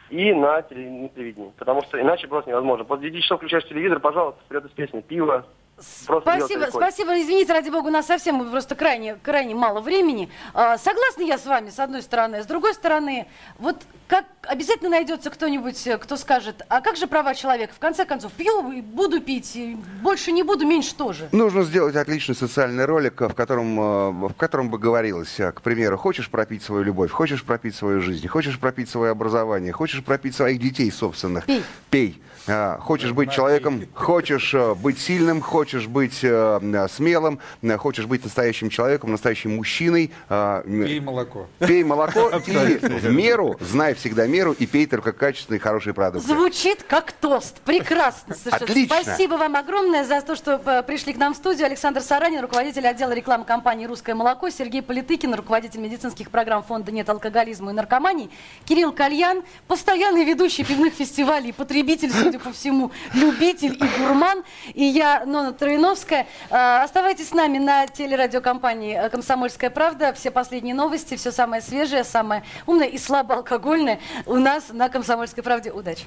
и 0.08 0.32
на 0.32 0.62
телевидении. 0.62 1.52
Потому 1.58 1.82
что 1.82 2.00
иначе 2.00 2.28
просто 2.28 2.50
невозможно. 2.50 2.84
После 2.84 3.10
9 3.10 3.24
часов 3.24 3.38
включаешь 3.38 3.66
телевизор, 3.68 3.98
пожалуйста, 3.98 4.40
вперед 4.44 4.66
из 4.66 4.70
песни. 4.70 5.00
Пиво, 5.00 5.46
Спасибо, 5.78 6.68
спасибо. 6.70 7.20
Извините, 7.20 7.52
ради 7.52 7.68
бога, 7.68 7.88
у 7.88 7.90
нас 7.90 8.06
совсем 8.06 8.50
просто 8.50 8.74
крайне, 8.74 9.16
крайне 9.22 9.54
мало 9.54 9.80
времени. 9.80 10.30
А, 10.54 10.78
согласна 10.78 11.22
я 11.22 11.36
с 11.36 11.44
вами, 11.44 11.68
с 11.68 11.78
одной 11.78 12.02
стороны. 12.02 12.42
С 12.42 12.46
другой 12.46 12.72
стороны, 12.72 13.26
вот 13.58 13.82
как 14.08 14.24
обязательно 14.42 14.90
найдется 14.90 15.30
кто-нибудь, 15.30 15.86
э, 15.86 15.98
кто 15.98 16.16
скажет, 16.16 16.62
а 16.68 16.80
как 16.80 16.96
же 16.96 17.06
права 17.06 17.34
человека? 17.34 17.74
В 17.74 17.78
конце 17.78 18.04
концов, 18.04 18.32
пью, 18.32 18.62
буду 18.82 19.20
пить, 19.20 19.58
больше 20.00 20.32
не 20.32 20.44
буду, 20.44 20.64
меньше 20.64 20.94
тоже. 20.94 21.28
Нужно 21.32 21.64
сделать 21.64 21.96
отличный 21.96 22.36
социальный 22.36 22.84
ролик, 22.84 23.20
в 23.20 23.34
котором, 23.34 23.78
э, 23.78 24.28
в 24.28 24.34
котором 24.34 24.70
бы 24.70 24.78
говорилось, 24.78 25.40
э, 25.40 25.52
к 25.52 25.60
примеру, 25.60 25.98
хочешь 25.98 26.30
пропить 26.30 26.62
свою 26.62 26.84
любовь, 26.84 27.10
хочешь 27.10 27.44
пропить 27.44 27.74
свою 27.74 28.00
жизнь, 28.00 28.26
хочешь 28.28 28.58
пропить 28.58 28.88
свое 28.88 29.10
образование, 29.10 29.72
хочешь 29.72 30.02
пропить 30.04 30.36
своих 30.36 30.60
детей 30.60 30.90
собственных. 30.90 31.44
Пей. 31.46 31.64
Пей. 31.90 32.22
А, 32.48 32.78
хочешь 32.78 33.10
быть 33.10 33.32
человеком, 33.32 33.82
хочешь 33.92 34.54
быть 34.80 35.00
сильным, 35.00 35.40
хочешь 35.40 35.65
быть 35.86 36.20
э, 36.22 36.88
смелым, 36.90 37.40
хочешь 37.78 38.06
быть 38.06 38.24
настоящим 38.24 38.70
человеком, 38.70 39.10
настоящим 39.10 39.56
мужчиной. 39.56 40.12
Э, 40.28 40.62
пей 40.64 41.00
молоко. 41.00 41.46
Пей 41.58 41.84
молоко 41.84 42.28
и 42.46 42.76
в 42.76 43.10
меру, 43.10 43.56
знай 43.60 43.94
всегда 43.94 44.26
меру 44.26 44.52
и 44.52 44.66
пей 44.66 44.86
только 44.86 45.12
качественные 45.12 45.60
хорошие 45.60 45.94
продукты. 45.94 46.28
Звучит 46.28 46.82
как 46.82 47.12
тост. 47.12 47.60
Прекрасно 47.60 48.34
совершенно. 48.36 48.70
Отлично. 48.70 48.96
Спасибо 49.02 49.34
вам 49.34 49.56
огромное 49.56 50.04
за 50.04 50.20
то, 50.20 50.36
что 50.36 50.60
э, 50.64 50.82
пришли 50.82 51.12
к 51.12 51.16
нам 51.16 51.34
в 51.34 51.36
студию. 51.36 51.66
Александр 51.66 52.00
Саранин, 52.00 52.40
руководитель 52.40 52.86
отдела 52.86 53.12
рекламы 53.12 53.44
компании 53.44 53.86
«Русское 53.86 54.14
молоко», 54.14 54.50
Сергей 54.50 54.82
Политыкин, 54.82 55.34
руководитель 55.34 55.80
медицинских 55.80 56.30
программ 56.30 56.62
фонда 56.62 56.92
«Нет 56.92 57.08
алкоголизма 57.08 57.70
и 57.70 57.74
наркомании», 57.74 58.30
Кирилл 58.64 58.92
Кальян, 58.92 59.42
постоянный 59.66 60.24
ведущий 60.24 60.64
пивных 60.64 60.94
фестивалей, 60.94 61.52
потребитель, 61.52 62.12
судя 62.12 62.38
по 62.38 62.52
всему, 62.52 62.90
любитель 63.14 63.74
и 63.74 64.00
гурман. 64.00 64.44
И 64.74 64.84
я, 64.84 65.24
Нона 65.24 65.52
Троиновская. 65.56 66.26
Э, 66.50 66.82
оставайтесь 66.82 67.30
с 67.30 67.32
нами 67.32 67.58
на 67.58 67.86
телерадиокомпании 67.86 68.96
э, 68.96 69.10
«Комсомольская 69.10 69.70
правда». 69.70 70.12
Все 70.12 70.30
последние 70.30 70.74
новости, 70.74 71.16
все 71.16 71.32
самое 71.32 71.62
свежее, 71.62 72.04
самое 72.04 72.44
умное 72.66 72.86
и 72.86 72.98
слабоалкогольное 72.98 74.00
у 74.26 74.36
нас 74.36 74.66
на 74.70 74.88
«Комсомольской 74.88 75.42
правде». 75.42 75.72
Удачи! 75.72 76.04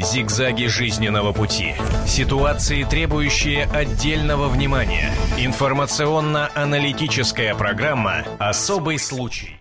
Зигзаги 0.00 0.66
жизненного 0.66 1.32
пути. 1.32 1.74
Ситуации, 2.06 2.84
требующие 2.84 3.64
отдельного 3.64 4.48
внимания. 4.48 5.10
Информационно-аналитическая 5.38 7.54
программа 7.54 8.24
«Особый 8.38 8.98
случай». 8.98 9.56